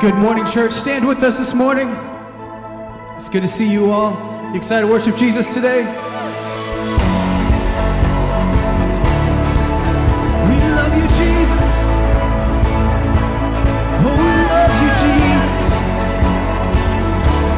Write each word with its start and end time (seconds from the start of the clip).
Good 0.00 0.14
morning, 0.14 0.46
church. 0.46 0.70
Stand 0.70 1.08
with 1.08 1.24
us 1.24 1.38
this 1.40 1.52
morning. 1.52 1.88
It's 3.16 3.28
good 3.28 3.42
to 3.42 3.48
see 3.48 3.68
you 3.68 3.90
all. 3.90 4.12
You 4.52 4.56
excited 4.56 4.86
to 4.86 4.92
worship 4.92 5.16
Jesus 5.16 5.52
today? 5.52 5.80
We 10.46 10.56
love 10.70 10.94
you, 10.94 11.08
Jesus. 11.18 11.72
Oh, 14.06 14.14
we 14.22 14.30
love 14.46 14.72
you, 14.78 14.90
Jesus. 15.02 15.58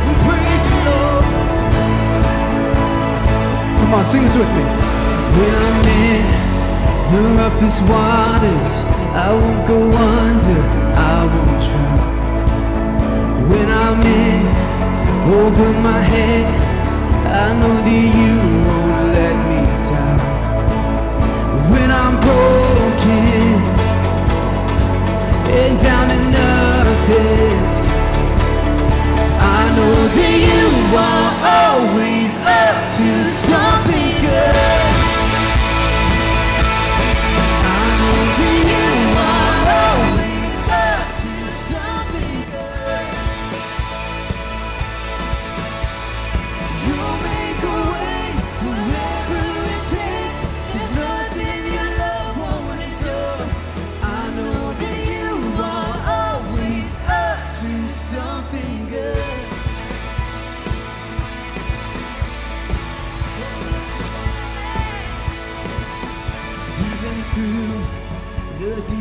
We 0.09 0.13
praise 0.25 0.65
you, 0.65 0.77
Lord. 0.89 1.25
Come 3.81 3.93
on, 3.93 4.05
sing 4.07 4.23
this 4.23 4.35
with 4.35 4.49
me. 4.57 4.65
When 5.37 5.53
I'm 5.67 5.85
in 6.09 6.25
the 7.13 7.21
roughest 7.37 7.83
waters, 7.83 8.71
I 9.13 9.29
won't 9.31 9.69
go 9.69 9.93
under, 9.93 10.61
I 10.97 11.27
won't 11.27 11.63
drown. 11.63 12.00
When 13.51 13.69
I'm 13.69 14.01
in 14.01 14.43
over 15.43 15.73
my 15.81 16.01
head, 16.01 16.47
I 17.27 17.53
know 17.59 17.77
that 17.87 18.07
you 18.21 18.35
won't 18.67 19.03
let 19.17 19.37
me 19.51 19.63
down. 19.91 20.19
When 21.73 21.91
I'm 21.91 22.15
broken 22.27 23.59
and 25.61 25.75
down 25.83 26.09
to 26.13 26.19
nothing, 26.39 27.59
I 29.59 29.61
know 29.77 29.97
that 30.17 30.37
you 30.51 30.69
are 31.09 31.31
always 31.59 32.33
up 32.39 32.77
to 32.99 33.09
something 33.49 34.11
good. 34.23 34.80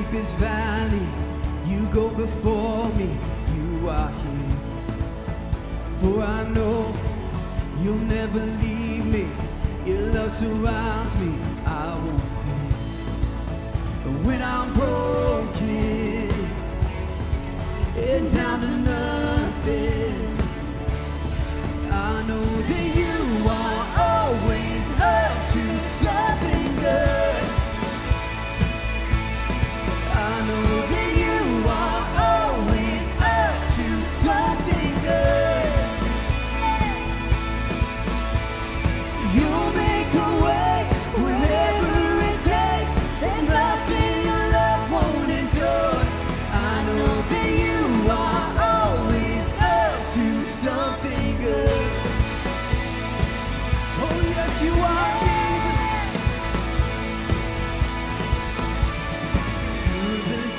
Deepest 0.10 0.36
valley, 0.36 1.08
you 1.66 1.86
go 1.88 2.10
before 2.10 2.90
me. 2.94 3.18
You 3.56 3.90
are 3.90 4.12
here. 4.12 4.58
For 6.00 6.22
I 6.24 6.48
know 6.50 6.92
you'll 7.82 8.06
never 8.18 8.40
leave 8.40 9.06
me. 9.06 9.28
Your 9.86 10.02
love 10.14 10.32
surrounds 10.32 11.16
me. 11.16 11.38
I 11.66 11.96
won't 11.96 12.28
fear. 12.40 12.74
But 14.04 14.14
when 14.26 14.42
I'm 14.42 14.74
broken 14.74 16.32
and 17.98 18.34
down 18.34 18.62
to 18.62 18.79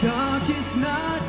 darkest 0.00 0.76
night, 0.78 1.20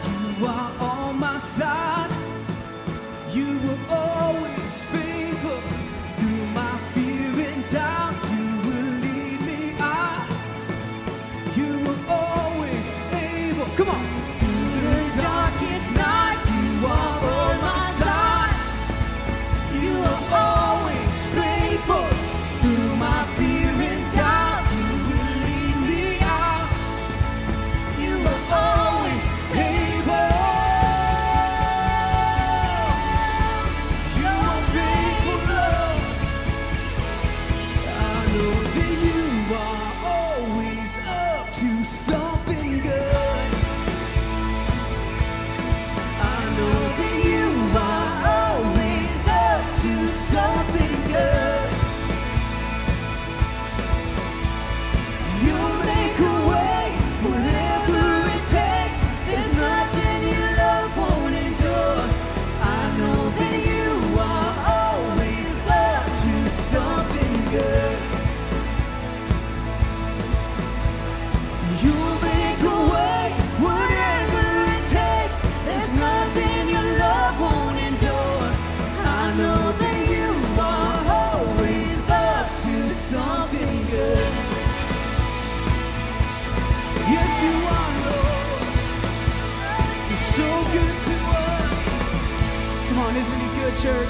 church? 93.81 94.09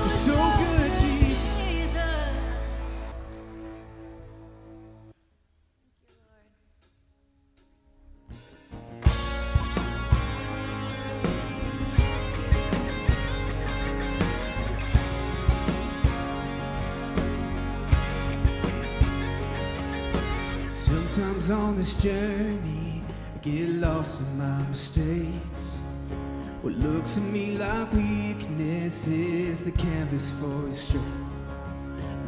You're 0.00 0.08
so 0.10 0.36
good, 0.58 0.92
Jesus. 1.00 1.96
Sometimes 20.70 21.50
on 21.50 21.76
this 21.78 21.94
journey, 21.94 23.02
I 23.34 23.38
get 23.40 23.70
lost 23.70 24.20
in 24.20 24.36
my 24.36 24.62
mistakes. 24.68 25.09
The 29.70 29.82
canvas 29.82 30.30
for 30.30 30.66
his 30.66 30.78
strength. 30.78 31.06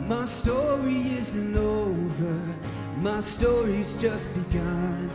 My 0.06 0.24
story 0.24 1.00
isn't 1.18 1.56
over, 1.56 2.54
my 2.98 3.20
story's 3.20 3.94
just 3.96 4.32
begun. 4.34 5.10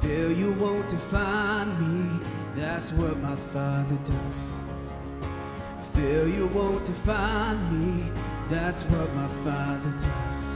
Failure 0.00 0.52
won't 0.52 0.88
define 0.88 1.68
me, 1.80 2.24
that's 2.56 2.92
what 2.92 3.16
my 3.18 3.36
father 3.36 3.98
does. 4.04 5.90
Failure 5.94 6.46
won't 6.46 6.84
define 6.84 7.58
me, 7.72 8.10
that's 8.48 8.82
what 8.84 9.12
my 9.14 9.28
father 9.44 9.90
does. 9.90 10.55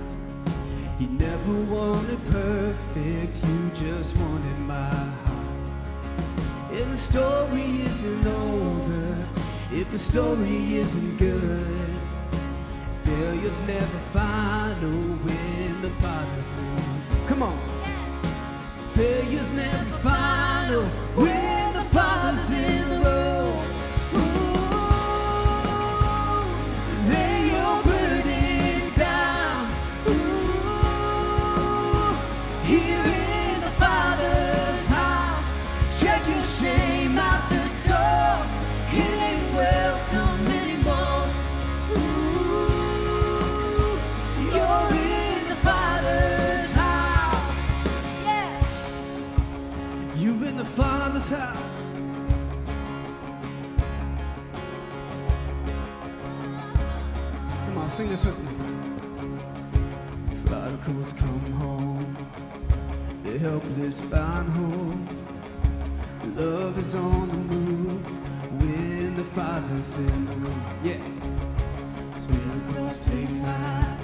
never 1.47 1.73
wanted 1.73 2.23
perfect, 2.25 3.43
you 3.43 3.71
just 3.73 4.15
wanted 4.17 4.59
my 4.59 4.89
heart. 4.89 6.71
And 6.71 6.91
the 6.91 6.97
story 6.97 7.61
isn't 7.61 8.27
over 8.27 9.27
if 9.71 9.89
the 9.91 9.97
story 9.97 10.75
isn't 10.75 11.17
good. 11.17 11.95
Failure's 13.03 13.61
never 13.63 13.99
final 14.11 14.91
when 14.91 15.81
the 15.81 15.89
Father's 15.89 16.55
in. 16.57 17.27
Come 17.27 17.43
on. 17.43 17.57
Yeah. 17.57 18.33
Failure's 18.93 19.51
never 19.51 19.97
final 19.97 20.83
when 21.15 21.73
the 21.73 21.83
Father's 21.83 22.51
in. 22.51 22.80
house. 51.31 51.83
Come 57.65 57.77
on, 57.77 57.89
sing 57.89 58.09
this 58.09 58.25
with 58.25 58.39
me. 58.39 58.51
Prodigals 60.45 61.13
come 61.13 61.51
home, 61.53 62.17
the 63.23 63.39
helpless 63.39 64.01
find 64.01 64.49
hope. 64.49 65.15
Love 66.35 66.77
is 66.77 66.95
on 66.95 67.27
the 67.29 67.55
move 67.55 68.05
when 68.61 69.15
the 69.15 69.23
Father's 69.23 69.95
in 69.95 70.25
the 70.25 70.35
room. 70.35 70.63
Yeah, 70.83 72.15
as 72.15 72.27
miracles 72.27 72.99
take 73.05 73.29
life, 73.41 73.99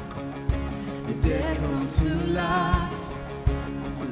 the 1.08 1.14
dead 1.16 1.58
come 1.58 1.88
to 1.90 2.10
life. 2.32 2.94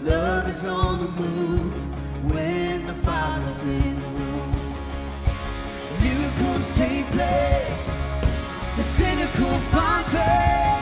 Love 0.04 0.50
is 0.50 0.66
on 0.66 1.00
the 1.00 1.12
move 1.22 1.96
when 2.24 2.86
the 2.88 2.94
Father's 2.94 3.62
in 3.64 4.00
the 4.02 4.08
room. 4.08 4.52
Miracles 6.02 6.76
take 6.76 7.06
place, 7.12 7.86
the 8.78 8.84
cynical 8.84 9.58
find 9.72 10.06
faith. 10.08 10.75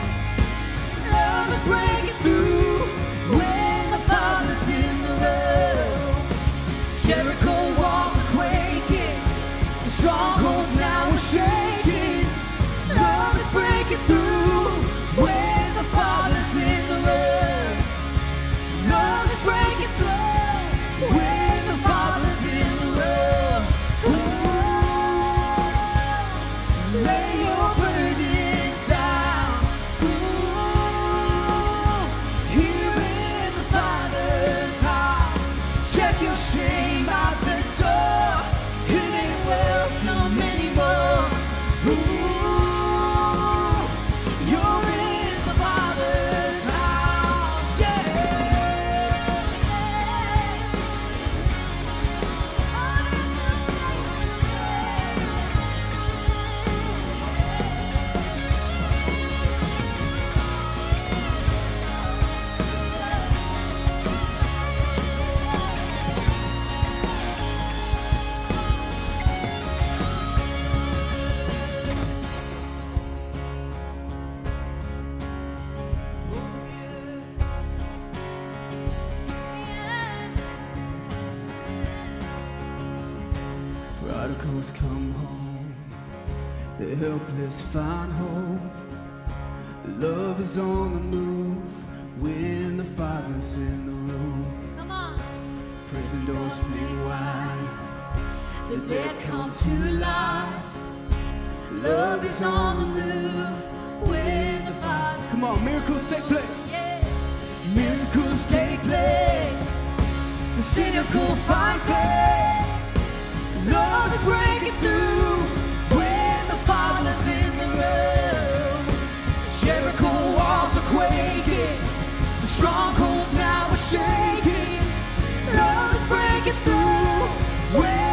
We. 127.74 128.03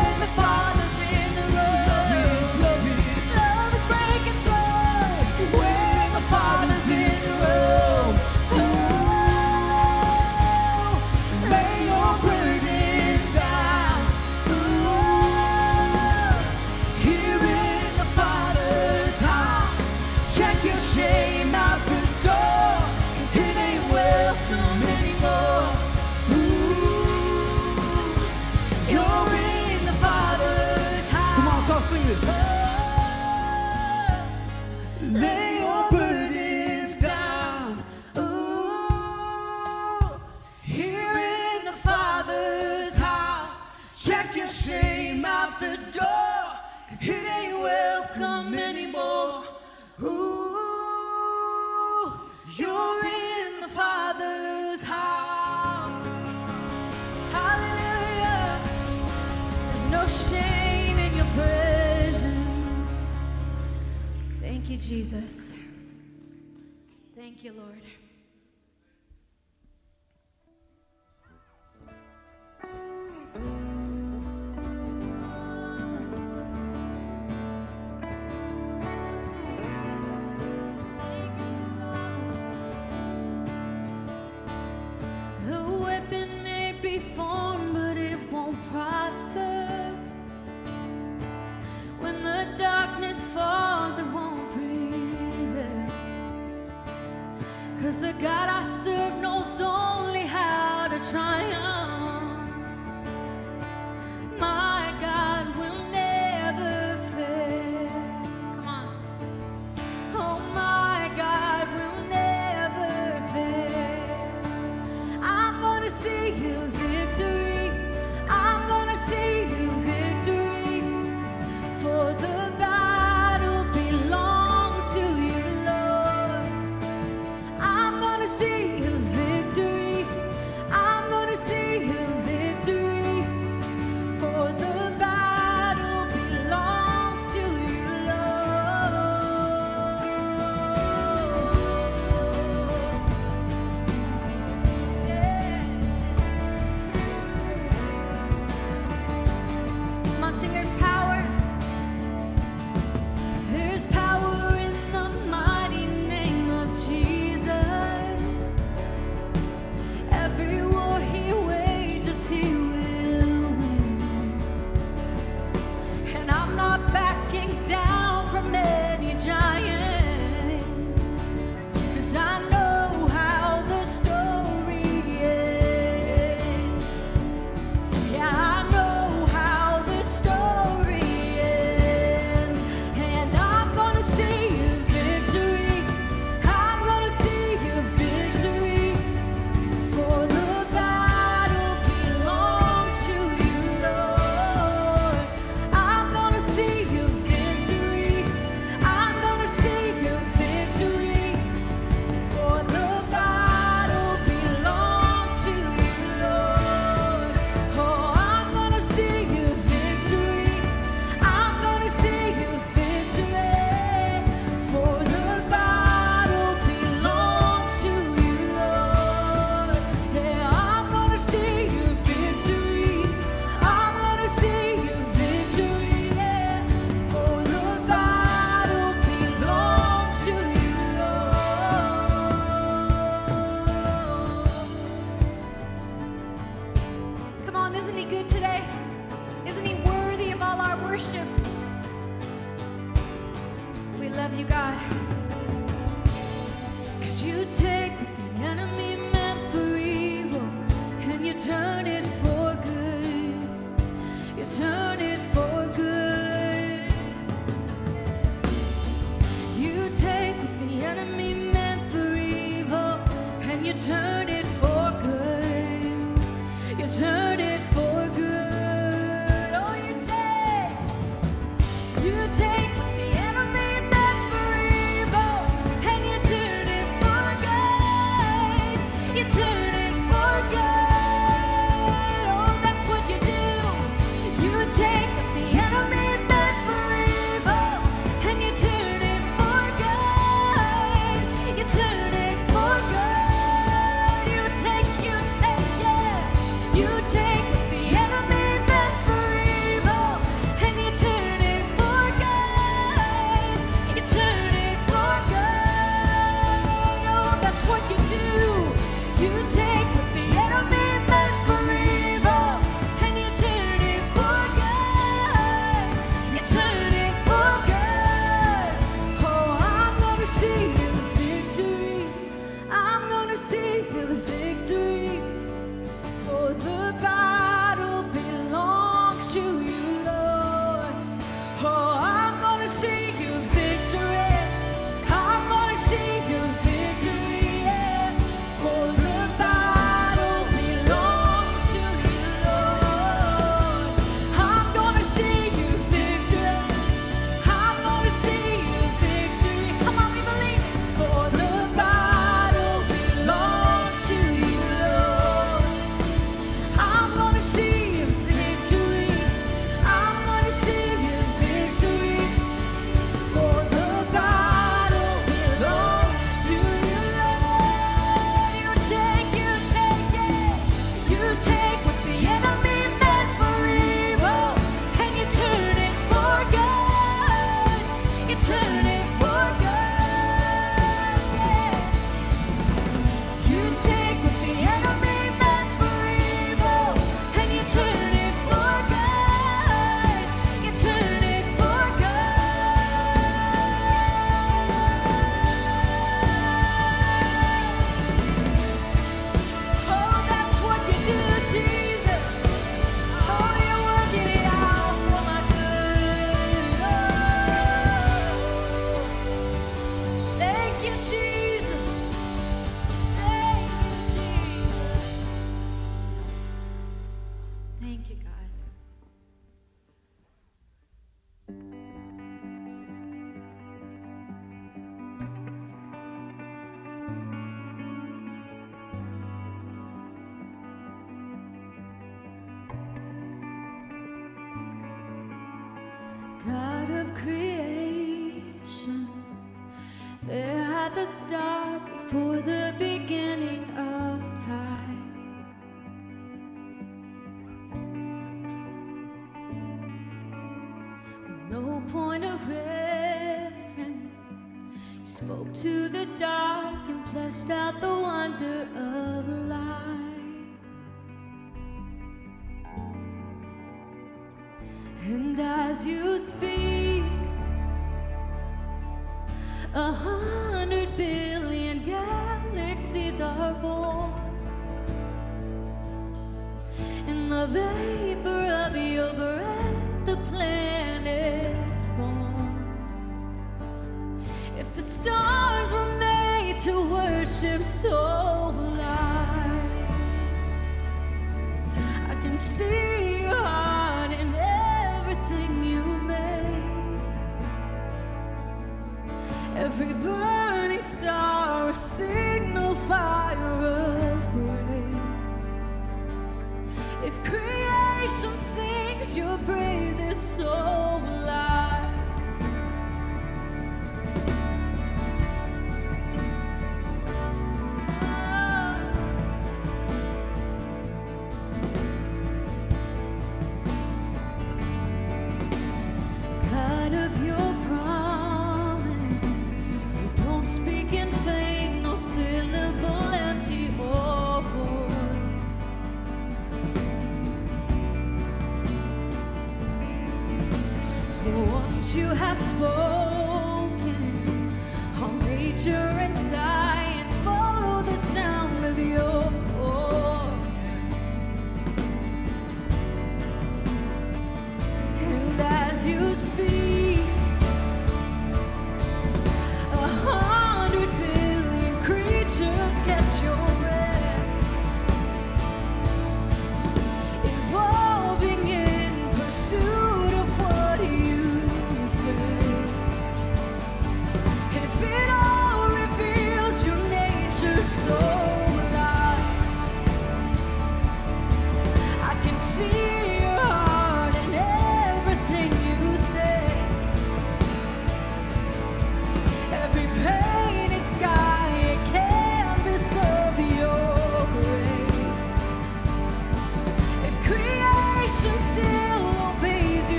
Jesus. 64.92 65.41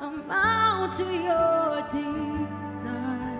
Amount 0.00 0.94
to 0.94 1.04
your 1.04 1.82
desire? 1.90 3.34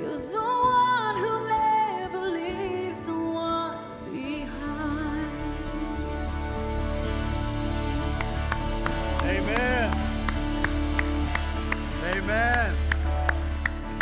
You're 0.00 0.18
the 0.18 0.42
one 0.42 1.16
who 1.16 1.46
never 1.48 2.20
leaves 2.30 3.00
the 3.00 3.12
one 3.12 3.78
behind. 4.12 5.30
Amen. 9.22 9.92
Amen. 12.04 12.76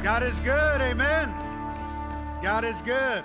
God 0.02 0.22
is 0.22 0.38
good. 0.40 0.80
Amen. 0.80 1.28
God 2.42 2.64
is 2.64 2.80
good. 2.82 3.24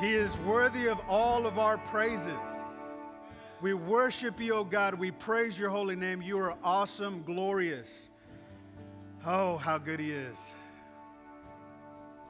He 0.00 0.14
is 0.14 0.36
worthy 0.38 0.86
of 0.86 0.98
all 1.08 1.46
of 1.46 1.60
our 1.60 1.78
praises. 1.78 2.36
We 3.62 3.74
worship 3.74 4.40
you, 4.40 4.54
O 4.54 4.64
God. 4.64 4.94
We 4.94 5.12
praise 5.12 5.56
your 5.56 5.70
holy 5.70 5.94
name. 5.94 6.20
You 6.20 6.36
are 6.40 6.56
awesome, 6.64 7.22
glorious. 7.22 8.08
Oh, 9.24 9.56
how 9.56 9.78
good 9.78 10.00
He 10.00 10.10
is. 10.10 10.36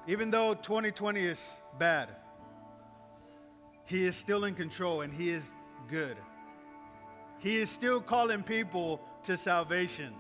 Even 0.07 0.31
though 0.31 0.53
2020 0.53 1.25
is 1.25 1.59
bad, 1.79 2.11
He 3.87 4.05
is 4.05 4.15
still 4.15 4.45
in 4.45 4.55
control 4.55 5.01
and 5.01 5.11
He 5.11 5.31
is 5.31 5.55
good. 5.89 6.19
He 7.39 7.57
is 7.57 7.71
still 7.71 8.03
calling 8.03 8.43
people 8.43 9.01
to 9.23 9.39
salvation. 9.39 10.13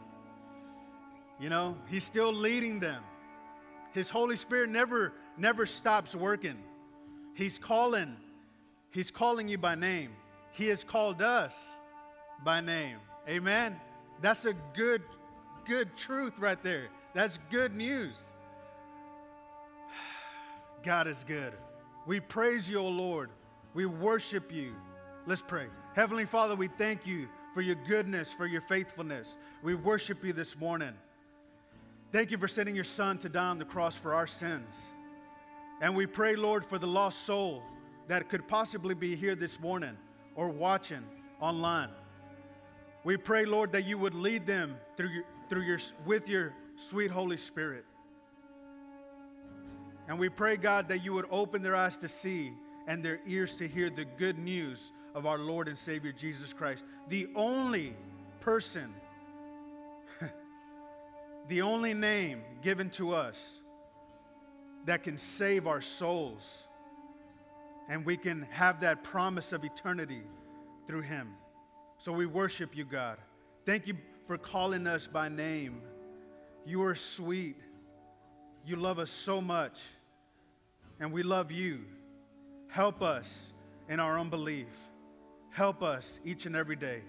You 1.38 1.50
know, 1.50 1.76
He's 1.88 2.04
still 2.04 2.32
leading 2.32 2.80
them. 2.80 3.02
His 3.92 4.08
Holy 4.08 4.36
Spirit 4.36 4.70
never, 4.70 5.12
never 5.36 5.66
stops 5.66 6.16
working. 6.16 6.56
He's 7.34 7.58
calling. 7.58 8.16
He's 8.90 9.10
calling 9.10 9.46
you 9.46 9.58
by 9.58 9.74
name. 9.74 10.12
He 10.52 10.68
has 10.68 10.84
called 10.84 11.22
us 11.22 11.56
by 12.44 12.60
name. 12.60 12.98
Amen. 13.28 13.80
That's 14.20 14.44
a 14.44 14.54
good, 14.74 15.02
good 15.64 15.96
truth 15.96 16.38
right 16.38 16.62
there. 16.62 16.88
That's 17.14 17.38
good 17.50 17.74
news. 17.74 18.20
God 20.82 21.06
is 21.06 21.24
good. 21.26 21.54
We 22.06 22.20
praise 22.20 22.68
you, 22.68 22.78
O 22.78 22.88
Lord. 22.88 23.30
We 23.74 23.86
worship 23.86 24.52
you. 24.52 24.74
Let's 25.26 25.42
pray. 25.42 25.66
Heavenly 25.94 26.26
Father, 26.26 26.54
we 26.54 26.68
thank 26.68 27.06
you 27.06 27.28
for 27.54 27.62
your 27.62 27.76
goodness, 27.86 28.32
for 28.32 28.46
your 28.46 28.62
faithfulness. 28.62 29.36
We 29.62 29.74
worship 29.74 30.24
you 30.24 30.32
this 30.32 30.56
morning. 30.56 30.92
Thank 32.10 32.30
you 32.30 32.36
for 32.36 32.48
sending 32.48 32.74
your 32.74 32.84
Son 32.84 33.16
to 33.18 33.28
die 33.28 33.46
on 33.48 33.58
the 33.58 33.64
cross 33.64 33.96
for 33.96 34.14
our 34.14 34.26
sins. 34.26 34.76
And 35.80 35.96
we 35.96 36.06
pray, 36.06 36.36
Lord, 36.36 36.66
for 36.66 36.78
the 36.78 36.86
lost 36.86 37.22
soul 37.22 37.62
that 38.08 38.28
could 38.28 38.46
possibly 38.46 38.94
be 38.94 39.16
here 39.16 39.34
this 39.34 39.58
morning 39.58 39.96
or 40.34 40.48
watching 40.48 41.04
online. 41.40 41.90
We 43.04 43.16
pray, 43.16 43.44
Lord, 43.44 43.72
that 43.72 43.84
you 43.84 43.98
would 43.98 44.14
lead 44.14 44.46
them 44.46 44.76
through 44.96 45.08
your, 45.08 45.24
through 45.48 45.62
your, 45.62 45.78
with 46.06 46.28
your 46.28 46.54
sweet 46.76 47.10
Holy 47.10 47.36
Spirit. 47.36 47.84
And 50.08 50.18
we 50.18 50.28
pray, 50.28 50.56
God, 50.56 50.88
that 50.88 51.04
you 51.04 51.12
would 51.14 51.26
open 51.30 51.62
their 51.62 51.76
eyes 51.76 51.98
to 51.98 52.08
see 52.08 52.52
and 52.86 53.04
their 53.04 53.20
ears 53.26 53.56
to 53.56 53.68
hear 53.68 53.90
the 53.90 54.04
good 54.04 54.38
news 54.38 54.92
of 55.14 55.26
our 55.26 55.38
Lord 55.38 55.68
and 55.68 55.78
Savior 55.78 56.12
Jesus 56.12 56.52
Christ, 56.52 56.84
the 57.08 57.28
only 57.34 57.94
person, 58.40 58.92
the 61.48 61.62
only 61.62 61.94
name 61.94 62.42
given 62.62 62.90
to 62.90 63.12
us 63.12 63.60
that 64.84 65.02
can 65.02 65.16
save 65.16 65.66
our 65.66 65.80
souls. 65.80 66.64
And 67.88 68.04
we 68.06 68.16
can 68.16 68.42
have 68.50 68.80
that 68.80 69.02
promise 69.04 69.52
of 69.52 69.64
eternity 69.64 70.22
through 70.86 71.02
Him. 71.02 71.28
So 71.98 72.12
we 72.12 72.26
worship 72.26 72.76
you, 72.76 72.84
God. 72.84 73.18
Thank 73.64 73.86
you 73.86 73.94
for 74.26 74.38
calling 74.38 74.86
us 74.86 75.06
by 75.06 75.28
name. 75.28 75.82
You 76.64 76.82
are 76.82 76.94
sweet. 76.94 77.56
You 78.64 78.76
love 78.76 78.98
us 78.98 79.10
so 79.10 79.40
much. 79.40 79.78
And 81.00 81.12
we 81.12 81.22
love 81.22 81.50
you. 81.50 81.80
Help 82.68 83.02
us 83.02 83.52
in 83.88 84.00
our 84.00 84.18
unbelief. 84.18 84.68
Help 85.50 85.82
us 85.82 86.18
each 86.24 86.46
and 86.46 86.56
every 86.56 86.76
day. 86.76 87.02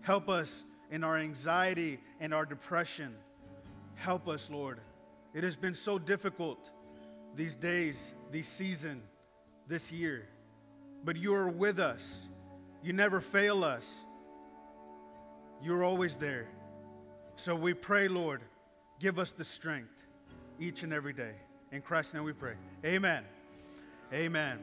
Help 0.00 0.28
us 0.28 0.64
in 0.90 1.04
our 1.04 1.16
anxiety 1.16 1.98
and 2.20 2.32
our 2.32 2.46
depression. 2.46 3.14
Help 3.96 4.28
us, 4.28 4.48
Lord. 4.50 4.80
It 5.34 5.44
has 5.44 5.56
been 5.56 5.74
so 5.74 5.98
difficult 5.98 6.70
these 7.34 7.56
days, 7.56 8.14
these 8.30 8.48
season, 8.48 9.02
this 9.66 9.90
year. 9.90 10.26
But 11.04 11.16
you 11.16 11.34
are 11.34 11.48
with 11.48 11.78
us. 11.78 12.28
You 12.82 12.92
never 12.92 13.20
fail 13.20 13.64
us. 13.64 14.04
You're 15.62 15.84
always 15.84 16.16
there. 16.16 16.48
So 17.36 17.54
we 17.54 17.74
pray, 17.74 18.08
Lord, 18.08 18.42
give 19.00 19.18
us 19.18 19.32
the 19.32 19.44
strength 19.44 19.90
each 20.60 20.82
and 20.82 20.92
every 20.92 21.12
day. 21.12 21.32
In 21.72 21.82
Christ's 21.82 22.14
name 22.14 22.24
we 22.24 22.32
pray. 22.32 22.54
Amen. 22.84 23.24
Amen. 24.12 24.58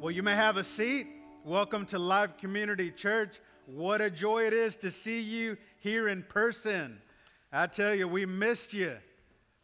Well, 0.00 0.10
you 0.10 0.22
may 0.22 0.34
have 0.34 0.56
a 0.56 0.64
seat. 0.64 1.06
Welcome 1.44 1.86
to 1.86 1.98
Life 1.98 2.36
Community 2.38 2.90
Church. 2.90 3.40
What 3.66 4.00
a 4.00 4.10
joy 4.10 4.46
it 4.46 4.52
is 4.52 4.76
to 4.78 4.90
see 4.90 5.20
you 5.20 5.56
here 5.78 6.08
in 6.08 6.22
person. 6.24 7.00
I 7.52 7.66
tell 7.66 7.94
you, 7.94 8.06
we 8.06 8.26
missed 8.26 8.72
you. 8.72 8.96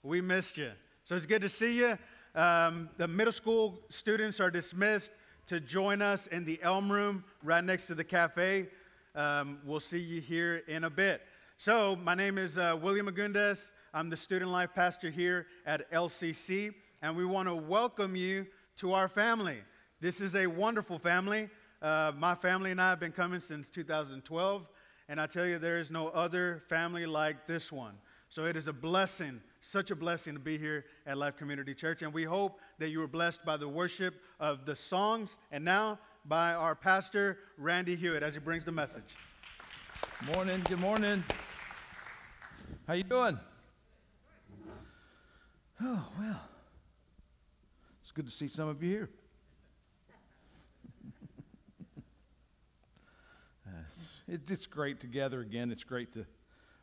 We 0.03 0.21
missed 0.21 0.57
you. 0.57 0.71
So 1.05 1.17
it's 1.17 1.27
good 1.27 1.43
to 1.43 1.49
see 1.49 1.79
you. 1.79 1.99
Um, 2.39 2.89
the 2.99 3.09
middle 3.09 3.33
school 3.33 3.81
students 3.89 4.39
are 4.39 4.49
dismissed 4.49 5.11
to 5.49 5.59
join 5.59 6.01
us 6.01 6.29
in 6.29 6.45
the 6.45 6.61
Elm 6.63 6.89
Room 6.91 7.25
right 7.43 7.65
next 7.65 7.87
to 7.87 7.97
the 7.97 8.05
cafe. 8.05 8.69
Um, 9.17 9.59
we'll 9.65 9.81
see 9.81 9.99
you 9.99 10.21
here 10.21 10.63
in 10.69 10.85
a 10.85 10.91
bit. 10.91 11.21
So, 11.57 11.97
my 11.97 12.15
name 12.15 12.39
is 12.39 12.57
uh, 12.57 12.79
William 12.81 13.09
Agundes. 13.09 13.73
I'm 13.93 14.09
the 14.09 14.17
student 14.17 14.53
life 14.53 14.71
pastor 14.73 15.11
here 15.11 15.49
at 15.67 15.91
LCC, 15.91 16.75
and 17.03 17.17
we 17.17 17.25
want 17.25 17.49
to 17.49 17.57
welcome 17.57 18.15
you 18.15 18.47
to 18.77 18.93
our 18.93 19.09
family. 19.09 19.59
This 20.01 20.21
is 20.21 20.37
a 20.37 20.47
wonderful 20.47 21.01
family. 21.01 21.51
Uh, 21.83 22.13
my 22.17 22.37
family 22.37 22.71
and 22.71 22.81
I 22.81 22.91
have 22.91 23.01
been 23.01 23.11
coming 23.11 23.41
since 23.41 23.69
2012, 23.69 24.65
and 25.09 25.21
I 25.21 25.27
tell 25.27 25.45
you, 25.45 25.59
there 25.59 25.79
is 25.79 25.91
no 25.91 26.07
other 26.11 26.63
family 26.69 27.05
like 27.05 27.49
this 27.49 27.73
one. 27.73 27.95
So, 28.29 28.45
it 28.45 28.57
is 28.57 28.69
a 28.69 28.73
blessing 28.73 29.41
such 29.61 29.91
a 29.91 29.97
blessing 29.97 30.35
to 30.35 30.41
be 30.41 30.59
here 30.59 30.85
at 31.07 31.19
Life 31.19 31.37
Community 31.37 31.75
Church, 31.75 32.03
and 32.03 32.13
we 32.13 32.25
hope 32.25 32.61
that 32.79 32.89
you 32.89 33.01
were 33.01 33.09
blessed 33.09 33.45
by 33.45 33.57
the 33.57 33.69
worship 33.69 34.15
of 34.39 34.65
the 34.65 34.77
songs 34.77 35.39
and 35.51 35.65
now 35.65 35.99
by 36.25 36.53
our 36.53 36.75
pastor, 36.75 37.39
Randy 37.57 37.97
Hewitt, 37.97 38.23
as 38.23 38.35
he 38.35 38.41
brings 38.41 38.65
the 38.65 38.73
message. 38.73 39.17
Morning, 40.35 40.63
good 40.69 40.79
morning. 40.79 41.25
How 42.87 42.95
you 42.95 43.03
doing? 43.03 43.39
Oh, 45.81 46.05
well. 46.19 46.41
It's 48.03 48.11
good 48.11 48.27
to 48.27 48.33
see 48.33 48.49
some 48.49 48.69
of 48.69 48.83
you 48.83 48.91
here. 48.91 49.11
It's, 54.31 54.67
great 54.67 55.01
to 55.01 55.07
gather 55.07 55.41
again. 55.41 55.71
It's 55.71 55.85
great 55.85 56.13
to 56.13 56.27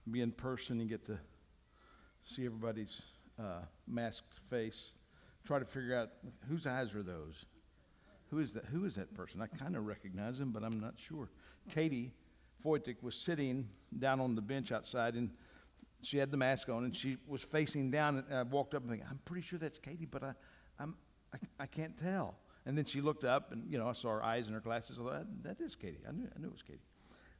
be 0.09 0.21
in 0.21 0.32
person 0.32 0.80
and 0.80 0.89
get 0.89 1.05
to 1.05 1.19
see 2.26 2.45
everybody's 2.45 3.01
uh, 3.39 3.61
masked 3.88 4.34
face, 4.49 4.93
try 5.45 5.59
to 5.59 5.65
figure 5.65 5.95
out 5.95 6.09
whose 6.49 6.67
eyes 6.67 6.93
are 6.93 7.03
those. 7.03 7.45
Who 8.32 8.39
is 8.39 8.53
that? 8.53 8.65
Who 8.65 8.86
is 8.86 8.95
that 8.95 9.13
person? 9.13 9.41
I 9.41 9.47
kind 9.47 9.76
of 9.76 9.86
recognize 9.86 10.39
him, 10.39 10.51
but 10.51 10.63
I'm 10.63 10.80
not 10.80 10.95
sure. 10.97 11.30
Katie 11.73 12.11
Foytik 12.63 13.01
was 13.01 13.15
sitting 13.15 13.69
down 13.97 14.19
on 14.19 14.36
the 14.36 14.41
bench 14.41 14.71
outside, 14.71 15.13
and 15.13 15.30
she 16.01 16.17
had 16.17 16.32
the 16.32 16.38
mask 16.38 16.67
on, 16.69 16.84
and 16.84 16.95
she 16.95 17.17
was 17.28 17.43
facing 17.43 17.91
down. 17.91 18.23
And 18.28 18.38
I 18.38 18.43
walked 18.43 18.73
up 18.73 18.82
and 18.82 18.89
thinking, 18.89 19.07
I'm 19.09 19.19
pretty 19.26 19.45
sure 19.45 19.59
that's 19.59 19.78
Katie, 19.78 20.07
but 20.07 20.23
I, 20.23 20.34
I'm, 20.80 20.95
I, 21.34 21.38
I 21.63 21.65
can't 21.67 21.95
tell. 21.97 22.36
And 22.65 22.76
then 22.76 22.86
she 22.86 22.99
looked 22.99 23.23
up, 23.23 23.51
and 23.51 23.71
you 23.71 23.78
know, 23.78 23.88
I 23.88 23.93
saw 23.93 24.09
her 24.09 24.23
eyes 24.23 24.47
and 24.47 24.55
her 24.55 24.61
glasses. 24.61 24.97
I 24.99 25.03
thought, 25.03 25.43
that 25.43 25.61
is 25.61 25.76
Katie. 25.76 25.99
I 26.07 26.11
knew, 26.11 26.28
I 26.36 26.39
knew 26.39 26.47
it 26.47 26.53
was 26.53 26.63
Katie. 26.63 26.80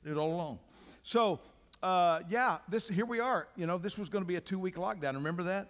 It 0.06 0.18
all 0.18 0.36
along. 0.36 0.60
So 1.02 1.40
uh, 1.84 2.20
yeah, 2.30 2.58
this 2.68 2.88
here 2.88 3.06
we 3.06 3.20
are. 3.20 3.48
You 3.56 3.68
know, 3.68 3.78
this 3.78 3.98
was 3.98 4.10
going 4.10 4.24
to 4.24 4.28
be 4.28 4.36
a 4.36 4.42
two 4.42 4.60
week 4.60 4.76
lockdown. 4.76 5.16
Remember 5.16 5.44
that? 5.44 5.70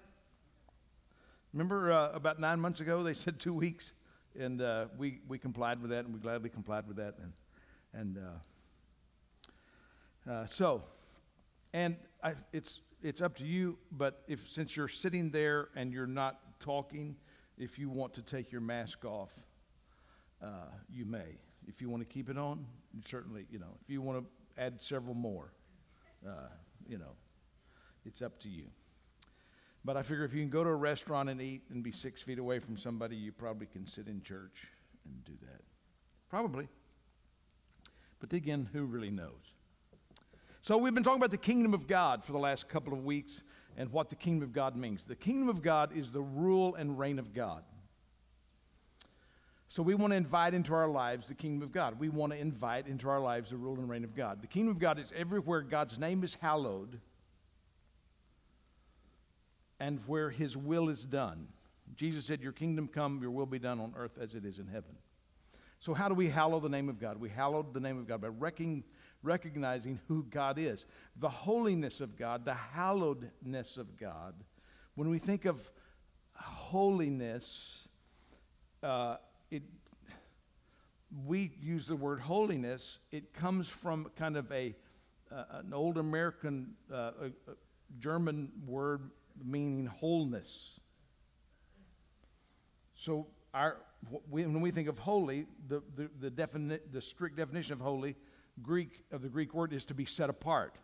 Remember 1.54 1.92
uh, 1.92 2.12
about 2.14 2.40
nine 2.40 2.60
months 2.60 2.82
ago 2.82 3.04
they 3.04 3.14
said 3.14 3.40
two 3.40 3.54
weeks, 3.54 3.94
and 4.38 4.62
uh, 4.62 4.86
we 4.98 5.20
we 5.28 5.38
complied 5.38 5.82
with 5.82 5.92
that, 5.92 6.06
and 6.06 6.14
we 6.14 6.20
gladly 6.20 6.50
complied 6.50 6.88
with 6.88 6.98
that, 6.98 7.16
and 7.22 7.34
and 7.94 8.18
uh, 8.18 10.32
uh, 10.32 10.46
so, 10.48 10.84
and 11.74 11.96
I, 12.24 12.34
it's 12.52 12.82
it's 13.02 13.22
up 13.22 13.38
to 13.38 13.46
you. 13.46 13.78
But 13.92 14.24
if 14.28 14.50
since 14.50 14.76
you're 14.76 14.88
sitting 14.88 15.30
there 15.30 15.70
and 15.76 15.94
you're 15.94 16.08
not 16.08 16.40
talking, 16.60 17.16
if 17.58 17.80
you 17.80 17.90
want 17.90 18.14
to 18.16 18.22
take 18.22 18.52
your 18.52 18.62
mask 18.62 19.06
off, 19.06 19.34
uh, 20.44 20.48
you 20.92 21.06
may. 21.06 21.38
If 21.68 21.82
you 21.82 21.90
want 21.90 22.08
to 22.08 22.14
keep 22.14 22.30
it 22.30 22.38
on, 22.38 22.66
certainly, 23.06 23.46
you 23.50 23.60
know. 23.60 23.78
If 23.82 23.90
you 23.90 24.02
want 24.02 24.24
to 24.24 24.62
add 24.62 24.82
several 24.82 25.16
more, 25.16 25.52
uh, 26.28 26.50
you 26.88 26.98
know, 26.98 27.16
it's 28.06 28.22
up 28.22 28.40
to 28.42 28.50
you. 28.50 28.66
But 29.84 29.98
I 29.98 30.04
figure 30.04 30.26
if 30.26 30.34
you 30.34 30.42
can 30.42 30.50
go 30.50 30.64
to 30.64 30.70
a 30.70 30.76
restaurant 30.76 31.30
and 31.30 31.40
eat 31.42 31.62
and 31.70 31.84
be 31.84 31.92
six 31.92 32.22
feet 32.22 32.40
away 32.40 32.60
from 32.60 32.76
somebody, 32.76 33.16
you 33.16 33.32
probably 33.32 33.68
can 33.68 33.86
sit 33.86 34.08
in 34.08 34.24
church 34.24 34.68
and 35.06 35.24
do 35.26 35.34
that. 35.44 35.62
Probably. 36.30 36.68
But 38.20 38.34
again, 38.34 38.68
who 38.74 38.86
really 38.86 39.12
knows? 39.12 39.54
So 40.62 40.78
we've 40.78 40.96
been 40.96 41.04
talking 41.04 41.20
about 41.20 41.30
the 41.30 41.38
kingdom 41.38 41.76
of 41.76 41.86
God 41.86 42.24
for 42.24 42.32
the 42.32 42.40
last 42.40 42.68
couple 42.68 42.94
of 42.94 43.06
weeks 43.06 43.44
and 43.78 43.92
what 43.92 44.10
the 44.10 44.16
kingdom 44.16 44.42
of 44.42 44.54
God 44.54 44.76
means. 44.76 45.06
The 45.06 45.16
kingdom 45.16 45.50
of 45.50 45.62
God 45.62 45.96
is 45.96 46.12
the 46.12 46.22
rule 46.22 46.74
and 46.74 46.98
reign 46.98 47.20
of 47.20 47.34
God. 47.34 47.64
So 49.68 49.82
we 49.82 49.96
want 49.96 50.12
to 50.12 50.18
invite 50.18 50.54
into 50.54 50.74
our 50.74 50.88
lives 50.88 51.28
the 51.28 51.34
kingdom 51.34 51.64
of 51.64 51.72
God. 51.72 52.00
We 52.00 52.10
want 52.10 52.32
to 52.32 52.38
invite 52.38 52.88
into 52.88 53.10
our 53.10 53.20
lives 53.20 53.50
the 53.50 53.58
rule 53.58 53.76
and 53.76 53.90
reign 53.90 54.04
of 54.04 54.16
God. 54.16 54.42
The 54.42 54.48
kingdom 54.48 54.72
of 54.72 54.80
God 54.80 55.00
is 55.00 55.12
everywhere 55.16 55.62
God's 55.62 55.98
name 55.98 56.24
is 56.24 56.36
hallowed 56.36 57.00
and 59.80 60.00
where 60.08 60.30
his 60.30 60.56
will 60.56 60.90
is 60.90 61.04
done. 61.04 61.48
Jesus 61.96 62.26
said, 62.26 62.42
Your 62.42 62.52
kingdom 62.52 62.88
come, 62.88 63.20
your 63.22 63.32
will 63.32 63.46
be 63.46 63.60
done 63.60 63.80
on 63.80 63.94
earth 63.98 64.18
as 64.20 64.36
it 64.36 64.46
is 64.46 64.60
in 64.60 64.68
heaven. 64.68 64.96
So, 65.80 65.94
how 65.94 66.08
do 66.08 66.16
we 66.16 66.30
hallow 66.30 66.60
the 66.60 66.70
name 66.70 66.90
of 66.90 67.00
God? 67.00 67.20
We 67.20 67.30
hallow 67.30 67.66
the 67.72 67.80
name 67.80 67.98
of 67.98 68.08
God 68.08 68.22
by 68.22 68.30
recognizing 69.24 70.00
who 70.08 70.24
God 70.24 70.58
is. 70.58 70.86
The 71.18 71.30
holiness 71.30 72.02
of 72.02 72.18
God, 72.18 72.46
the 72.46 72.58
hallowedness 72.76 73.78
of 73.78 73.98
God. 73.98 74.36
When 74.96 75.10
we 75.10 75.20
think 75.20 75.46
of 75.46 75.70
holiness, 76.34 77.88
uh, 78.82 79.18
we 81.26 81.52
use 81.62 81.88
the 81.88 81.96
word 81.96 82.20
holiness. 82.20 83.00
It 83.12 83.34
comes 83.34 83.70
from 83.70 84.12
kind 84.18 84.36
of 84.36 84.52
a, 84.52 84.76
uh, 85.32 85.44
an 85.52 85.74
old 85.74 85.98
American 85.98 86.74
uh, 86.94 87.12
German 88.00 88.52
word 88.66 89.12
meaning 89.44 89.86
wholeness. 89.86 90.80
So 92.96 93.28
our, 93.54 93.78
when 94.30 94.62
we 94.62 94.72
think 94.72 94.88
of 94.88 94.98
holy, 95.00 95.46
the, 95.68 95.82
the, 95.96 96.10
the, 96.20 96.32
defini- 96.32 96.80
the 96.92 97.02
strict 97.02 97.38
definition 97.38 97.74
of 97.74 97.80
holy 97.80 98.16
Greek 98.62 99.04
of 99.12 99.22
the 99.22 99.30
Greek 99.30 99.54
word 99.54 99.74
is 99.74 99.86
to 99.86 99.94
be 99.94 100.06
set 100.06 100.30
apart. 100.30 100.76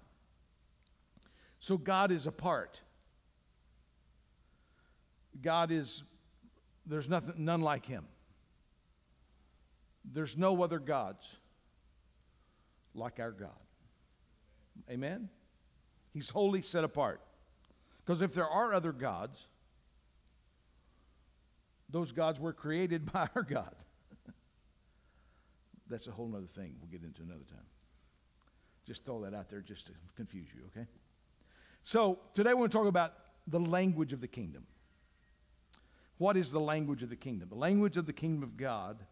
So 1.59 1.77
God 1.77 2.11
is 2.11 2.27
apart. 2.27 2.79
God 5.41 5.71
is, 5.71 6.03
there's 6.85 7.07
nothing, 7.07 7.35
none 7.37 7.61
like 7.61 7.85
him. 7.85 8.05
There's 10.05 10.37
no 10.37 10.63
other 10.63 10.79
gods 10.79 11.35
like 12.93 13.19
our 13.19 13.31
God. 13.31 13.49
Amen? 14.89 15.29
He's 16.13 16.29
wholly 16.29 16.61
set 16.61 16.83
apart. 16.83 17.21
Because 18.03 18.21
if 18.21 18.33
there 18.33 18.47
are 18.47 18.73
other 18.73 18.91
gods, 18.91 19.47
those 21.89 22.11
gods 22.11 22.39
were 22.39 22.53
created 22.53 23.11
by 23.13 23.27
our 23.35 23.43
God. 23.43 23.75
That's 25.87 26.07
a 26.07 26.11
whole 26.11 26.33
other 26.35 26.47
thing 26.47 26.75
we'll 26.79 26.91
get 26.91 27.03
into 27.03 27.21
another 27.21 27.45
time. 27.49 27.59
Just 28.85 29.05
throw 29.05 29.21
that 29.21 29.33
out 29.33 29.49
there 29.49 29.61
just 29.61 29.87
to 29.87 29.93
confuse 30.15 30.47
you, 30.53 30.61
okay? 30.67 30.87
So 31.83 32.19
today 32.33 32.53
we're 32.53 32.61
going 32.61 32.71
to 32.71 32.77
talk 32.77 32.87
about 32.87 33.13
the 33.47 33.59
language 33.59 34.13
of 34.13 34.21
the 34.21 34.27
kingdom. 34.27 34.65
What 36.17 36.37
is 36.37 36.51
the 36.51 36.59
language 36.59 37.03
of 37.03 37.09
the 37.09 37.15
kingdom? 37.15 37.49
The 37.49 37.55
language 37.55 37.97
of 37.97 38.05
the 38.05 38.13
kingdom 38.13 38.43
of 38.43 38.57
God 38.57 39.03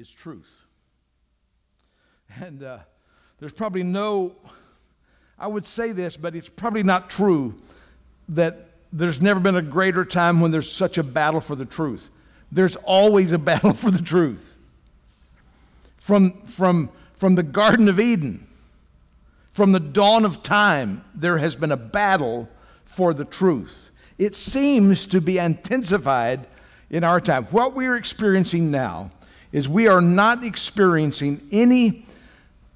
is 0.00 0.10
truth. 0.10 0.50
And 2.40 2.62
uh, 2.62 2.78
there's 3.38 3.52
probably 3.52 3.82
no, 3.82 4.34
I 5.38 5.46
would 5.46 5.66
say 5.66 5.92
this, 5.92 6.16
but 6.16 6.34
it's 6.34 6.48
probably 6.48 6.82
not 6.82 7.10
true 7.10 7.54
that 8.30 8.70
there's 8.92 9.20
never 9.20 9.40
been 9.40 9.56
a 9.56 9.62
greater 9.62 10.06
time 10.06 10.40
when 10.40 10.52
there's 10.52 10.70
such 10.70 10.96
a 10.96 11.02
battle 11.02 11.40
for 11.42 11.54
the 11.54 11.66
truth. 11.66 12.08
There's 12.50 12.76
always 12.76 13.32
a 13.32 13.38
battle 13.50 13.74
for 13.74 13.90
the 13.90 14.00
truth. 14.00 14.56
From, 15.98 16.40
from, 16.42 16.88
from 17.12 17.34
the 17.34 17.42
Garden 17.42 17.86
of 17.88 18.00
Eden, 18.00 18.46
from 19.50 19.72
the 19.72 19.80
dawn 19.80 20.24
of 20.24 20.42
time, 20.42 21.04
there 21.14 21.36
has 21.36 21.56
been 21.56 21.72
a 21.72 21.76
battle 21.76 22.48
for 22.86 23.12
the 23.12 23.26
truth. 23.26 23.90
It 24.16 24.34
seems 24.34 25.06
to 25.08 25.20
be 25.20 25.36
intensified 25.36 26.46
in 26.88 27.04
our 27.04 27.20
time. 27.20 27.44
What 27.46 27.74
we're 27.74 27.96
experiencing 27.96 28.70
now 28.70 29.10
is 29.52 29.68
we 29.68 29.88
are 29.88 30.00
not 30.00 30.44
experiencing 30.44 31.46
any 31.50 32.04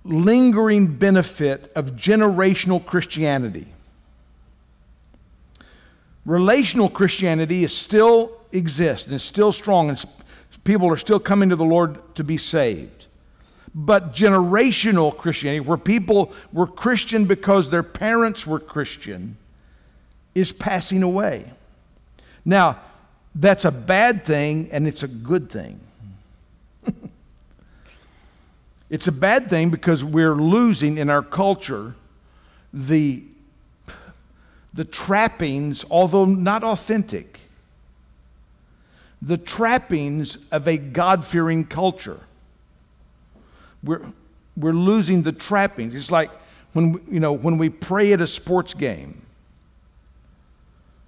lingering 0.04 0.86
benefit 0.86 1.72
of 1.74 1.92
generational 1.92 2.84
Christianity. 2.84 3.66
Relational 6.26 6.88
Christianity 6.88 7.64
is 7.64 7.76
still 7.76 8.32
exists 8.52 9.06
and 9.06 9.14
is 9.14 9.22
still 9.22 9.52
strong, 9.52 9.90
and 9.90 10.04
people 10.64 10.90
are 10.90 10.96
still 10.96 11.20
coming 11.20 11.48
to 11.50 11.56
the 11.56 11.64
Lord 11.64 11.98
to 12.16 12.24
be 12.24 12.38
saved. 12.38 13.06
But 13.74 14.14
generational 14.14 15.16
Christianity, 15.16 15.60
where 15.60 15.76
people 15.76 16.32
were 16.52 16.66
Christian 16.66 17.24
because 17.24 17.70
their 17.70 17.82
parents 17.82 18.46
were 18.46 18.60
Christian, 18.60 19.36
is 20.34 20.52
passing 20.52 21.02
away. 21.02 21.50
Now, 22.44 22.80
that's 23.34 23.64
a 23.64 23.72
bad 23.72 24.24
thing 24.24 24.68
and 24.70 24.86
it's 24.86 25.02
a 25.02 25.08
good 25.08 25.50
thing. 25.50 25.80
It's 28.94 29.08
a 29.08 29.12
bad 29.12 29.50
thing 29.50 29.70
because 29.70 30.04
we're 30.04 30.36
losing 30.36 30.98
in 30.98 31.10
our 31.10 31.20
culture 31.20 31.96
the 32.72 33.24
the 34.72 34.84
trappings, 34.84 35.84
although 35.90 36.24
not 36.24 36.62
authentic, 36.62 37.40
the 39.20 39.36
trappings 39.36 40.38
of 40.52 40.68
a 40.68 40.76
God 40.76 41.24
fearing 41.24 41.64
culture. 41.64 42.20
We're, 43.82 44.12
we're 44.56 44.72
losing 44.72 45.22
the 45.22 45.32
trappings. 45.32 45.92
It's 45.96 46.12
like 46.12 46.30
when, 46.72 47.04
you 47.10 47.18
know, 47.18 47.32
when 47.32 47.58
we 47.58 47.70
pray 47.70 48.12
at 48.12 48.20
a 48.20 48.28
sports 48.28 48.74
game. 48.74 49.22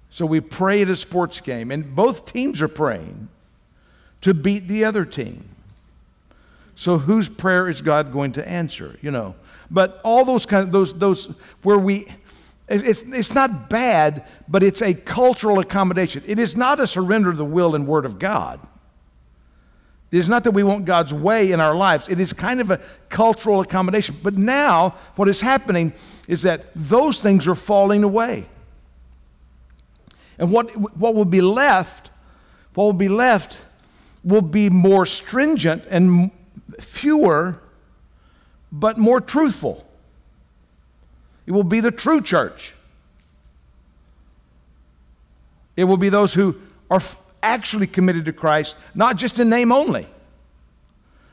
So 0.09 0.25
we 0.25 0.41
pray 0.41 0.81
at 0.81 0.89
a 0.89 0.95
sports 0.97 1.39
game, 1.39 1.71
and 1.71 1.95
both 1.95 2.25
teams 2.25 2.61
are 2.61 2.67
praying 2.67 3.29
to 4.19 4.33
beat 4.33 4.67
the 4.67 4.83
other 4.83 5.05
team. 5.05 5.47
So 6.77 6.99
whose 6.99 7.27
prayer 7.27 7.67
is 7.67 7.81
God 7.81 8.13
going 8.13 8.33
to 8.33 8.47
answer? 8.47 8.97
You 9.01 9.09
know, 9.09 9.35
but 9.69 9.99
all 10.03 10.23
those 10.23 10.45
kind 10.45 10.63
of 10.63 10.71
those 10.71 10.93
those 10.93 11.25
where 11.63 11.77
we 11.77 12.07
it's, 12.69 13.01
it's 13.01 13.33
not 13.33 13.69
bad, 13.69 14.27
but 14.47 14.61
it's 14.61 14.81
a 14.81 14.93
cultural 14.93 15.59
accommodation. 15.59 16.23
It 16.27 16.37
is 16.37 16.55
not 16.55 16.79
a 16.79 16.85
surrender 16.85 17.31
to 17.31 17.37
the 17.37 17.45
will 17.45 17.75
and 17.75 17.87
word 17.87 18.05
of 18.05 18.19
God. 18.19 18.59
It 20.11 20.19
is 20.19 20.29
not 20.29 20.43
that 20.43 20.51
we 20.51 20.63
want 20.63 20.85
God's 20.85 21.13
way 21.13 21.51
in 21.51 21.59
our 21.59 21.75
lives. 21.75 22.07
It 22.09 22.19
is 22.19 22.31
kind 22.31 22.61
of 22.61 22.69
a 22.69 22.79
cultural 23.09 23.61
accommodation. 23.61 24.17
But 24.21 24.35
now, 24.37 24.91
what 25.15 25.27
is 25.27 25.41
happening 25.41 25.93
is 26.27 26.43
that 26.43 26.65
those 26.75 27.19
things 27.19 27.47
are 27.47 27.55
falling 27.55 28.03
away. 28.03 28.45
And 30.37 30.51
what, 30.51 30.69
what 30.95 31.15
will 31.15 31.25
be 31.25 31.41
left, 31.41 32.11
what 32.73 32.83
will 32.83 32.93
be 32.93 33.09
left, 33.09 33.57
will 34.23 34.41
be 34.41 34.69
more 34.69 35.05
stringent 35.05 35.83
and 35.89 36.31
fewer, 36.79 37.59
but 38.71 38.97
more 38.97 39.21
truthful. 39.21 39.85
It 41.45 41.51
will 41.51 41.63
be 41.63 41.79
the 41.79 41.91
true 41.91 42.21
church. 42.21 42.73
It 45.75 45.85
will 45.85 45.97
be 45.97 46.09
those 46.09 46.33
who 46.33 46.55
are 46.89 47.01
actually 47.41 47.87
committed 47.87 48.25
to 48.25 48.33
Christ, 48.33 48.75
not 48.95 49.15
just 49.15 49.39
in 49.39 49.49
name 49.49 49.71
only, 49.71 50.07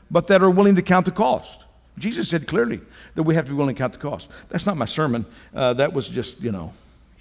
but 0.09 0.27
that 0.27 0.41
are 0.41 0.49
willing 0.49 0.75
to 0.75 0.81
count 0.81 1.05
the 1.05 1.11
cost. 1.11 1.63
Jesus 1.97 2.29
said 2.29 2.47
clearly 2.47 2.81
that 3.15 3.23
we 3.23 3.35
have 3.35 3.45
to 3.45 3.51
be 3.51 3.57
willing 3.57 3.75
to 3.75 3.79
count 3.79 3.93
the 3.93 3.99
cost. 3.99 4.29
That's 4.49 4.65
not 4.65 4.77
my 4.77 4.85
sermon. 4.85 5.25
Uh, 5.53 5.73
that 5.73 5.93
was 5.93 6.07
just, 6.07 6.41
you 6.41 6.51
know, 6.51 6.73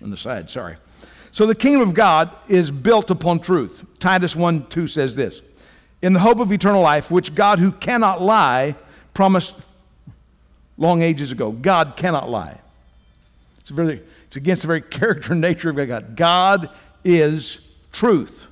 on 0.03 0.11
the 0.11 0.17
side. 0.17 0.51
Sorry. 0.51 0.77
So 1.33 1.47
the 1.47 1.55
kingdom 1.55 1.89
of 1.89 1.95
God 1.95 2.37
is 2.49 2.71
built 2.71 3.11
upon 3.11 3.41
truth. 3.41 3.85
Titus 3.99 4.37
1 4.37 4.67
2 4.67 4.87
says 4.87 5.15
this 5.15 5.43
In 6.03 6.13
the 6.13 6.21
hope 6.21 6.41
of 6.41 6.53
eternal 6.53 6.83
life, 6.83 7.11
which 7.11 7.35
God, 7.35 7.59
who 7.59 7.73
cannot 7.73 8.21
lie, 8.21 8.77
promised 9.15 9.55
long 10.77 11.03
ages 11.03 11.33
ago. 11.33 11.53
God 11.53 11.95
cannot 11.97 12.29
lie. 12.29 12.61
It's, 13.61 13.71
very, 13.71 14.03
it's 14.27 14.37
against 14.37 14.63
the 14.63 14.69
very 14.69 14.83
character 14.83 15.33
and 15.33 15.41
nature 15.41 15.71
of 15.71 15.77
God. 15.77 16.17
God 16.17 16.71
is 17.05 17.59
truth. 17.93 18.47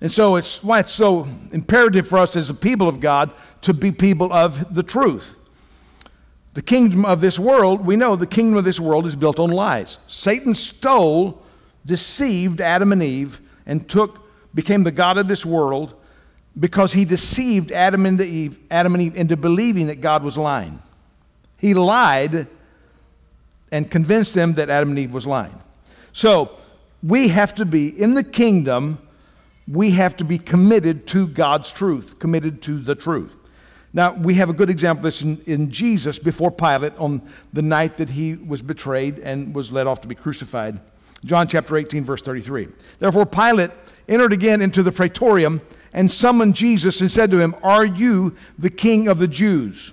And 0.00 0.10
so 0.10 0.36
it's 0.36 0.62
why 0.64 0.80
it's 0.80 0.92
so 0.92 1.28
imperative 1.52 2.08
for 2.08 2.18
us 2.18 2.34
as 2.34 2.50
a 2.50 2.54
people 2.54 2.88
of 2.88 3.00
God 3.00 3.30
to 3.62 3.74
be 3.74 3.92
people 3.92 4.32
of 4.32 4.74
the 4.74 4.82
truth. 4.82 5.34
The 6.54 6.62
kingdom 6.62 7.04
of 7.04 7.20
this 7.20 7.38
world, 7.38 7.86
we 7.86 7.96
know 7.96 8.16
the 8.16 8.26
kingdom 8.26 8.56
of 8.56 8.64
this 8.64 8.80
world 8.80 9.06
is 9.06 9.14
built 9.14 9.38
on 9.38 9.50
lies. 9.50 9.98
Satan 10.08 10.54
stole, 10.54 11.40
deceived 11.86 12.60
Adam 12.60 12.92
and 12.92 13.02
Eve, 13.02 13.40
and 13.66 13.88
took, 13.88 14.18
became 14.54 14.84
the 14.84 14.92
God 14.92 15.18
of 15.18 15.28
this 15.28 15.44
world 15.44 15.94
because 16.58 16.92
he 16.92 17.04
deceived 17.04 17.70
Adam 17.72 18.06
and 18.06 18.20
Eve, 18.20 18.58
Adam 18.70 18.94
and 18.94 19.02
Eve 19.02 19.16
into 19.16 19.36
believing 19.36 19.86
that 19.86 20.00
God 20.00 20.22
was 20.22 20.36
lying. 20.36 20.82
He 21.56 21.74
lied 21.74 22.48
and 23.70 23.90
convinced 23.90 24.34
them 24.34 24.54
that 24.54 24.70
Adam 24.70 24.90
and 24.90 24.98
Eve 24.98 25.12
was 25.12 25.26
lying. 25.26 25.60
So 26.12 26.58
we 27.02 27.28
have 27.28 27.54
to 27.56 27.64
be 27.64 27.88
in 27.88 28.14
the 28.14 28.24
kingdom, 28.24 28.98
we 29.68 29.92
have 29.92 30.16
to 30.16 30.24
be 30.24 30.38
committed 30.38 31.06
to 31.08 31.28
God's 31.28 31.72
truth, 31.72 32.18
committed 32.18 32.62
to 32.62 32.78
the 32.78 32.94
truth. 32.94 33.36
Now, 33.92 34.12
we 34.12 34.34
have 34.34 34.48
a 34.48 34.52
good 34.52 34.70
example 34.70 35.00
of 35.00 35.12
this 35.12 35.22
in, 35.22 35.42
in 35.46 35.70
Jesus 35.70 36.18
before 36.18 36.50
Pilate 36.50 36.96
on 36.96 37.22
the 37.52 37.62
night 37.62 37.96
that 37.96 38.08
he 38.08 38.34
was 38.34 38.62
betrayed 38.62 39.18
and 39.18 39.52
was 39.54 39.72
led 39.72 39.86
off 39.88 40.00
to 40.02 40.08
be 40.08 40.14
crucified. 40.14 40.80
John 41.24 41.48
chapter 41.48 41.76
18, 41.76 42.04
verse 42.04 42.22
33. 42.22 42.68
Therefore, 42.98 43.26
Pilate 43.26 43.72
entered 44.10 44.32
again 44.32 44.60
into 44.60 44.82
the 44.82 44.92
praetorium 44.92 45.62
and 45.94 46.10
summoned 46.10 46.54
Jesus 46.54 47.00
and 47.00 47.10
said 47.10 47.30
to 47.30 47.38
him, 47.38 47.54
Are 47.62 47.86
you 47.86 48.36
the 48.58 48.68
king 48.68 49.08
of 49.08 49.18
the 49.18 49.28
Jews? 49.28 49.92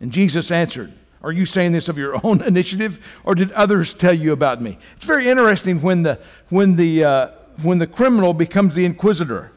And 0.00 0.12
Jesus 0.12 0.50
answered, 0.50 0.92
Are 1.22 1.32
you 1.32 1.46
saying 1.46 1.72
this 1.72 1.88
of 1.88 1.96
your 1.96 2.20
own 2.24 2.42
initiative, 2.42 3.04
or 3.24 3.34
did 3.34 3.52
others 3.52 3.94
tell 3.94 4.12
you 4.12 4.32
about 4.32 4.60
me? 4.60 4.76
It's 4.96 5.04
very 5.04 5.28
interesting 5.28 5.80
when 5.80 6.02
the, 6.02 6.18
when 6.50 6.76
the, 6.76 7.04
uh, 7.04 7.28
when 7.62 7.78
the 7.78 7.86
criminal 7.86 8.34
becomes 8.34 8.74
the 8.74 8.84
inquisitor. 8.84 9.52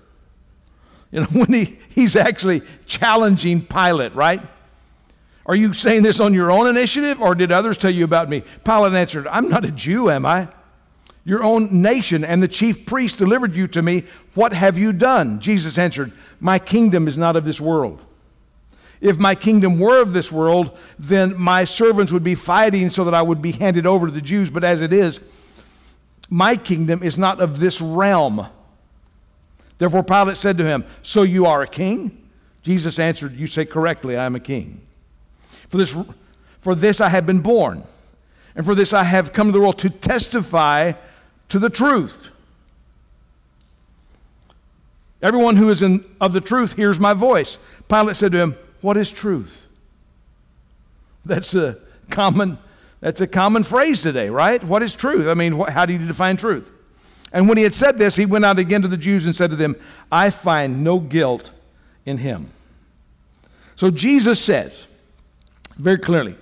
You 1.12 1.22
know, 1.22 1.28
when 1.32 1.52
he, 1.52 1.80
he's 1.90 2.16
actually 2.16 2.62
challenging 2.86 3.66
Pilate, 3.66 4.16
right? 4.16 4.42
Are 5.46 5.56
you 5.56 5.74
saying 5.74 6.04
this 6.04 6.20
on 6.20 6.34
your 6.34 6.52
own 6.52 6.68
initiative, 6.68 7.22
or 7.22 7.34
did 7.34 7.52
others 7.52 7.78
tell 7.78 7.92
you 7.92 8.04
about 8.04 8.30
me? 8.30 8.44
Pilate 8.66 8.94
answered, 8.94 9.28
I'm 9.28 9.50
not 9.50 9.64
a 9.64 9.72
Jew, 9.72 10.10
am 10.10 10.26
I? 10.26 10.50
Your 11.28 11.44
own 11.44 11.82
nation 11.82 12.24
and 12.24 12.42
the 12.42 12.48
chief 12.48 12.86
priest 12.86 13.18
delivered 13.18 13.54
you 13.54 13.68
to 13.68 13.82
me. 13.82 14.06
What 14.34 14.54
have 14.54 14.78
you 14.78 14.94
done? 14.94 15.42
Jesus 15.42 15.78
answered, 15.78 16.14
My 16.40 16.58
kingdom 16.58 17.06
is 17.06 17.18
not 17.18 17.36
of 17.36 17.44
this 17.44 17.60
world. 17.60 18.00
If 19.02 19.18
my 19.18 19.36
kingdom 19.36 19.78
were 19.78 20.02
of 20.02 20.14
this 20.14 20.32
world, 20.32 20.78
then 20.98 21.38
my 21.38 21.66
servants 21.66 22.14
would 22.14 22.24
be 22.24 22.34
fighting 22.34 22.90
so 22.92 23.04
that 23.04 23.14
I 23.14 23.22
would 23.22 23.42
be 23.42 23.52
handed 23.52 23.86
over 23.86 24.06
to 24.06 24.12
the 24.14 24.22
Jews. 24.22 24.50
But 24.50 24.64
as 24.64 24.82
it 24.82 24.94
is, 24.94 25.20
my 26.30 26.56
kingdom 26.56 27.04
is 27.04 27.18
not 27.18 27.42
of 27.42 27.60
this 27.60 27.82
realm. 27.82 28.48
Therefore, 29.80 30.04
Pilate 30.04 30.38
said 30.38 30.58
to 30.60 30.64
him, 30.64 30.86
So 31.04 31.24
you 31.24 31.46
are 31.46 31.62
a 31.62 31.68
king? 31.68 32.30
Jesus 32.64 33.00
answered, 33.00 33.36
You 33.36 33.48
say 33.48 33.66
correctly, 33.66 34.16
I 34.16 34.26
am 34.26 34.36
a 34.36 34.40
king. 34.40 34.80
For 35.68 35.76
this, 35.76 35.94
for 36.62 36.74
this 36.74 37.02
I 37.02 37.10
have 37.10 37.26
been 37.26 37.42
born, 37.42 37.84
and 38.56 38.66
for 38.66 38.74
this 38.74 38.94
I 38.94 39.04
have 39.04 39.34
come 39.34 39.48
to 39.50 39.52
the 39.52 39.60
world 39.60 39.78
to 39.80 39.90
testify 39.90 40.94
to 41.50 41.60
the 41.60 41.70
truth. 41.70 42.30
Everyone 45.22 45.56
who 45.56 45.70
is 45.70 45.82
in, 45.82 46.06
of 46.22 46.34
the 46.34 46.42
truth 46.42 46.74
hears 46.74 47.00
my 47.00 47.14
voice. 47.14 47.58
Pilate 47.90 48.16
said 48.16 48.32
to 48.34 48.38
him, 48.38 48.58
What 48.82 48.98
is 48.98 49.12
truth? 49.12 49.66
That's 51.26 51.56
a 51.56 51.78
common, 52.10 52.58
that's 53.02 53.20
a 53.22 53.28
common 53.28 53.64
phrase 53.64 54.02
today, 54.02 54.30
right? 54.30 54.64
What 54.64 54.84
is 54.84 54.96
truth? 54.96 55.28
I 55.28 55.34
mean, 55.34 55.60
how 55.60 55.86
do 55.86 55.94
you 55.94 56.06
define 56.06 56.38
truth? 56.38 56.72
And 57.34 57.50
when 57.50 57.58
he 57.58 57.64
had 57.64 57.76
said 57.76 57.98
this, 57.98 58.16
he 58.16 58.26
went 58.26 58.46
out 58.46 58.60
again 58.60 58.82
to 58.84 58.88
the 58.88 58.98
Jews 58.98 59.26
and 59.26 59.36
said 59.36 59.50
to 59.50 59.56
them, 59.56 59.76
I 60.12 60.30
find 60.30 60.84
no 60.84 61.00
guilt 61.00 61.52
in 62.06 62.20
him. 62.20 62.52
So 63.76 63.92
Jesus 63.92 64.40
says 64.40 64.88
very 65.76 65.98
clearly, 65.98 66.36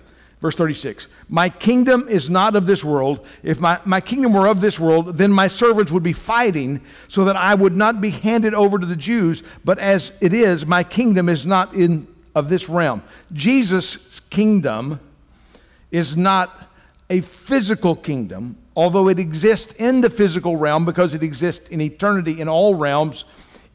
verse 0.45 0.55
36, 0.55 1.07
My 1.27 1.49
kingdom 1.49 2.07
is 2.07 2.29
not 2.29 2.55
of 2.55 2.67
this 2.67 2.83
world. 2.83 3.25
If 3.41 3.59
my, 3.59 3.79
my 3.83 3.99
kingdom 3.99 4.31
were 4.31 4.45
of 4.45 4.61
this 4.61 4.79
world, 4.79 5.17
then 5.17 5.31
my 5.31 5.47
servants 5.47 5.91
would 5.91 6.03
be 6.03 6.13
fighting 6.13 6.81
so 7.07 7.25
that 7.25 7.35
I 7.35 7.55
would 7.55 7.75
not 7.75 7.99
be 7.99 8.11
handed 8.11 8.53
over 8.53 8.77
to 8.77 8.85
the 8.85 8.95
Jews. 8.95 9.41
But 9.63 9.79
as 9.79 10.13
it 10.21 10.33
is, 10.35 10.63
my 10.63 10.83
kingdom 10.83 11.29
is 11.29 11.47
not 11.47 11.73
in 11.73 12.07
of 12.35 12.47
this 12.47 12.69
realm. 12.69 13.01
Jesus' 13.33 14.19
kingdom 14.29 14.99
is 15.89 16.15
not 16.15 16.69
a 17.09 17.21
physical 17.21 17.95
kingdom, 17.95 18.55
although 18.75 19.07
it 19.07 19.17
exists 19.17 19.73
in 19.73 20.01
the 20.01 20.11
physical 20.11 20.57
realm 20.57 20.85
because 20.85 21.15
it 21.15 21.23
exists 21.23 21.67
in 21.69 21.81
eternity 21.81 22.39
in 22.39 22.47
all 22.47 22.75
realms, 22.75 23.25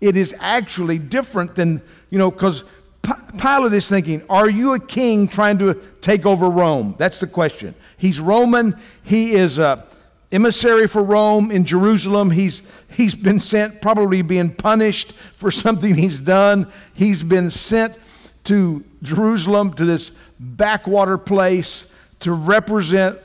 it 0.01 0.14
is 0.14 0.37
actually 0.39 1.01
different 1.01 1.57
than, 1.57 1.83
you 2.11 2.18
know, 2.18 2.31
because 2.31 2.62
Pilate 3.03 3.72
is 3.72 3.88
thinking, 3.88 4.22
Are 4.28 4.48
you 4.48 4.74
a 4.74 4.80
king 4.80 5.28
trying 5.28 5.59
to 5.59 5.74
take 6.01 6.26
over 6.26 6.48
Rome? 6.48 6.94
That's 6.98 7.20
the 7.20 7.26
question. 7.26 7.74
He's 7.96 8.20
Roman, 8.20 8.78
he 9.03 9.32
is 9.32 9.59
a 9.59 9.86
emissary 10.32 10.86
for 10.86 11.03
Rome 11.03 11.51
in 11.51 11.64
Jerusalem. 11.64 12.30
He's, 12.30 12.62
he's 12.88 13.16
been 13.16 13.40
sent, 13.40 13.82
probably 13.82 14.22
being 14.22 14.55
punished 14.55 15.12
for 15.36 15.51
something 15.51 15.94
he's 15.94 16.20
done. 16.20 16.70
He's 16.94 17.22
been 17.22 17.51
sent 17.51 17.98
to 18.44 18.84
Jerusalem, 19.03 19.74
to 19.74 19.84
this 19.84 20.12
backwater 20.38 21.18
place, 21.18 21.86
to 22.20 22.32
represent 22.32 23.18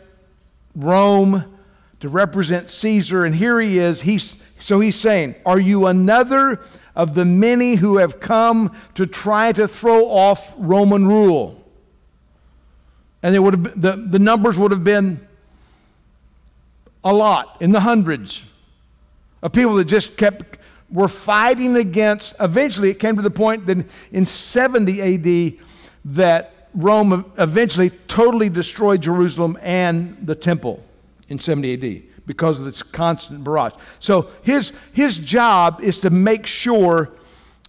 Rome 0.76 1.56
to 2.06 2.10
represent 2.10 2.70
Caesar. 2.70 3.26
And 3.26 3.34
here 3.34 3.60
he 3.60 3.80
is. 3.80 4.02
He's, 4.02 4.38
so 4.60 4.80
he's 4.80 4.96
saying, 4.96 5.36
Are 5.46 5.60
you 5.60 5.88
another 5.88 6.62
of 6.96 7.14
the 7.14 7.26
many 7.26 7.76
who 7.76 7.98
have 7.98 8.20
come 8.20 8.76
to 8.96 9.06
try 9.06 9.52
to 9.52 9.68
throw 9.68 10.10
off 10.10 10.54
Roman 10.58 11.08
rule? 11.08 11.62
And 13.22 13.36
it 13.36 13.40
would 13.40 13.54
have 13.54 13.82
the, 13.82 13.96
the 13.96 14.20
numbers 14.20 14.58
would 14.58 14.72
have 14.72 14.84
been 14.84 15.26
a 17.04 17.14
lot, 17.14 17.58
in 17.60 17.72
the 17.72 17.80
hundreds, 17.80 18.44
of 19.44 19.52
people 19.52 19.76
that 19.76 19.86
just 19.86 20.18
kept, 20.18 20.58
were 20.90 21.08
fighting 21.08 21.76
against. 21.76 22.34
Eventually, 22.40 22.90
it 22.90 23.00
came 23.00 23.16
to 23.16 23.22
the 23.22 23.30
point 23.30 23.68
that 23.68 23.86
in 24.12 24.26
70 24.26 25.54
AD, 25.54 25.66
that 26.06 26.70
Rome 26.74 27.32
eventually 27.38 27.92
totally 28.08 28.50
destroyed 28.50 29.02
Jerusalem 29.02 29.58
and 29.62 30.18
the 30.26 30.36
temple 30.36 30.84
in 31.30 31.40
70 31.40 31.74
AD 31.74 32.05
because 32.26 32.60
of 32.60 32.66
this 32.66 32.82
constant 32.82 33.44
barrage. 33.44 33.74
So 34.00 34.30
his, 34.42 34.74
his 34.94 35.18
job 35.18 35.82
is 35.82 36.00
to 36.02 36.10
make 36.10 36.48
sure 36.48 37.12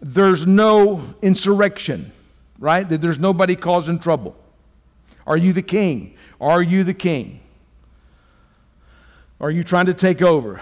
there's 0.00 0.46
no 0.46 1.14
insurrection, 1.22 2.12
right? 2.58 2.88
That 2.88 3.00
there's 3.00 3.18
nobody 3.18 3.56
causing 3.56 3.98
trouble. 3.98 4.36
Are 5.26 5.36
you 5.36 5.52
the 5.52 5.62
king? 5.62 6.16
Are 6.40 6.62
you 6.62 6.84
the 6.84 6.94
king? 6.94 7.40
Are 9.40 9.50
you 9.50 9.62
trying 9.62 9.86
to 9.86 9.94
take 9.94 10.22
over? 10.22 10.60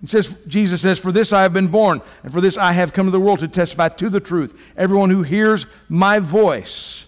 He 0.00 0.06
says, 0.06 0.36
Jesus 0.46 0.80
says, 0.80 0.98
For 0.98 1.12
this 1.12 1.32
I 1.32 1.42
have 1.42 1.52
been 1.52 1.68
born, 1.68 2.00
and 2.22 2.32
for 2.32 2.40
this 2.40 2.56
I 2.56 2.72
have 2.72 2.92
come 2.92 3.06
to 3.06 3.10
the 3.10 3.20
world 3.20 3.40
to 3.40 3.48
testify 3.48 3.88
to 3.88 4.08
the 4.08 4.20
truth. 4.20 4.72
Everyone 4.76 5.10
who 5.10 5.22
hears 5.22 5.66
my 5.88 6.20
voice. 6.20 7.06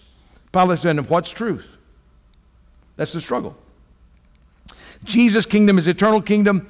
Pilate 0.51 0.79
said, 0.79 1.09
What's 1.09 1.31
truth? 1.31 1.67
That's 2.97 3.13
the 3.13 3.21
struggle. 3.21 3.55
Jesus' 5.03 5.45
kingdom 5.45 5.77
is 5.77 5.87
eternal 5.87 6.21
kingdom. 6.21 6.67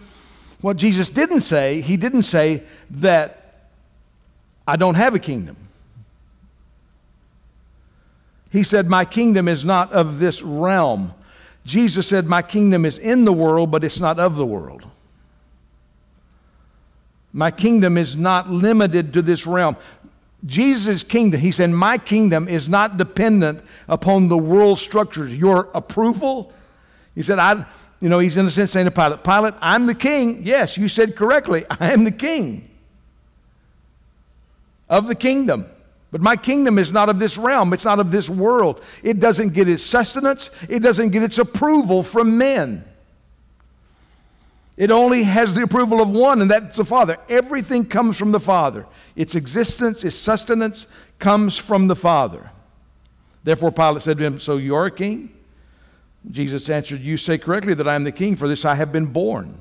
What 0.62 0.78
Jesus 0.78 1.10
didn't 1.10 1.42
say, 1.42 1.82
he 1.82 1.98
didn't 1.98 2.24
say 2.24 2.64
that 2.92 3.42
I 4.68 4.76
don't 4.76 4.96
have 4.96 5.16
a 5.16 5.20
kingdom. 5.20 5.58
He 8.52 8.64
said, 8.64 8.88
My 8.88 9.06
kingdom 9.06 9.48
is 9.48 9.66
not 9.66 9.92
of 9.92 10.20
this 10.20 10.42
realm. 10.42 11.14
Jesus 11.66 12.08
said, 12.08 12.26
My 12.26 12.42
kingdom 12.42 12.86
is 12.86 12.98
in 12.98 13.26
the 13.26 13.34
world, 13.34 13.72
but 13.72 13.84
it's 13.84 14.00
not 14.00 14.20
of 14.20 14.36
the 14.36 14.46
world. 14.46 14.86
My 17.34 17.50
kingdom 17.50 17.98
is 17.98 18.16
not 18.16 18.50
limited 18.50 19.14
to 19.14 19.22
this 19.22 19.48
realm. 19.48 19.78
Jesus' 20.46 21.04
kingdom, 21.04 21.40
he 21.40 21.52
said, 21.52 21.70
My 21.70 21.98
kingdom 21.98 22.48
is 22.48 22.68
not 22.68 22.98
dependent 22.98 23.64
upon 23.88 24.28
the 24.28 24.38
world 24.38 24.80
structures. 24.80 25.34
Your 25.34 25.70
approval, 25.74 26.52
he 27.16 27.22
said, 27.22 27.40
I, 27.40 27.66
you 28.02 28.10
know, 28.10 28.20
he's 28.20 28.36
in 28.36 28.46
a 28.48 28.52
sense 28.52 28.72
saying 28.72 28.86
to 28.86 28.92
Pilate, 28.92 29.24
Pilate, 29.24 29.54
I'm 29.62 29.86
the 29.86 29.96
king. 29.96 30.42
Yes, 30.44 30.78
you 30.78 30.88
said 30.88 31.16
correctly. 31.16 31.66
I 31.70 31.94
am 31.94 32.04
the 32.04 32.12
king 32.12 32.68
of 34.90 35.08
the 35.08 35.16
kingdom. 35.16 35.66
But 36.12 36.20
my 36.20 36.36
kingdom 36.36 36.78
is 36.78 36.92
not 36.92 37.08
of 37.08 37.20
this 37.20 37.38
realm, 37.38 37.72
it's 37.72 37.86
not 37.86 38.00
of 38.00 38.12
this 38.12 38.30
world. 38.30 38.84
It 39.02 39.20
doesn't 39.20 39.54
get 39.54 39.70
its 39.70 39.82
sustenance, 39.82 40.52
it 40.68 40.80
doesn't 40.80 41.10
get 41.10 41.24
its 41.24 41.38
approval 41.38 42.04
from 42.04 42.38
men. 42.38 42.84
It 44.76 44.92
only 44.92 45.24
has 45.24 45.56
the 45.56 45.64
approval 45.64 46.02
of 46.02 46.10
one, 46.10 46.42
and 46.42 46.52
that's 46.52 46.78
the 46.78 46.86
Father. 46.86 47.18
Everything 47.30 47.86
comes 47.86 48.18
from 48.18 48.32
the 48.32 48.40
Father. 48.40 48.88
Its 49.16 49.36
existence, 49.36 50.04
its 50.04 50.16
sustenance 50.16 50.88
comes 51.20 51.58
from 51.58 51.88
the 51.88 51.96
Father. 51.96 52.52
Therefore, 53.44 53.72
Pilate 53.72 54.02
said 54.02 54.18
to 54.18 54.24
him, 54.24 54.40
So 54.40 54.58
you're 54.58 54.88
a 54.88 54.92
king? 54.92 55.34
Jesus 56.30 56.70
answered, 56.70 57.02
You 57.02 57.18
say 57.18 57.38
correctly 57.38 57.74
that 57.74 57.88
I 57.88 57.96
am 57.96 58.04
the 58.04 58.12
king, 58.12 58.36
for 58.36 58.48
this 58.48 58.66
I 58.66 58.76
have 58.76 58.92
been 58.92 59.08
born. 59.08 59.60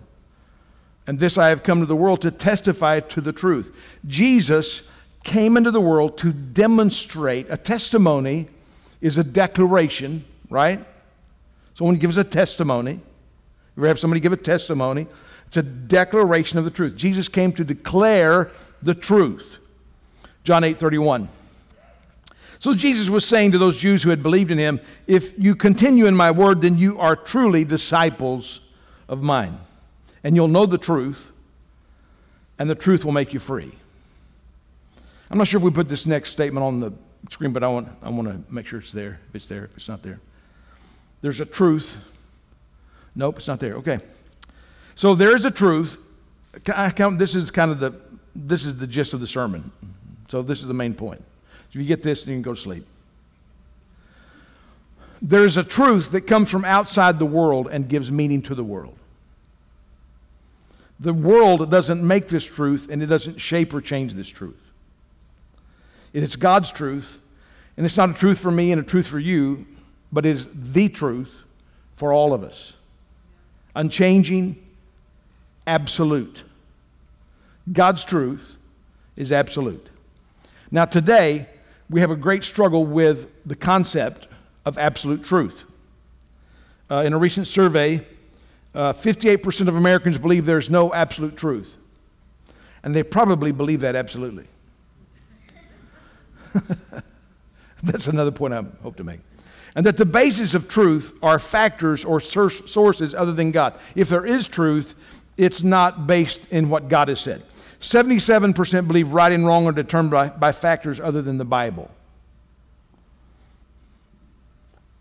And 1.07 1.19
this 1.19 1.39
I 1.39 1.49
have 1.49 1.63
come 1.63 1.81
to 1.81 1.87
the 1.87 1.97
world 1.97 2.23
to 2.23 2.31
testify 2.31 3.01
to 3.01 3.21
the 3.21 3.33
truth. 3.33 3.75
Jesus 4.07 4.83
came 5.25 5.57
into 5.57 5.71
the 5.71 5.81
world 5.81 6.19
to 6.19 6.33
demonstrate 6.33 7.47
a 7.51 7.57
testimony 7.57 8.49
is 9.01 9.19
a 9.19 9.25
declaration, 9.25 10.25
right? 10.51 10.85
Someone 11.75 11.97
gives 11.97 12.17
a 12.17 12.25
testimony. 12.25 12.93
You 12.93 13.01
ever 13.79 13.89
have 13.89 13.99
somebody 13.99 14.21
give 14.21 14.33
a 14.33 14.37
testimony? 14.37 15.07
It's 15.47 15.57
a 15.57 15.63
declaration 15.63 16.59
of 16.59 16.65
the 16.65 16.71
truth. 16.71 16.97
Jesus 16.97 17.29
came 17.29 17.53
to 17.55 17.65
declare 17.65 18.51
the 18.83 18.95
truth. 18.95 19.59
John 20.45 20.65
8 20.65 20.79
31. 20.79 21.29
So 22.61 22.75
Jesus 22.75 23.09
was 23.09 23.25
saying 23.25 23.53
to 23.53 23.59
those 23.59 23.79
Jews 23.79 24.03
who 24.03 24.11
had 24.11 24.23
believed 24.23 24.51
in 24.51 24.59
him, 24.59 24.81
If 25.07 25.33
you 25.39 25.57
continue 25.57 26.05
in 26.05 26.15
my 26.15 26.31
word, 26.31 26.61
then 26.61 26.77
you 26.77 26.99
are 26.99 27.17
truly 27.17 27.65
disciples 27.65 28.61
of 29.09 29.23
mine. 29.23 29.59
And 30.23 30.37
you'll 30.37 30.49
know 30.49 30.67
the 30.67 30.79
truth, 30.79 31.33
and 32.59 32.69
the 32.69 32.75
truth 32.75 33.03
will 33.03 33.13
make 33.13 33.33
you 33.33 33.41
free. 33.41 33.73
I'm 35.31 35.39
not 35.39 35.49
sure 35.49 35.57
if 35.57 35.65
we 35.65 35.71
put 35.71 35.89
this 35.89 36.05
next 36.05 36.31
statement 36.31 36.63
on 36.63 36.81
the 36.81 36.93
screen, 37.31 37.53
but 37.55 37.63
I 37.63 37.69
want, 37.69 37.89
I 38.03 38.11
want 38.11 38.29
to 38.29 38.53
make 38.53 38.67
sure 38.67 38.79
it's 38.79 38.93
there, 38.93 39.21
if 39.31 39.37
it's 39.37 39.47
there, 39.47 39.65
if 39.65 39.77
it's 39.79 39.89
not 39.89 40.03
there. 40.03 40.21
There's 41.23 41.41
a 41.41 41.47
truth. 41.47 41.97
Nope, 43.15 43.39
it's 43.39 43.49
not 43.49 43.59
there. 43.59 43.75
Okay. 43.77 44.01
So 44.97 45.15
there 45.15 45.35
is 45.35 45.47
a 45.47 45.51
truth. 45.51 45.97
I 46.75 46.91
count, 46.91 47.19
this 47.19 47.35
is 47.35 47.51
kind 47.51 47.71
of 47.71 47.81
the, 47.81 47.95
this 48.35 48.67
is 48.67 48.77
the 48.77 48.87
gist 48.87 49.15
of 49.15 49.21
the 49.21 49.27
sermon. 49.27 49.73
So 50.29 50.43
this 50.43 50.61
is 50.61 50.67
the 50.67 50.75
main 50.75 50.93
point. 50.93 51.25
If 51.71 51.77
you 51.77 51.85
get 51.85 52.03
this, 52.03 52.25
then 52.25 52.33
you 52.33 52.37
can 52.37 52.43
go 52.43 52.55
to 52.55 52.61
sleep. 52.61 52.87
There 55.23 55.45
is 55.45 55.57
a 55.57 55.65
truth 55.65 56.13
that 56.13 56.23
comes 56.23 56.51
from 56.51 56.65
outside 56.65 57.19
the 57.19 57.27
world 57.27 57.69
and 57.71 57.89
gives 57.89 58.11
meaning 58.11 58.43
to 58.43 58.55
the 58.55 58.65
world. 58.65 58.97
The 60.99 61.13
world 61.15 61.71
doesn't 61.71 62.07
make 62.07 62.29
this 62.29 62.45
truth 62.45 62.89
and 62.91 63.03
it 63.03 63.07
doesn't 63.07 63.41
shape 63.41 63.73
or 63.73 63.81
change 63.81 64.15
this 64.15 64.29
truth. 64.29 64.61
It's 66.13 66.37
God's 66.37 66.73
truth, 66.73 67.19
and 67.77 67.87
it's 67.87 67.97
not 67.97 68.11
a 68.11 68.15
truth 68.15 68.41
for 68.41 68.51
me 68.51 68.73
and 68.73 68.81
a 68.81 68.85
truth 68.85 69.07
for 69.07 69.19
you, 69.19 69.67
but 70.11 70.27
it 70.27 70.37
is 70.37 70.49
the 70.53 70.89
truth 70.89 71.33
for 71.97 72.13
all 72.13 72.33
of 72.33 72.43
us. 72.43 72.75
Unchanging, 73.77 74.57
absolute. 75.67 76.43
God's 77.73 78.05
truth 78.05 78.57
is 79.17 79.31
absolute. 79.31 79.87
Now, 80.73 80.85
today, 80.85 81.47
we 81.91 82.01
have 82.01 82.11
a 82.13 82.17
great 82.17 82.45
struggle 82.45 82.87
with 82.87 83.31
the 83.45 83.57
concept 83.57 84.29
of 84.65 84.79
absolute 84.79 85.25
truth. 85.25 85.65
Uh, 86.89 87.03
in 87.05 87.13
a 87.13 87.19
recent 87.19 87.49
survey, 87.49 88.07
uh, 88.75 88.93
58% 88.93 89.69
of 89.69 89.75
Americans 89.75 90.17
believe 90.17 90.47
there's 90.47 90.71
no 90.71 90.95
absolute 90.95 91.37
truth. 91.37 91.77
And 92.83 92.95
they 92.95 93.03
probably 93.03 93.53
believe 93.53 93.81
that 93.81 93.97
absolutely. 93.97 94.47
That's 97.83 98.07
another 98.07 98.31
point 98.31 98.55
I 98.55 98.65
hope 98.83 98.97
to 98.97 99.05
make. 99.05 99.21
And 99.75 99.85
that 99.87 99.97
the 99.97 100.07
basis 100.07 100.55
of 100.55 100.69
truth 100.69 101.13
are 101.23 101.39
factors 101.39 102.05
or 102.05 102.21
sources 102.21 103.15
other 103.15 103.33
than 103.33 103.51
God. 103.51 103.75
If 103.95 104.09
there 104.09 104.27
is 104.27 104.49
truth, 104.49 104.95
it's 105.37 105.63
not 105.63 106.07
based 106.07 106.41
in 106.51 106.69
what 106.69 106.89
God 106.89 107.09
has 107.09 107.21
said. 107.21 107.43
77% 107.81 108.87
believe 108.87 109.13
right 109.13 109.33
and 109.33 109.47
wrong 109.47 109.67
are 109.67 109.73
determined 109.73 110.11
by, 110.11 110.29
by 110.29 110.53
factors 110.53 111.01
other 111.01 111.23
than 111.23 111.39
the 111.39 111.45
Bible. 111.45 111.91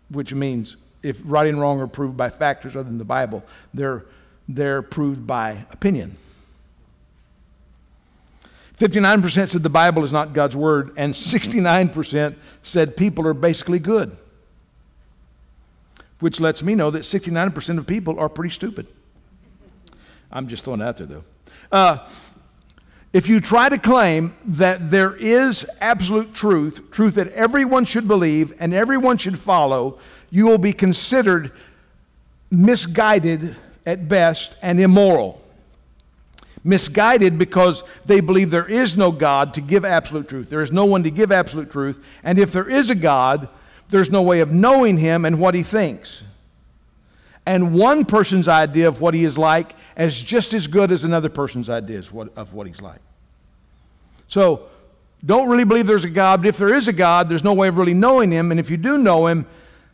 Which 0.08 0.32
means 0.32 0.76
if 1.02 1.20
right 1.24 1.46
and 1.46 1.60
wrong 1.60 1.80
are 1.80 1.86
proved 1.86 2.16
by 2.16 2.30
factors 2.30 2.74
other 2.74 2.88
than 2.88 2.98
the 2.98 3.04
Bible, 3.04 3.44
they're, 3.74 4.04
they're 4.48 4.82
proved 4.82 5.26
by 5.26 5.64
opinion. 5.70 6.16
59% 8.78 9.48
said 9.48 9.62
the 9.62 9.68
Bible 9.68 10.04
is 10.04 10.12
not 10.12 10.32
God's 10.32 10.56
word, 10.56 10.92
and 10.96 11.12
69% 11.12 12.34
said 12.62 12.96
people 12.96 13.26
are 13.26 13.34
basically 13.34 13.78
good. 13.78 14.16
Which 16.18 16.40
lets 16.40 16.62
me 16.62 16.74
know 16.74 16.90
that 16.90 17.02
69% 17.02 17.78
of 17.78 17.86
people 17.86 18.18
are 18.18 18.30
pretty 18.30 18.54
stupid. 18.54 18.86
I'm 20.32 20.48
just 20.48 20.64
throwing 20.64 20.80
it 20.80 20.84
out 20.84 20.96
there, 20.96 21.06
though. 21.06 21.24
Uh, 21.70 22.06
if 23.12 23.28
you 23.28 23.40
try 23.40 23.68
to 23.68 23.78
claim 23.78 24.34
that 24.44 24.90
there 24.90 25.14
is 25.16 25.66
absolute 25.80 26.32
truth, 26.32 26.90
truth 26.92 27.14
that 27.16 27.32
everyone 27.32 27.84
should 27.84 28.06
believe 28.06 28.54
and 28.60 28.72
everyone 28.72 29.16
should 29.16 29.38
follow, 29.38 29.98
you 30.30 30.46
will 30.46 30.58
be 30.58 30.72
considered 30.72 31.50
misguided 32.50 33.56
at 33.84 34.08
best 34.08 34.54
and 34.62 34.80
immoral. 34.80 35.42
Misguided 36.62 37.36
because 37.36 37.82
they 38.06 38.20
believe 38.20 38.50
there 38.50 38.68
is 38.68 38.96
no 38.96 39.10
God 39.10 39.54
to 39.54 39.60
give 39.60 39.84
absolute 39.84 40.28
truth. 40.28 40.48
There 40.48 40.62
is 40.62 40.70
no 40.70 40.84
one 40.84 41.02
to 41.02 41.10
give 41.10 41.32
absolute 41.32 41.70
truth. 41.70 42.04
And 42.22 42.38
if 42.38 42.52
there 42.52 42.68
is 42.68 42.90
a 42.90 42.94
God, 42.94 43.48
there's 43.88 44.10
no 44.10 44.22
way 44.22 44.40
of 44.40 44.52
knowing 44.52 44.98
him 44.98 45.24
and 45.24 45.40
what 45.40 45.54
he 45.54 45.64
thinks. 45.64 46.22
And 47.50 47.74
one 47.74 48.04
person's 48.04 48.46
idea 48.46 48.86
of 48.86 49.00
what 49.00 49.12
he 49.12 49.24
is 49.24 49.36
like 49.36 49.74
is 49.96 50.22
just 50.22 50.54
as 50.54 50.68
good 50.68 50.92
as 50.92 51.02
another 51.02 51.28
person's 51.28 51.68
idea 51.68 51.98
of 51.98 52.54
what 52.54 52.68
he's 52.68 52.80
like. 52.80 53.00
So, 54.28 54.68
don't 55.26 55.48
really 55.48 55.64
believe 55.64 55.88
there's 55.88 56.04
a 56.04 56.10
God, 56.10 56.42
but 56.42 56.48
if 56.48 56.58
there 56.58 56.72
is 56.72 56.86
a 56.86 56.92
God, 56.92 57.28
there's 57.28 57.42
no 57.42 57.52
way 57.52 57.66
of 57.66 57.76
really 57.76 57.92
knowing 57.92 58.30
him. 58.30 58.52
And 58.52 58.60
if 58.60 58.70
you 58.70 58.76
do 58.76 58.98
know 58.98 59.26
him, 59.26 59.46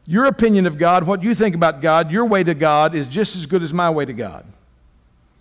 your 0.07 0.26
opinion 0.26 0.66
of 0.66 0.76
God, 0.76 1.04
what 1.04 1.22
you 1.22 1.34
think 1.34 1.54
about 1.54 1.80
God, 1.80 2.11
your 2.11 2.26
way 2.26 2.44
to 2.44 2.52
God 2.52 2.94
is 2.94 3.07
just 3.07 3.36
as 3.36 3.46
good 3.46 3.62
as 3.62 3.72
my 3.72 3.88
way 3.88 4.04
to 4.04 4.12
God. 4.12 4.44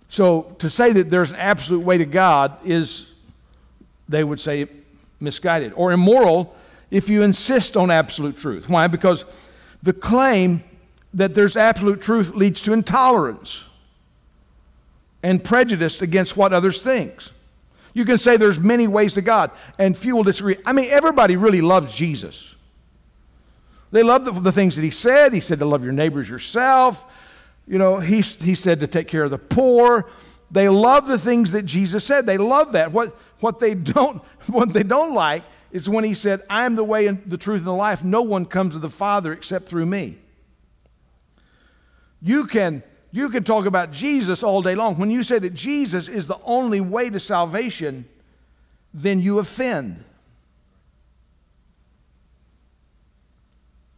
So, 0.07 0.43
to 0.59 0.69
say 0.69 0.93
that 0.93 1.09
there's 1.09 1.31
an 1.31 1.37
absolute 1.37 1.83
way 1.83 1.97
to 1.97 2.05
God 2.05 2.57
is, 2.63 3.07
they 4.07 4.23
would 4.23 4.39
say, 4.39 4.67
misguided 5.19 5.73
or 5.75 5.91
immoral 5.91 6.55
if 6.91 7.09
you 7.09 7.23
insist 7.23 7.75
on 7.75 7.91
absolute 7.91 8.37
truth. 8.37 8.69
Why? 8.69 8.87
Because 8.87 9.25
the 9.83 9.91
claim 9.91 10.63
that 11.15 11.33
there's 11.33 11.57
absolute 11.57 12.01
truth 12.01 12.35
leads 12.35 12.61
to 12.61 12.73
intolerance 12.73 13.63
and 15.23 15.43
prejudice 15.43 16.01
against 16.01 16.37
what 16.37 16.53
others 16.53 16.81
think. 16.81 17.23
You 17.93 18.05
can 18.05 18.17
say 18.17 18.35
there's 18.37 18.59
many 18.59 18.87
ways 18.87 19.13
to 19.13 19.21
God, 19.21 19.51
and 19.79 19.97
few 19.97 20.17
will 20.17 20.23
disagree. 20.23 20.57
I 20.65 20.73
mean, 20.73 20.89
everybody 20.89 21.37
really 21.37 21.61
loves 21.61 21.93
Jesus. 21.93 22.55
They 23.91 24.03
love 24.03 24.25
the, 24.25 24.33
the 24.33 24.51
things 24.51 24.75
that 24.75 24.81
he 24.81 24.91
said. 24.91 25.33
He 25.33 25.39
said 25.39 25.59
to 25.59 25.65
love 25.65 25.83
your 25.83 25.93
neighbors 25.93 26.29
yourself. 26.29 27.05
You 27.65 27.79
know, 27.79 27.97
he, 27.97 28.19
he 28.19 28.53
said 28.53 28.81
to 28.81 28.87
take 28.87 29.07
care 29.07 29.23
of 29.23 29.31
the 29.31 29.37
poor. 29.37 30.09
They 30.51 30.67
love 30.67 31.07
the 31.07 31.17
things 31.17 31.51
that 31.51 31.63
Jesus 31.63 32.03
said. 32.03 32.25
They 32.25 32.37
love 32.37 32.73
that. 32.73 32.91
What, 32.91 33.17
what, 33.39 33.59
they 33.59 33.73
don't, 33.73 34.21
what 34.47 34.73
they 34.73 34.83
don't 34.83 35.13
like 35.13 35.43
is 35.71 35.89
when 35.89 36.03
he 36.03 36.13
said, 36.13 36.43
I 36.49 36.65
am 36.65 36.75
the 36.75 36.83
way 36.83 37.07
and 37.07 37.23
the 37.25 37.37
truth 37.37 37.59
and 37.59 37.67
the 37.67 37.73
life. 37.73 38.03
No 38.03 38.21
one 38.21 38.45
comes 38.45 38.73
to 38.73 38.79
the 38.79 38.89
Father 38.89 39.31
except 39.31 39.69
through 39.69 39.85
me. 39.85 40.17
You 42.25 42.47
can, 42.47 42.81
you 43.11 43.29
can 43.29 43.43
talk 43.43 43.67
about 43.67 43.91
Jesus 43.91 44.41
all 44.41 44.63
day 44.63 44.73
long. 44.73 44.97
When 44.97 45.11
you 45.11 45.21
say 45.21 45.37
that 45.37 45.53
Jesus 45.53 46.07
is 46.07 46.25
the 46.25 46.39
only 46.43 46.81
way 46.81 47.07
to 47.11 47.19
salvation, 47.19 48.05
then 48.95 49.21
you 49.21 49.37
offend. 49.37 50.03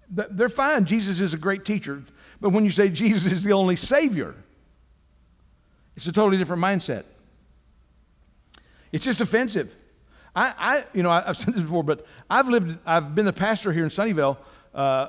They're 0.09 0.49
fine. 0.49 0.83
Jesus 0.83 1.21
is 1.21 1.33
a 1.33 1.37
great 1.37 1.63
teacher. 1.63 2.03
But 2.41 2.49
when 2.49 2.65
you 2.65 2.69
say 2.69 2.89
Jesus 2.89 3.31
is 3.31 3.45
the 3.45 3.53
only 3.53 3.77
Savior, 3.77 4.35
it's 5.95 6.07
a 6.07 6.11
totally 6.11 6.37
different 6.37 6.61
mindset. 6.61 7.05
It's 8.91 9.05
just 9.05 9.21
offensive. 9.21 9.73
I, 10.35 10.53
I 10.57 10.83
you 10.93 11.01
know, 11.01 11.11
I, 11.11 11.21
have 11.21 11.37
said 11.37 11.53
this 11.53 11.63
before, 11.63 11.83
but 11.83 12.05
I've 12.29 12.49
lived, 12.49 12.77
I've 12.85 13.15
been 13.15 13.27
a 13.27 13.33
pastor 13.33 13.71
here 13.71 13.85
in 13.85 13.89
Sunnyvale, 13.89 14.35
uh, 14.75 15.07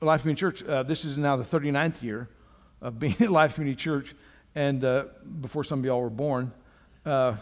Life 0.00 0.22
Community 0.22 0.40
Church. 0.40 0.62
Uh, 0.64 0.82
this 0.84 1.04
is 1.04 1.18
now 1.18 1.36
the 1.36 1.44
39th 1.44 2.02
year 2.02 2.30
of 2.80 2.98
being 2.98 3.16
at 3.20 3.30
Life 3.30 3.54
Community 3.54 3.76
Church, 3.76 4.14
and 4.54 4.84
uh, 4.84 5.04
before 5.40 5.64
some 5.64 5.80
of 5.80 5.84
y'all 5.84 6.00
were 6.00 6.10
born. 6.10 6.52
Uh, 7.04 7.36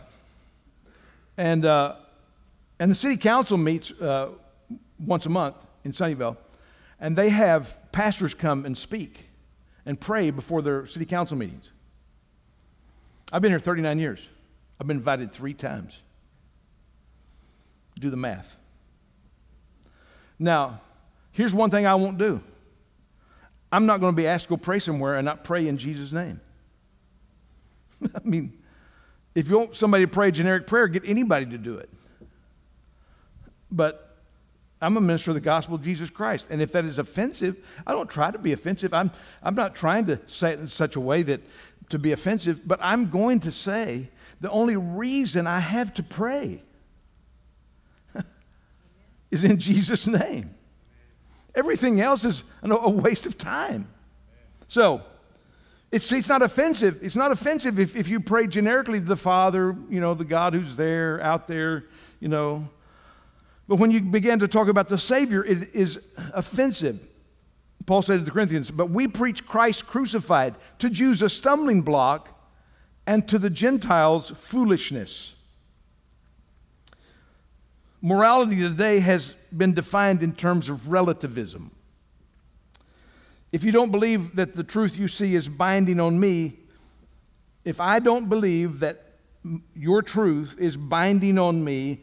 and, 1.36 1.64
uh, 1.64 1.96
and 2.78 2.90
the 2.90 2.94
city 2.94 3.16
council 3.16 3.56
meets 3.56 3.90
uh, 3.92 4.30
once 4.98 5.26
a 5.26 5.30
month 5.30 5.64
in 5.84 5.92
Sunnyvale, 5.92 6.36
and 7.00 7.16
they 7.16 7.28
have 7.30 7.76
pastors 7.92 8.34
come 8.34 8.64
and 8.64 8.76
speak 8.76 9.28
and 9.86 10.00
pray 10.00 10.30
before 10.30 10.62
their 10.62 10.86
city 10.86 11.04
council 11.04 11.36
meetings. 11.36 11.70
I've 13.32 13.42
been 13.42 13.52
here 13.52 13.58
39 13.58 13.98
years. 13.98 14.28
I've 14.80 14.86
been 14.86 14.96
invited 14.96 15.32
three 15.32 15.54
times. 15.54 16.00
Do 17.98 18.10
the 18.10 18.16
math. 18.16 18.56
Now, 20.38 20.80
here's 21.32 21.54
one 21.54 21.70
thing 21.70 21.86
I 21.86 21.94
won't 21.94 22.18
do 22.18 22.42
I'm 23.74 23.86
not 23.86 23.98
going 23.98 24.12
to 24.12 24.16
be 24.16 24.28
asked 24.28 24.44
to 24.44 24.50
go 24.50 24.56
pray 24.56 24.78
somewhere 24.78 25.16
and 25.16 25.24
not 25.24 25.42
pray 25.42 25.66
in 25.66 25.78
Jesus' 25.78 26.12
name. 26.12 26.40
I 28.04 28.20
mean, 28.22 28.52
if 29.34 29.48
you 29.48 29.58
want 29.58 29.74
somebody 29.74 30.04
to 30.04 30.08
pray 30.08 30.28
a 30.28 30.30
generic 30.30 30.68
prayer, 30.68 30.86
get 30.86 31.02
anybody 31.04 31.46
to 31.46 31.58
do 31.58 31.78
it. 31.78 31.90
But 33.72 34.16
I'm 34.80 34.96
a 34.96 35.00
minister 35.00 35.32
of 35.32 35.34
the 35.34 35.40
gospel 35.40 35.74
of 35.74 35.82
Jesus 35.82 36.08
Christ. 36.08 36.46
And 36.50 36.62
if 36.62 36.70
that 36.70 36.84
is 36.84 37.00
offensive, 37.00 37.56
I 37.84 37.90
don't 37.90 38.08
try 38.08 38.30
to 38.30 38.38
be 38.38 38.52
offensive. 38.52 38.94
I'm, 38.94 39.10
I'm 39.42 39.56
not 39.56 39.74
trying 39.74 40.06
to 40.06 40.20
say 40.26 40.52
it 40.52 40.60
in 40.60 40.68
such 40.68 40.94
a 40.94 41.00
way 41.00 41.24
that 41.24 41.40
to 41.88 41.98
be 41.98 42.12
offensive, 42.12 42.60
but 42.64 42.78
I'm 42.80 43.10
going 43.10 43.40
to 43.40 43.50
say 43.50 44.08
the 44.40 44.52
only 44.52 44.76
reason 44.76 45.48
I 45.48 45.58
have 45.58 45.92
to 45.94 46.04
pray 46.04 46.62
is 49.32 49.42
in 49.42 49.58
Jesus' 49.58 50.06
name. 50.06 50.54
Everything 51.54 52.00
else 52.00 52.24
is 52.24 52.42
a 52.62 52.90
waste 52.90 53.26
of 53.26 53.38
time. 53.38 53.88
So, 54.68 55.02
it's, 55.92 56.10
it's 56.10 56.28
not 56.28 56.42
offensive. 56.42 56.98
It's 57.02 57.14
not 57.14 57.30
offensive 57.30 57.78
if, 57.78 57.94
if 57.94 58.08
you 58.08 58.18
pray 58.18 58.48
generically 58.48 58.98
to 58.98 59.06
the 59.06 59.16
Father, 59.16 59.76
you 59.88 60.00
know, 60.00 60.14
the 60.14 60.24
God 60.24 60.52
who's 60.52 60.74
there, 60.74 61.20
out 61.22 61.46
there, 61.46 61.84
you 62.18 62.28
know, 62.28 62.68
but 63.66 63.76
when 63.76 63.90
you 63.90 64.00
begin 64.00 64.40
to 64.40 64.48
talk 64.48 64.68
about 64.68 64.88
the 64.88 64.98
Savior, 64.98 65.44
it 65.44 65.74
is 65.74 65.98
offensive. 66.32 67.00
Paul 67.86 68.02
said 68.02 68.18
to 68.18 68.24
the 68.24 68.30
Corinthians, 68.30 68.70
But 68.70 68.90
we 68.90 69.08
preach 69.08 69.46
Christ 69.46 69.86
crucified, 69.86 70.54
to 70.80 70.90
Jews 70.90 71.22
a 71.22 71.30
stumbling 71.30 71.82
block, 71.82 72.28
and 73.06 73.26
to 73.28 73.38
the 73.38 73.50
Gentiles 73.50 74.30
foolishness. 74.30 75.34
Morality 78.06 78.56
today 78.56 79.00
has 79.00 79.32
been 79.56 79.72
defined 79.72 80.22
in 80.22 80.34
terms 80.34 80.68
of 80.68 80.90
relativism. 80.90 81.70
If 83.50 83.64
you 83.64 83.72
don't 83.72 83.90
believe 83.90 84.36
that 84.36 84.52
the 84.52 84.62
truth 84.62 84.98
you 84.98 85.08
see 85.08 85.34
is 85.34 85.48
binding 85.48 85.98
on 85.98 86.20
me, 86.20 86.58
if 87.64 87.80
I 87.80 88.00
don't 88.00 88.28
believe 88.28 88.80
that 88.80 89.14
your 89.74 90.02
truth 90.02 90.54
is 90.58 90.76
binding 90.76 91.38
on 91.38 91.64
me, 91.64 92.02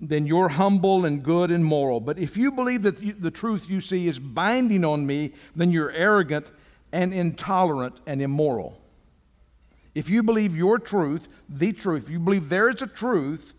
then 0.00 0.26
you're 0.26 0.48
humble 0.48 1.04
and 1.04 1.22
good 1.22 1.50
and 1.50 1.62
moral. 1.62 2.00
But 2.00 2.18
if 2.18 2.38
you 2.38 2.50
believe 2.50 2.80
that 2.80 3.20
the 3.20 3.30
truth 3.30 3.68
you 3.68 3.82
see 3.82 4.08
is 4.08 4.18
binding 4.18 4.82
on 4.82 5.06
me, 5.06 5.34
then 5.54 5.70
you're 5.70 5.90
arrogant 5.90 6.50
and 6.90 7.12
intolerant 7.12 7.96
and 8.06 8.22
immoral. 8.22 8.80
If 9.94 10.08
you 10.08 10.22
believe 10.22 10.56
your 10.56 10.78
truth, 10.78 11.28
the 11.50 11.74
truth, 11.74 12.04
if 12.04 12.10
you 12.10 12.18
believe 12.18 12.48
there 12.48 12.70
is 12.70 12.80
a 12.80 12.86
truth 12.86 13.52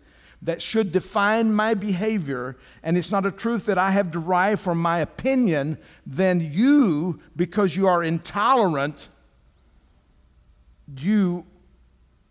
that 0.46 0.62
should 0.62 0.92
define 0.92 1.52
my 1.52 1.74
behavior, 1.74 2.56
and 2.84 2.96
it's 2.96 3.10
not 3.10 3.26
a 3.26 3.32
truth 3.32 3.66
that 3.66 3.78
I 3.78 3.90
have 3.90 4.12
derived 4.12 4.60
from 4.60 4.80
my 4.80 5.00
opinion, 5.00 5.76
then 6.06 6.40
you, 6.40 7.20
because 7.34 7.74
you 7.74 7.88
are 7.88 8.04
intolerant, 8.04 9.08
you, 10.98 11.44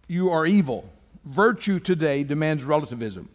you 0.08 0.30
are 0.30 0.46
evil. 0.46 0.90
Virtue 1.26 1.78
today 1.78 2.24
demands 2.24 2.64
relativism. 2.64 3.28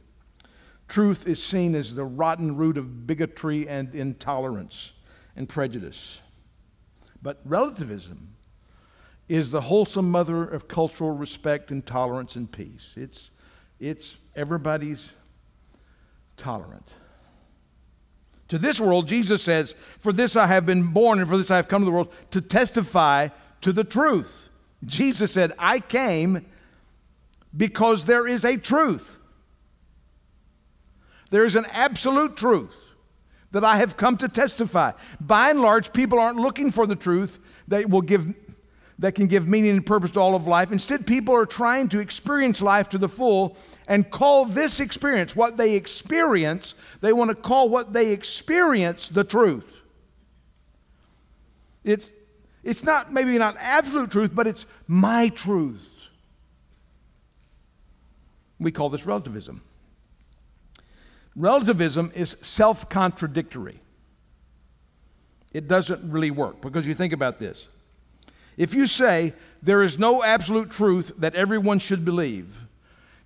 Truth 0.89 1.26
is 1.26 1.43
seen 1.43 1.74
as 1.74 1.95
the 1.95 2.05
rotten 2.05 2.57
root 2.57 2.78
of 2.78 3.07
bigotry 3.07 3.68
and 3.68 3.95
intolerance 3.95 4.93
and 5.37 5.47
prejudice. 5.47 6.22
But 7.20 7.43
relativism 7.45 8.31
is 9.28 9.51
the 9.51 9.61
wholesome 9.61 10.11
mother 10.11 10.43
of 10.43 10.68
cultural 10.68 11.11
respect 11.11 11.70
and 11.70 11.85
tolerance 11.85 12.35
and 12.35 12.51
peace. 12.51 12.95
It's, 12.97 13.31
it's 13.81 14.18
everybody's 14.37 15.12
tolerant. 16.37 16.95
To 18.49 18.59
this 18.59 18.81
world, 18.81 19.09
Jesus 19.09 19.43
says, 19.43 19.74
For 20.01 20.12
this 20.12 20.37
I 20.37 20.47
have 20.47 20.66
been 20.66 20.89
born, 20.93 21.18
and 21.18 21.28
for 21.28 21.37
this 21.37 21.51
I 21.51 21.57
have 21.57 21.68
come 21.68 21.83
to 21.83 21.87
the 21.87 21.93
world 21.93 22.12
to 22.33 22.41
testify 22.41 23.28
to 23.62 23.72
the 23.72 23.85
truth. 23.85 24.49
Jesus 24.85 25.33
said, 25.33 25.53
I 25.59 25.81
came 25.81 26.47
because 27.57 28.05
there 28.05 28.26
is 28.26 28.45
a 28.45 28.57
truth. 28.57 29.16
There 31.31 31.45
is 31.45 31.55
an 31.55 31.66
absolute 31.70 32.37
truth 32.37 32.74
that 33.53 33.64
I 33.64 33.76
have 33.76 33.97
come 33.97 34.16
to 34.18 34.28
testify. 34.28 34.93
By 35.20 35.51
and 35.51 35.61
large, 35.61 35.93
people 35.93 36.18
aren't 36.18 36.39
looking 36.39 36.70
for 36.70 36.87
the 36.87 36.97
truth 36.97 37.39
that 37.68 37.89
will 37.89 38.03
give 38.03 38.35
that 39.01 39.14
can 39.14 39.26
give 39.26 39.48
meaning 39.48 39.70
and 39.70 39.84
purpose 39.84 40.11
to 40.12 40.20
all 40.20 40.34
of 40.34 40.46
life. 40.46 40.70
Instead, 40.70 41.07
people 41.07 41.34
are 41.34 41.46
trying 41.46 41.88
to 41.88 42.01
experience 42.01 42.61
life 42.61 42.90
to 42.90 42.98
the 42.98 43.09
full 43.09 43.57
and 43.88 44.09
call 44.11 44.44
this 44.44 44.78
experience, 44.78 45.34
what 45.34 45.57
they 45.57 45.74
experience, 45.74 46.74
they 47.01 47.12
want 47.12 47.30
to 47.30 47.34
call 47.34 47.70
what 47.70 47.94
they 47.94 48.12
experience 48.12 49.09
the 49.09 49.24
truth. 49.24 49.64
It's, 51.82 52.12
it's 52.62 52.84
not 52.84 53.11
maybe 53.11 53.36
not 53.38 53.57
absolute 53.59 54.11
truth, 54.11 54.32
but 54.34 54.46
it's 54.46 54.66
my 54.86 55.30
truth. 55.30 55.80
We 58.59 58.70
call 58.70 58.90
this 58.90 59.07
relativism. 59.07 59.62
Relativism 61.34 62.12
is 62.14 62.36
self 62.42 62.90
contradictory. 62.90 63.80
It 65.55 65.68
doesn't 65.68 66.12
really 66.12 66.30
work 66.30 66.61
because 66.61 66.86
you 66.86 66.92
think 66.92 67.14
about 67.14 67.38
this. 67.38 67.66
If 68.61 68.74
you 68.74 68.86
say 68.86 69.32
there 69.62 69.82
is 69.82 69.98
no 69.98 70.22
absolute 70.22 70.70
truth 70.70 71.12
that 71.16 71.34
everyone 71.34 71.78
should 71.78 72.04
believe 72.04 72.58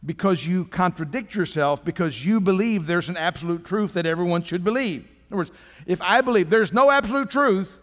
because 0.06 0.46
you 0.46 0.64
contradict 0.64 1.34
yourself 1.34 1.84
because 1.84 2.24
you 2.24 2.40
believe 2.40 2.86
there's 2.86 3.08
an 3.08 3.16
absolute 3.16 3.64
truth 3.64 3.94
that 3.94 4.06
everyone 4.06 4.44
should 4.44 4.62
believe. 4.62 5.00
In 5.02 5.08
other 5.30 5.36
words, 5.38 5.50
if 5.86 6.00
I 6.00 6.20
believe 6.20 6.50
there's 6.50 6.72
no 6.72 6.88
absolute 6.88 7.30
truth 7.30 7.76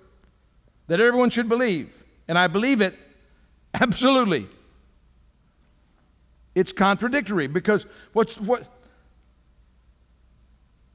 that 0.88 1.02
everyone 1.02 1.30
should 1.30 1.50
believe, 1.50 1.94
and 2.30 2.38
I 2.38 2.48
believe 2.48 2.80
it 2.80 2.98
absolutely, 3.74 4.48
it's 6.56 6.72
contradictory 6.72 7.48
because 7.48 7.86
what's 8.14 8.40
what 8.40 8.66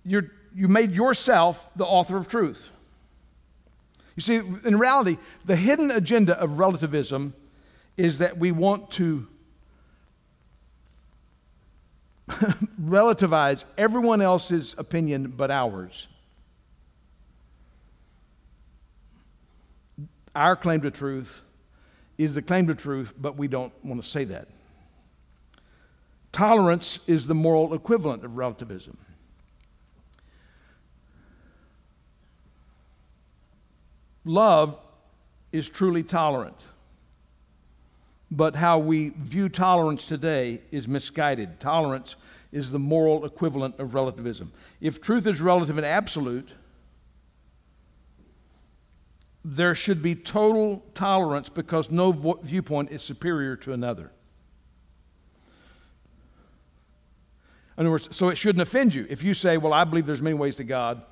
you're, 0.04 0.30
you 0.54 0.68
made 0.68 0.92
yourself 0.92 1.68
the 1.76 1.84
author 1.84 2.16
of 2.16 2.28
truth. 2.28 2.70
You 4.16 4.22
see, 4.22 4.36
in 4.36 4.78
reality, 4.78 5.18
the 5.44 5.56
hidden 5.56 5.90
agenda 5.90 6.38
of 6.40 6.58
relativism 6.58 7.34
is 7.96 8.18
that 8.18 8.38
we 8.38 8.50
want 8.50 8.90
to 8.92 9.26
relativize 12.82 13.64
everyone 13.76 14.22
else's 14.22 14.74
opinion 14.78 15.34
but 15.36 15.50
ours. 15.50 16.08
Our 20.34 20.56
claim 20.56 20.80
to 20.82 20.90
truth 20.90 21.42
is 22.18 22.34
the 22.34 22.42
claim 22.42 22.66
to 22.66 22.74
truth, 22.74 23.12
but 23.18 23.36
we 23.36 23.48
don't 23.48 23.72
want 23.84 24.02
to 24.02 24.08
say 24.08 24.24
that. 24.24 24.48
Tolerance 26.32 27.00
is 27.06 27.26
the 27.26 27.34
moral 27.34 27.72
equivalent 27.74 28.24
of 28.24 28.36
relativism. 28.36 28.98
Love 34.26 34.76
is 35.52 35.68
truly 35.68 36.02
tolerant. 36.02 36.56
But 38.30 38.56
how 38.56 38.80
we 38.80 39.10
view 39.10 39.48
tolerance 39.48 40.04
today 40.04 40.60
is 40.72 40.88
misguided. 40.88 41.60
Tolerance 41.60 42.16
is 42.50 42.72
the 42.72 42.78
moral 42.78 43.24
equivalent 43.24 43.78
of 43.78 43.94
relativism. 43.94 44.52
If 44.80 45.00
truth 45.00 45.26
is 45.28 45.40
relative 45.40 45.78
and 45.78 45.86
absolute, 45.86 46.48
there 49.44 49.76
should 49.76 50.02
be 50.02 50.16
total 50.16 50.84
tolerance 50.92 51.48
because 51.48 51.88
no 51.88 52.10
vo- 52.10 52.40
viewpoint 52.42 52.90
is 52.90 53.02
superior 53.02 53.54
to 53.54 53.72
another. 53.72 54.10
In 57.78 57.82
other 57.82 57.90
words, 57.92 58.08
so 58.10 58.28
it 58.28 58.36
shouldn't 58.36 58.62
offend 58.62 58.92
you. 58.92 59.06
If 59.08 59.22
you 59.22 59.34
say, 59.34 59.56
Well, 59.56 59.72
I 59.72 59.84
believe 59.84 60.04
there's 60.04 60.22
many 60.22 60.34
ways 60.34 60.56
to 60.56 60.64
God, 60.64 61.02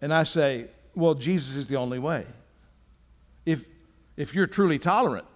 and 0.00 0.14
I 0.14 0.22
say, 0.22 0.66
Well, 0.96 1.14
Jesus 1.14 1.54
is 1.54 1.68
the 1.68 1.76
only 1.76 2.00
way. 2.00 2.26
If, 3.44 3.66
if 4.16 4.34
you're 4.34 4.46
truly 4.46 4.78
tolerant, 4.78 5.26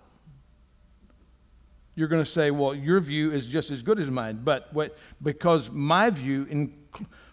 you're 1.95 2.09
going 2.09 2.25
to 2.25 2.31
say, 2.31 2.51
Well, 2.51 2.75
your 2.75 2.99
view 2.99 3.31
is 3.31 3.47
just 3.47 3.71
as 3.71 3.83
good 3.83 4.01
as 4.01 4.11
mine. 4.11 4.41
But 4.43 4.73
what, 4.73 4.97
because 5.23 5.71
my 5.71 6.09
view 6.09 6.47
in, 6.51 6.75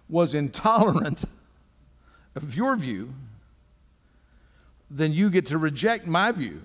was 0.09 0.35
intolerant 0.35 1.23
of 2.35 2.53
your 2.53 2.75
view, 2.75 3.13
then 4.91 5.13
you 5.13 5.29
get 5.29 5.47
to 5.47 5.57
reject 5.57 6.05
my 6.05 6.31
view. 6.33 6.61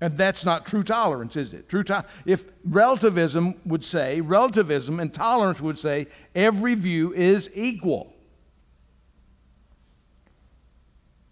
And 0.00 0.16
that's 0.16 0.44
not 0.44 0.66
true 0.66 0.82
tolerance, 0.82 1.36
is 1.36 1.52
it? 1.52 1.68
True 1.68 1.82
to- 1.84 2.04
if 2.24 2.44
relativism 2.64 3.56
would 3.66 3.84
say, 3.84 4.20
relativism 4.20 5.00
and 5.00 5.12
tolerance 5.12 5.60
would 5.60 5.78
say, 5.78 6.06
every 6.34 6.74
view 6.74 7.12
is 7.12 7.50
equal, 7.54 8.14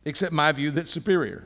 except 0.09 0.33
my 0.33 0.51
view 0.53 0.71
that's 0.71 0.91
superior. 0.91 1.45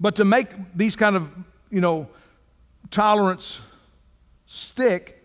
but 0.00 0.16
to 0.16 0.24
make 0.24 0.48
these 0.74 0.96
kind 0.96 1.14
of, 1.14 1.30
you 1.70 1.80
know, 1.82 2.08
tolerance 2.90 3.60
stick, 4.46 5.22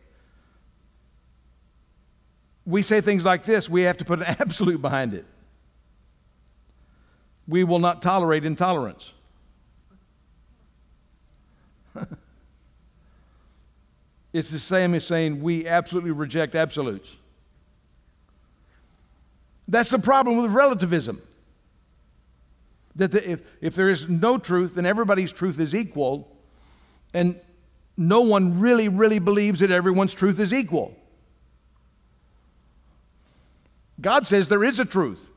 we 2.66 2.84
say 2.84 3.00
things 3.02 3.26
like 3.26 3.46
this 3.46 3.70
we 3.70 3.84
have 3.84 3.98
to 3.98 4.06
put 4.06 4.20
an 4.20 4.26
absolute 4.40 4.82
behind 4.82 5.14
it. 5.14 5.26
We 7.48 7.64
will 7.64 7.80
not 7.80 8.02
tolerate 8.02 8.46
intolerance. 8.46 9.14
it's 14.34 14.52
the 14.52 14.60
same 14.60 14.94
as 14.94 15.06
saying 15.06 15.42
we 15.42 15.66
absolutely 15.68 16.12
reject 16.12 16.54
absolutes. 16.54 17.16
That's 19.70 19.92
the 19.92 20.00
problem 20.00 20.42
with 20.42 20.52
relativism. 20.52 21.22
That 22.96 23.12
the, 23.12 23.32
if, 23.32 23.42
if 23.62 23.76
there 23.76 23.90
is 23.90 24.10
no 24.10 24.40
truth, 24.40 24.76
then 24.76 24.86
everybody's 24.86 25.32
truth 25.32 25.60
is 25.60 25.76
equal, 25.76 26.36
and 27.14 27.40
no 27.96 28.22
one 28.22 28.60
really, 28.60 28.90
really 28.90 29.20
believes 29.20 29.60
that 29.60 29.70
everyone's 29.70 30.14
truth 30.14 30.40
is 30.40 30.54
equal. 30.54 30.96
God 34.02 34.26
says 34.26 34.48
there 34.48 34.64
is 34.64 34.80
a 34.80 34.86
truth. 34.86 35.30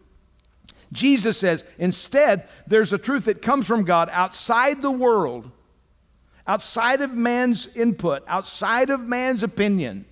Jesus 0.93 1.37
says 1.39 1.65
instead, 1.79 2.49
there's 2.67 2.93
a 2.93 2.99
truth 2.99 3.27
that 3.27 3.43
comes 3.43 3.67
from 3.67 3.85
God 3.85 4.09
outside 4.13 4.81
the 4.81 4.91
world, 4.91 5.51
outside 6.47 7.03
of 7.03 7.13
man's 7.13 7.67
input, 7.75 8.23
outside 8.27 8.89
of 8.89 9.01
man's 9.07 9.43
opinion. 9.43 10.07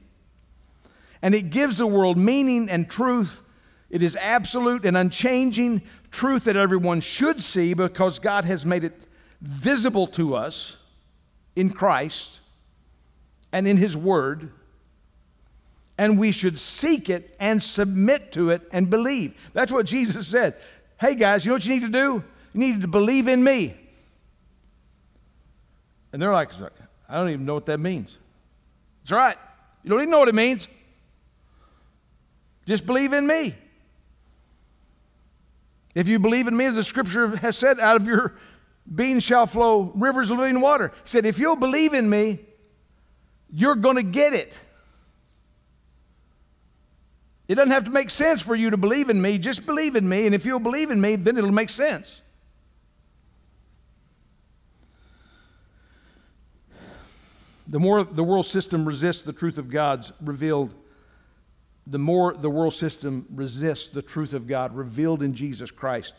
And 1.23 1.35
it 1.35 1.51
gives 1.51 1.79
the 1.79 1.87
world 1.87 2.19
meaning 2.19 2.69
and 2.69 2.89
truth. 2.89 3.43
It 3.91 4.03
is 4.03 4.17
absolute 4.17 4.87
and 4.87 4.97
unchanging 4.97 5.83
truth 6.11 6.45
that 6.45 6.57
everyone 6.57 7.01
should 7.01 7.43
see 7.43 7.75
because 7.75 8.19
God 8.19 8.45
has 8.45 8.65
made 8.65 8.85
it 8.85 8.97
visible 9.41 10.07
to 10.09 10.35
us 10.37 10.77
in 11.57 11.71
Christ. 11.71 12.41
and 13.53 13.67
in 13.67 13.77
His 13.77 13.97
Word, 13.97 14.53
and 15.99 16.19
we 16.19 16.33
should 16.33 16.59
seek 16.59 17.11
it 17.11 17.37
and 17.39 17.63
submit 17.63 18.33
to 18.33 18.51
it 18.51 18.63
and 18.73 18.89
believe. 18.89 19.35
That's 19.53 19.73
what 19.73 19.87
Jesus 19.87 20.29
said. 20.29 20.55
Hey, 20.99 21.15
guys, 21.15 21.45
you 21.45 21.51
know 21.51 21.57
what 21.57 21.67
you 21.67 21.75
need 21.75 21.83
to 21.83 21.89
do? 21.89 22.25
You 22.55 22.61
need 22.61 22.81
to 22.83 22.89
believe 22.89 23.29
in 23.29 23.43
me. 23.43 23.75
And 26.13 26.21
they're 26.21 26.33
like, 26.33 26.51
I 27.09 27.17
don't 27.17 27.29
even 27.29 27.45
know 27.45 27.55
what 27.55 27.67
that 27.67 27.81
means. 27.81 28.19
All 29.11 29.19
right. 29.19 29.37
You 29.83 29.91
don't 29.91 30.01
even 30.01 30.11
know 30.11 30.19
what 30.19 30.29
it 30.29 30.35
means. 30.35 30.69
Just 32.67 32.87
believe 32.87 33.13
in 33.13 33.27
me. 33.27 33.55
If 35.95 36.07
you 36.09 36.19
believe 36.19 36.47
in 36.47 36.57
me, 36.57 36.67
as 36.67 36.77
the 36.77 36.85
scripture 36.85 37.37
has 37.37 37.57
said, 37.57 37.81
out 37.81 37.97
of 37.97 38.07
your 38.07 38.37
being 38.93 39.21
shall 39.21 39.47
flow 39.47 39.93
rivers 39.95 40.31
of 40.31 40.39
living 40.39 40.61
water. 40.61 40.93
He 41.05 41.09
said, 41.11 41.27
if 41.27 41.39
you'll 41.39 41.57
believe 41.57 41.95
in 41.95 42.09
me, 42.09 42.41
you're 43.53 43.75
going 43.75 43.97
to 43.97 44.03
get 44.03 44.33
it. 44.33 44.57
It 47.49 47.57
doesn't 47.57 47.73
have 47.73 47.85
to 47.85 47.91
make 47.91 48.11
sense 48.11 48.41
for 48.41 48.55
you 48.55 48.71
to 48.71 48.77
believe 48.77 49.11
in 49.11 49.21
me. 49.21 49.37
Just 49.37 49.67
believe 49.67 49.97
in 49.97 50.09
me, 50.09 50.27
and 50.27 50.35
if 50.35 50.47
you'll 50.47 50.61
believe 50.61 50.91
in 50.91 51.01
me, 51.01 51.17
then 51.17 51.37
it'll 51.37 51.51
make 51.51 51.71
sense. 51.71 52.21
The 57.67 57.81
more 57.81 58.05
the 58.05 58.25
world 58.25 58.47
system 58.47 58.85
resists 58.85 59.23
the 59.23 59.33
truth 59.33 59.59
of 59.59 59.69
God's 59.69 60.13
revealed, 60.21 60.75
the 61.87 61.99
more 61.99 62.35
the 62.35 62.51
world 62.51 62.75
system 62.75 63.27
resists 63.35 63.89
the 63.89 64.03
truth 64.03 64.33
of 64.33 64.47
God 64.47 64.75
revealed 64.75 65.23
in 65.23 65.35
Jesus 65.35 65.71
Christ, 65.71 66.15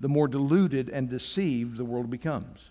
the 0.00 0.08
more 0.08 0.28
deluded 0.28 0.88
and 0.88 1.08
deceived 1.08 1.76
the 1.76 1.84
world 1.84 2.10
becomes. 2.10 2.70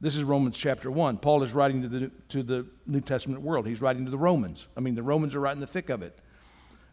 This 0.00 0.16
is 0.16 0.22
Romans 0.22 0.56
chapter 0.56 0.90
1. 0.90 1.18
Paul 1.18 1.42
is 1.42 1.54
writing 1.54 1.82
to 1.82 1.88
the, 1.88 2.10
to 2.28 2.42
the 2.42 2.66
New 2.86 3.00
Testament 3.00 3.40
world. 3.40 3.66
He's 3.66 3.80
writing 3.80 4.04
to 4.04 4.10
the 4.10 4.18
Romans. 4.18 4.66
I 4.76 4.80
mean, 4.80 4.94
the 4.94 5.02
Romans 5.02 5.34
are 5.34 5.40
right 5.40 5.54
in 5.54 5.60
the 5.60 5.66
thick 5.66 5.88
of 5.88 6.02
it. 6.02 6.18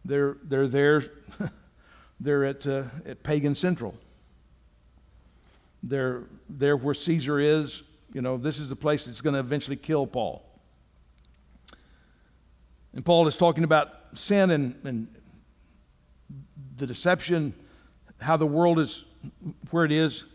They're, 0.05 0.37
they're 0.43 0.67
there, 0.67 1.03
they're 2.19 2.45
at, 2.45 2.65
uh, 2.65 2.85
at 3.05 3.21
Pagan 3.21 3.55
Central. 3.55 3.95
They're 5.83 6.23
there 6.49 6.77
where 6.77 6.93
Caesar 6.93 7.39
is 7.39 7.83
you 8.13 8.21
know, 8.21 8.37
this 8.37 8.59
is 8.59 8.69
the 8.69 8.75
place 8.75 9.05
that's 9.05 9.21
going 9.21 9.33
to 9.33 9.39
eventually 9.39 9.77
kill 9.77 10.05
Paul. 10.05 10.43
And 12.93 13.05
Paul 13.05 13.27
is 13.27 13.37
talking 13.37 13.63
about 13.63 13.89
sin 14.13 14.51
and, 14.51 14.75
and 14.83 15.07
the 16.77 16.85
deception, 16.87 17.53
how 18.19 18.37
the 18.37 18.45
world 18.45 18.79
is 18.79 19.05
where 19.69 19.85
it 19.85 19.91
is. 19.91 20.25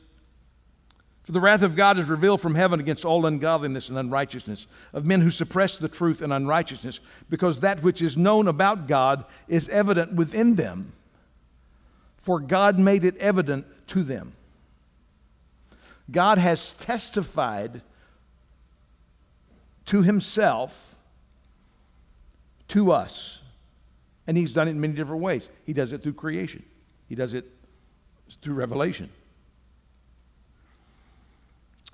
For 1.25 1.33
the 1.33 1.41
wrath 1.41 1.63
of 1.63 1.75
God 1.75 1.99
is 1.99 2.09
revealed 2.09 2.41
from 2.41 2.55
heaven 2.55 2.79
against 2.79 3.05
all 3.05 3.27
ungodliness 3.27 3.89
and 3.89 3.99
unrighteousness 3.99 4.69
of 4.93 5.05
men 5.05 5.21
who 5.21 5.31
suppress 5.31 5.77
the 5.77 5.89
truth 5.89 6.23
and 6.23 6.33
unrighteousness, 6.33 7.01
because 7.29 7.61
that 7.61 7.83
which 7.83 8.01
is 8.01 8.17
known 8.17 8.47
about 8.47 8.87
God 8.87 9.25
is 9.49 9.69
evident 9.69 10.13
within 10.13 10.55
them, 10.55 10.93
for 12.17 12.39
God 12.39 12.79
made 12.79 13.05
it 13.05 13.17
evident 13.19 13.67
to 13.89 14.05
them. 14.05 14.35
God 16.11 16.39
has 16.39 16.75
testified 16.75 17.83
to 19.87 20.03
himself 20.03 20.96
to 22.69 22.93
us. 22.93 23.41
And 24.27 24.37
he's 24.37 24.53
done 24.53 24.69
it 24.69 24.73
in 24.73 24.81
many 24.81 24.95
different 24.95 25.23
ways. 25.23 25.51
He 25.65 25.73
does 25.73 25.93
it 25.93 26.03
through 26.03 26.15
creation, 26.15 26.65
he 27.09 27.15
does 27.15 27.35
it 27.35 27.45
through 28.43 28.55
revelation. 28.55 29.09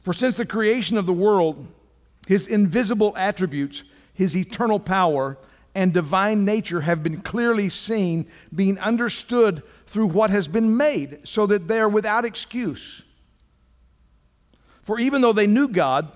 For 0.02 0.12
since 0.12 0.36
the 0.36 0.46
creation 0.46 0.98
of 0.98 1.06
the 1.06 1.12
world, 1.12 1.64
his 2.26 2.46
invisible 2.46 3.14
attributes, 3.16 3.84
his 4.14 4.36
eternal 4.36 4.80
power, 4.80 5.38
and 5.74 5.92
divine 5.92 6.44
nature 6.44 6.80
have 6.82 7.02
been 7.02 7.22
clearly 7.22 7.68
seen, 7.68 8.26
being 8.54 8.78
understood 8.78 9.62
through 9.86 10.06
what 10.06 10.30
has 10.30 10.48
been 10.48 10.76
made, 10.76 11.20
so 11.24 11.46
that 11.46 11.68
they 11.68 11.78
are 11.78 11.88
without 11.88 12.24
excuse. 12.24 13.02
For 14.82 14.98
even 14.98 15.22
though 15.22 15.32
they 15.32 15.46
knew 15.46 15.68
God, 15.68 16.10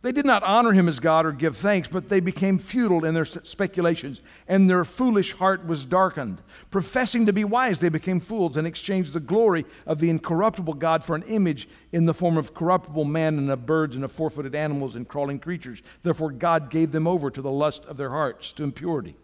they 0.00 0.12
did 0.12 0.24
not 0.24 0.44
honor 0.44 0.72
him 0.72 0.88
as 0.88 1.00
God 1.00 1.26
or 1.26 1.32
give 1.32 1.56
thanks, 1.56 1.88
but 1.88 2.08
they 2.08 2.20
became 2.20 2.58
futile 2.58 3.04
in 3.04 3.14
their 3.14 3.24
speculations, 3.24 4.20
and 4.46 4.70
their 4.70 4.84
foolish 4.84 5.32
heart 5.32 5.66
was 5.66 5.84
darkened. 5.84 6.40
Professing 6.70 7.26
to 7.26 7.32
be 7.32 7.42
wise, 7.42 7.80
they 7.80 7.88
became 7.88 8.20
fools 8.20 8.56
and 8.56 8.66
exchanged 8.66 9.12
the 9.12 9.20
glory 9.20 9.64
of 9.86 9.98
the 9.98 10.08
incorruptible 10.08 10.74
God 10.74 11.02
for 11.02 11.16
an 11.16 11.24
image 11.24 11.68
in 11.90 12.06
the 12.06 12.14
form 12.14 12.38
of 12.38 12.54
corruptible 12.54 13.04
man 13.04 13.38
and 13.38 13.50
of 13.50 13.66
birds 13.66 13.96
and 13.96 14.04
of 14.04 14.12
four 14.12 14.30
footed 14.30 14.54
animals 14.54 14.94
and 14.94 15.08
crawling 15.08 15.40
creatures. 15.40 15.82
Therefore, 16.04 16.30
God 16.30 16.70
gave 16.70 16.92
them 16.92 17.08
over 17.08 17.30
to 17.30 17.42
the 17.42 17.50
lust 17.50 17.84
of 17.86 17.96
their 17.96 18.10
hearts, 18.10 18.52
to 18.52 18.62
impurity 18.62 19.16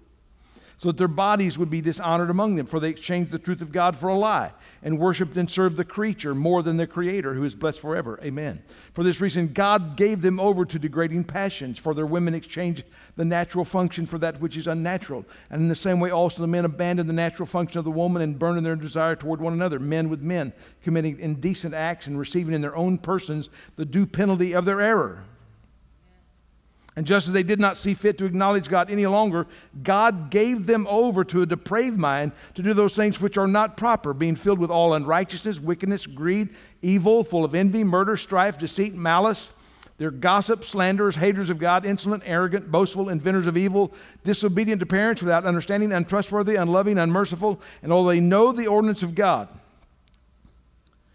so 0.76 0.88
that 0.88 0.98
their 0.98 1.08
bodies 1.08 1.58
would 1.58 1.70
be 1.70 1.80
dishonored 1.80 2.30
among 2.30 2.56
them, 2.56 2.66
for 2.66 2.80
they 2.80 2.90
exchanged 2.90 3.30
the 3.30 3.38
truth 3.38 3.60
of 3.60 3.72
God 3.72 3.96
for 3.96 4.08
a 4.08 4.14
lie, 4.14 4.52
and 4.82 4.98
worshiped 4.98 5.36
and 5.36 5.50
served 5.50 5.76
the 5.76 5.84
creature 5.84 6.34
more 6.34 6.62
than 6.62 6.76
the 6.76 6.86
Creator, 6.86 7.34
who 7.34 7.44
is 7.44 7.54
blessed 7.54 7.80
forever. 7.80 8.18
Amen. 8.22 8.62
For 8.92 9.04
this 9.04 9.20
reason, 9.20 9.52
God 9.52 9.96
gave 9.96 10.22
them 10.22 10.40
over 10.40 10.64
to 10.64 10.78
degrading 10.78 11.24
passions, 11.24 11.78
for 11.78 11.94
their 11.94 12.06
women 12.06 12.34
exchanged 12.34 12.84
the 13.16 13.24
natural 13.24 13.64
function 13.64 14.06
for 14.06 14.18
that 14.18 14.40
which 14.40 14.56
is 14.56 14.66
unnatural. 14.66 15.24
And 15.50 15.62
in 15.62 15.68
the 15.68 15.74
same 15.74 16.00
way, 16.00 16.10
also 16.10 16.42
the 16.42 16.48
men 16.48 16.64
abandoned 16.64 17.08
the 17.08 17.14
natural 17.14 17.46
function 17.46 17.78
of 17.78 17.84
the 17.84 17.90
woman 17.90 18.22
and 18.22 18.38
burned 18.38 18.58
in 18.58 18.64
their 18.64 18.76
desire 18.76 19.16
toward 19.16 19.40
one 19.40 19.52
another, 19.52 19.78
men 19.78 20.08
with 20.08 20.20
men, 20.20 20.52
committing 20.82 21.20
indecent 21.20 21.74
acts 21.74 22.06
and 22.06 22.18
receiving 22.18 22.54
in 22.54 22.60
their 22.60 22.76
own 22.76 22.98
persons 22.98 23.50
the 23.76 23.84
due 23.84 24.06
penalty 24.06 24.54
of 24.54 24.64
their 24.64 24.80
error. 24.80 25.24
And 26.96 27.06
just 27.06 27.26
as 27.26 27.32
they 27.32 27.42
did 27.42 27.58
not 27.58 27.76
see 27.76 27.92
fit 27.92 28.18
to 28.18 28.24
acknowledge 28.24 28.68
God 28.68 28.88
any 28.88 29.06
longer, 29.06 29.48
God 29.82 30.30
gave 30.30 30.66
them 30.66 30.86
over 30.88 31.24
to 31.24 31.42
a 31.42 31.46
depraved 31.46 31.98
mind 31.98 32.32
to 32.54 32.62
do 32.62 32.72
those 32.72 32.94
things 32.94 33.20
which 33.20 33.36
are 33.36 33.48
not 33.48 33.76
proper, 33.76 34.14
being 34.14 34.36
filled 34.36 34.60
with 34.60 34.70
all 34.70 34.94
unrighteousness, 34.94 35.58
wickedness, 35.58 36.06
greed, 36.06 36.50
evil, 36.82 37.24
full 37.24 37.44
of 37.44 37.54
envy, 37.54 37.82
murder, 37.82 38.16
strife, 38.16 38.58
deceit, 38.58 38.94
malice. 38.94 39.50
They're 39.96 40.12
gossips, 40.12 40.68
slanderers, 40.68 41.16
haters 41.16 41.50
of 41.50 41.58
God, 41.58 41.86
insolent, 41.86 42.22
arrogant, 42.26 42.70
boastful, 42.70 43.08
inventors 43.08 43.46
of 43.46 43.56
evil, 43.56 43.92
disobedient 44.24 44.80
to 44.80 44.86
parents, 44.86 45.22
without 45.22 45.44
understanding, 45.44 45.92
untrustworthy, 45.92 46.56
unloving, 46.56 46.98
unmerciful, 46.98 47.60
and 47.82 47.92
although 47.92 48.10
they 48.10 48.20
know 48.20 48.50
the 48.50 48.66
ordinance 48.66 49.02
of 49.02 49.14
God, 49.14 49.48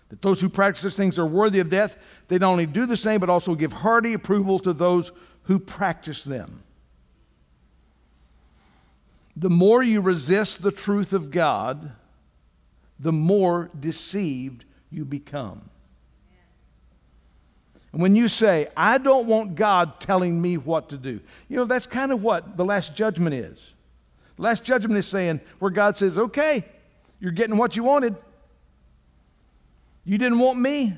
that 0.10 0.22
those 0.22 0.40
who 0.42 0.50
practice 0.50 0.84
such 0.84 0.96
things 0.96 1.20
are 1.20 1.26
worthy 1.26 1.60
of 1.60 1.70
death, 1.70 1.98
they 2.30 2.38
not 2.38 2.52
only 2.52 2.66
do 2.66 2.86
the 2.86 2.98
same, 2.98 3.20
but 3.20 3.30
also 3.30 3.54
give 3.54 3.72
hearty 3.72 4.14
approval 4.14 4.60
to 4.60 4.74
those 4.74 5.12
who 5.50 5.58
practice 5.58 6.24
them. 6.24 6.62
The 9.36 9.50
more 9.50 9.82
you 9.82 10.00
resist 10.00 10.62
the 10.62 10.72
truth 10.72 11.12
of 11.12 11.32
God, 11.32 11.91
the 13.00 13.12
more 13.12 13.72
deceived 13.80 14.64
you 14.91 15.06
become. 15.06 15.68
And 17.91 18.00
when 18.00 18.16
you 18.16 18.28
say, 18.28 18.68
I 18.78 19.00
don't 19.00 19.26
want 19.26 19.56
God 19.56 20.00
telling 20.00 20.39
me 20.39 20.58
what 20.58 20.89
to 20.89 20.97
do, 20.97 21.20
you 21.47 21.56
know, 21.56 21.66
that's 21.66 21.88
kind 21.88 22.12
of 22.12 22.22
what 22.22 22.56
the 22.56 22.64
last 22.64 22.95
judgment 22.95 23.34
is. 23.34 23.74
The 24.36 24.43
last 24.43 24.64
judgment 24.64 25.00
is 25.00 25.08
saying, 25.08 25.41
where 25.58 25.72
God 25.72 25.97
says, 25.97 26.16
okay, 26.16 26.64
you're 27.20 27.32
getting 27.32 27.58
what 27.58 27.76
you 27.76 27.84
wanted. 27.84 28.16
You 30.06 30.20
didn't 30.20 30.38
want 30.38 30.60
me. 30.60 30.95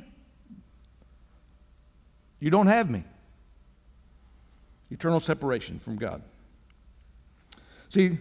You 2.41 2.49
don't 2.49 2.68
have 2.68 2.89
me 2.89 3.06
eternal 4.92 5.20
separation 5.20 5.80
from 5.80 5.96
God. 5.96 6.22
See, 7.89 8.18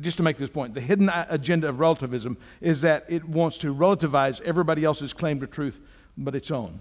just 0.00 0.16
to 0.16 0.22
make 0.22 0.36
this 0.36 0.50
point, 0.50 0.74
the 0.74 0.80
hidden 0.80 1.10
agenda 1.28 1.68
of 1.68 1.78
relativism 1.78 2.38
is 2.60 2.80
that 2.82 3.04
it 3.08 3.24
wants 3.24 3.58
to 3.58 3.74
relativize 3.74 4.40
everybody 4.42 4.84
else's 4.84 5.12
claim 5.12 5.40
to 5.40 5.46
truth 5.46 5.80
but 6.16 6.34
its 6.34 6.50
own. 6.50 6.80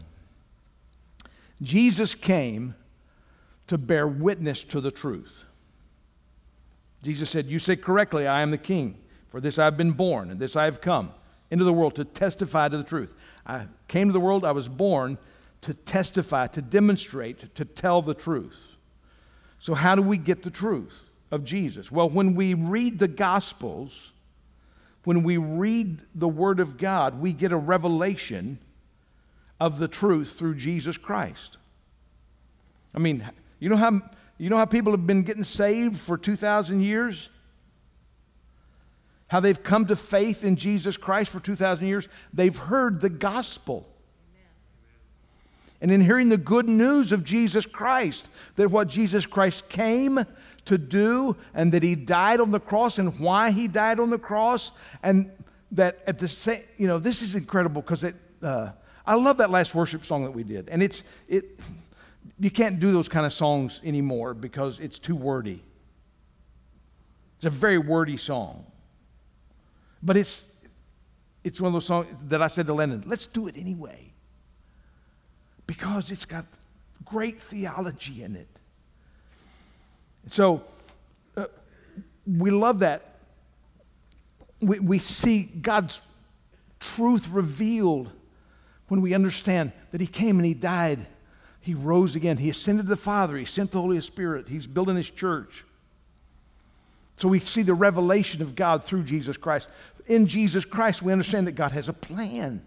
Jesus 1.62 2.16
came 2.16 2.76
to 3.68 3.78
bear 3.78 4.08
witness 4.08 4.64
to 4.66 4.80
the 4.80 4.92
truth. 4.92 5.44
Jesus 7.04 7.30
said, 7.30 7.48
You 7.48 7.60
say 7.60 7.76
correctly, 7.76 8.28
I 8.28 8.42
am 8.42 8.52
the 8.52 8.58
king. 8.58 8.98
For 9.30 9.42
this 9.42 9.60
I've 9.60 9.78
been 9.78 9.92
born, 9.92 10.32
and 10.32 10.40
this 10.40 10.56
I 10.56 10.66
have 10.66 10.82
come 10.82 11.12
into 11.52 11.66
the 11.66 11.74
world 11.74 11.96
to 11.96 12.06
testify 12.06 12.70
to 12.70 12.78
the 12.78 12.84
truth. 12.84 13.14
I 13.46 13.66
came 13.88 14.08
to 14.08 14.14
the 14.14 14.20
world, 14.20 14.46
I 14.46 14.52
was 14.52 14.68
born 14.68 15.18
to 15.62 15.74
testify, 15.74 16.48
to 16.48 16.62
demonstrate, 16.62 17.54
to 17.56 17.66
tell 17.66 18.02
the 18.02 18.14
truth. 18.14 18.56
So, 19.60 19.74
how 19.74 19.96
do 19.96 20.02
we 20.02 20.18
get 20.18 20.44
the 20.44 20.50
truth 20.50 20.94
of 21.32 21.44
Jesus? 21.44 21.92
Well, 21.92 22.10
when 22.10 22.36
we 22.36 22.54
read 22.54 23.00
the 23.00 23.08
Gospels, 23.08 24.12
when 25.04 25.24
we 25.24 25.38
read 25.38 26.02
the 26.16 26.28
Word 26.28 26.60
of 26.60 26.78
God, 26.78 27.20
we 27.20 27.34
get 27.34 27.52
a 27.52 27.58
revelation 27.58 28.60
of 29.60 29.80
the 29.80 29.88
truth 29.88 30.36
through 30.38 30.56
Jesus 30.56 30.98
Christ. 30.98 31.58
I 32.94 33.00
mean, 33.00 33.28
you 33.60 33.70
know 33.70 33.78
how, 33.78 34.02
you 34.38 34.50
know 34.50 34.58
how 34.58 34.66
people 34.66 34.92
have 34.92 35.08
been 35.08 35.24
getting 35.24 35.44
saved 35.44 35.98
for 35.98 36.18
2,000 36.18 36.82
years? 36.82 37.30
How 39.28 39.40
they've 39.40 39.62
come 39.62 39.88
to 39.88 39.96
faith 39.96 40.44
in 40.44 40.56
Jesus 40.56 40.96
Christ 40.96 41.32
for 41.32 41.40
2,000 41.40 41.86
years? 41.86 42.08
They've 42.34 42.56
heard 42.56 43.02
the 43.02 43.10
gospel. 43.10 43.88
And 45.82 45.92
in 45.92 46.02
hearing 46.02 46.30
the 46.30 46.38
good 46.38 46.68
news 46.68 47.12
of 47.12 47.24
Jesus 47.24 47.66
Christ, 47.66 48.30
that 48.56 48.72
what 48.72 48.88
Jesus 48.88 49.26
Christ 49.26 49.70
came 49.70 50.26
to 50.66 50.78
do, 50.78 51.36
and 51.54 51.72
that 51.72 51.84
he 51.84 51.96
died 51.96 52.40
on 52.40 52.52
the 52.52 52.60
cross, 52.60 52.98
and 52.98 53.18
why 53.20 53.52
he 53.52 53.68
died 53.68 54.00
on 54.00 54.10
the 54.10 54.20
cross, 54.20 54.72
and 55.04 55.32
that 55.72 56.00
at 56.08 56.20
the 56.20 56.28
same, 56.28 56.62
you 56.78 56.88
know, 56.88 57.00
this 57.00 57.22
is 57.22 57.36
incredible 57.36 57.82
because 57.82 58.04
it, 58.04 58.16
uh, 58.42 58.72
I 59.06 59.16
love 59.16 59.38
that 59.38 59.50
last 59.50 59.76
worship 59.76 60.04
song 60.04 60.24
that 60.24 60.32
we 60.32 60.44
did. 60.44 60.68
And 60.70 60.84
it's, 60.84 61.04
it, 61.28 61.60
you 62.40 62.52
can't 62.52 62.80
do 62.80 62.92
those 62.92 63.08
kind 63.08 63.26
of 63.26 63.34
songs 63.34 63.80
anymore 63.84 64.34
because 64.34 64.80
it's 64.80 65.00
too 65.00 65.16
wordy. 65.16 65.64
It's 67.38 67.46
a 67.46 67.50
very 67.50 67.78
wordy 67.78 68.18
song. 68.18 68.66
But 70.04 70.18
it's, 70.18 70.46
it's 71.44 71.62
one 71.62 71.68
of 71.68 71.74
those 71.74 71.86
songs 71.86 72.08
that 72.24 72.42
I 72.42 72.48
said 72.48 72.68
to 72.68 72.74
Lennon, 72.74 73.04
let's 73.06 73.28
do 73.28 73.48
it 73.48 73.58
anyway. 73.58 74.12
Because 75.68 76.12
it's 76.12 76.26
got 76.26 76.46
great 77.06 77.42
theology 77.42 78.24
in 78.24 78.36
it. 78.36 78.48
So 80.30 80.64
uh, 81.36 81.46
we 82.26 82.52
love 82.52 82.80
that. 82.80 83.16
We, 84.60 84.80
we 84.80 85.00
see 85.00 85.44
God's 85.44 86.02
truth 86.80 87.30
revealed 87.30 88.10
when 88.88 89.02
we 89.02 89.14
understand 89.14 89.72
that 89.92 90.02
He 90.02 90.08
came 90.08 90.38
and 90.38 90.46
He 90.46 90.54
died. 90.54 91.06
He 91.62 91.74
rose 91.74 92.16
again. 92.16 92.38
He 92.38 92.50
ascended 92.50 92.84
to 92.84 92.90
the 92.90 92.96
Father. 92.96 93.38
He 93.38 93.46
sent 93.46 93.72
the 93.72 93.82
Holy 93.82 94.00
Spirit. 94.02 94.48
He's 94.48 94.68
building 94.68 94.96
His 94.96 95.10
church. 95.10 95.66
So 97.18 97.28
we 97.28 97.40
see 97.40 97.64
the 97.64 97.74
revelation 97.74 98.42
of 98.42 98.56
God 98.56 98.84
through 98.84 99.04
Jesus 99.04 99.38
Christ. 99.38 99.68
In 100.08 100.28
Jesus 100.28 100.66
Christ, 100.66 101.02
we 101.02 101.12
understand 101.12 101.48
that 101.48 101.54
God 101.54 101.72
has 101.72 101.90
a 101.90 101.94
plan 101.94 102.62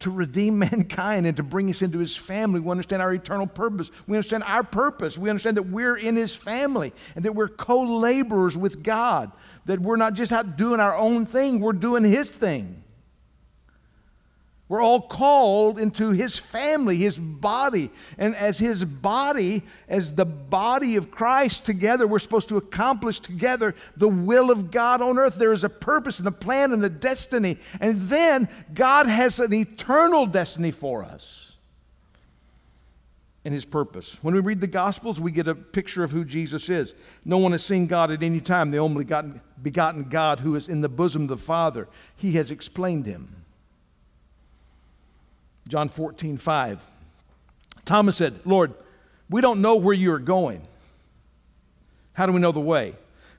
to 0.00 0.10
redeem 0.10 0.58
mankind 0.70 1.26
and 1.26 1.36
to 1.36 1.42
bring 1.42 1.70
us 1.70 1.82
into 1.82 1.98
his 1.98 2.16
family. 2.16 2.60
We 2.60 2.70
understand 2.70 3.02
our 3.02 3.14
eternal 3.14 3.46
purpose. 3.46 3.90
We 4.06 4.16
understand 4.16 4.44
our 4.44 4.64
purpose. 4.64 5.16
We 5.16 5.30
understand 5.30 5.56
that 5.56 5.64
we're 5.64 5.96
in 5.96 6.16
his 6.16 6.34
family 6.34 6.92
and 7.14 7.24
that 7.24 7.32
we're 7.32 7.48
co 7.48 7.82
laborers 7.82 8.56
with 8.56 8.82
God, 8.82 9.30
that 9.66 9.80
we're 9.80 9.96
not 9.96 10.14
just 10.14 10.32
out 10.32 10.56
doing 10.56 10.80
our 10.80 10.96
own 10.96 11.26
thing, 11.26 11.60
we're 11.60 11.72
doing 11.72 12.04
his 12.04 12.28
thing. 12.28 12.79
We're 14.70 14.82
all 14.82 15.00
called 15.00 15.80
into 15.80 16.10
his 16.10 16.38
family, 16.38 16.96
his 16.96 17.18
body. 17.18 17.90
And 18.18 18.36
as 18.36 18.56
his 18.56 18.84
body, 18.84 19.64
as 19.88 20.14
the 20.14 20.24
body 20.24 20.94
of 20.94 21.10
Christ 21.10 21.66
together, 21.66 22.06
we're 22.06 22.20
supposed 22.20 22.48
to 22.50 22.56
accomplish 22.56 23.18
together 23.18 23.74
the 23.96 24.06
will 24.06 24.48
of 24.48 24.70
God 24.70 25.02
on 25.02 25.18
earth. 25.18 25.34
There 25.34 25.52
is 25.52 25.64
a 25.64 25.68
purpose 25.68 26.20
and 26.20 26.28
a 26.28 26.30
plan 26.30 26.72
and 26.72 26.84
a 26.84 26.88
destiny. 26.88 27.58
And 27.80 28.00
then 28.02 28.48
God 28.72 29.08
has 29.08 29.40
an 29.40 29.52
eternal 29.52 30.24
destiny 30.24 30.70
for 30.70 31.02
us 31.02 31.56
and 33.44 33.52
his 33.52 33.64
purpose. 33.64 34.18
When 34.22 34.34
we 34.34 34.40
read 34.40 34.60
the 34.60 34.68
Gospels, 34.68 35.20
we 35.20 35.32
get 35.32 35.48
a 35.48 35.54
picture 35.56 36.04
of 36.04 36.12
who 36.12 36.24
Jesus 36.24 36.68
is. 36.68 36.94
No 37.24 37.38
one 37.38 37.50
has 37.50 37.64
seen 37.64 37.88
God 37.88 38.12
at 38.12 38.22
any 38.22 38.40
time, 38.40 38.70
the 38.70 38.78
only 38.78 39.04
begotten 39.60 40.04
God 40.04 40.38
who 40.38 40.54
is 40.54 40.68
in 40.68 40.80
the 40.80 40.88
bosom 40.88 41.22
of 41.22 41.28
the 41.28 41.36
Father. 41.38 41.88
He 42.14 42.34
has 42.34 42.52
explained 42.52 43.06
him. 43.06 43.34
John 45.68 45.88
14, 45.88 46.36
5. 46.36 46.80
Thomas 47.84 48.16
said, 48.16 48.40
Lord, 48.44 48.74
we 49.28 49.40
don't 49.40 49.60
know 49.60 49.76
where 49.76 49.94
you 49.94 50.12
are 50.12 50.18
going. 50.18 50.66
How 52.12 52.26
do 52.26 52.32
we 52.32 52.40
know 52.40 52.52
the 52.52 52.60
way? 52.60 52.94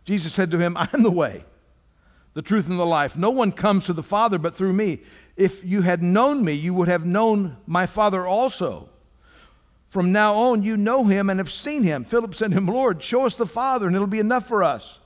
Jesus 0.06 0.34
said 0.34 0.52
to 0.52 0.58
him, 0.58 0.76
I'm 0.78 1.04
the 1.04 1.12
way, 1.12 1.44
the 2.34 2.42
truth, 2.42 2.68
and 2.68 2.80
the 2.80 2.86
life. 2.86 3.18
No 3.18 3.30
one 3.30 3.52
comes 3.52 3.86
to 3.86 3.94
the 3.94 4.04
Father 4.04 4.40
but 4.40 4.56
through 4.56 4.74
me. 4.74 5.00
If 5.36 5.64
you 5.64 5.82
had 5.82 6.02
known 6.02 6.44
me, 6.44 6.54
you 6.54 6.74
would 6.74 6.88
have 6.88 7.06
known 7.06 7.58
my 7.68 7.86
Father 7.86 8.26
also. 8.26 8.90
From 9.88 10.14
now 10.14 10.36
on, 10.36 10.64
you 10.64 10.78
know 10.78 11.04
him 11.04 11.30
and 11.30 11.40
have 11.40 11.52
seen 11.52 11.84
him. 11.84 12.06
Philip 12.06 12.34
said 12.36 12.52
to 12.52 12.58
him, 12.58 12.68
Lord, 12.68 13.04
show 13.04 13.26
us 13.26 13.36
the 13.36 13.46
Father, 13.46 13.88
and 13.88 13.96
it'll 13.96 14.08
be 14.08 14.20
enough 14.20 14.48
for 14.48 14.64
us. 14.64 15.00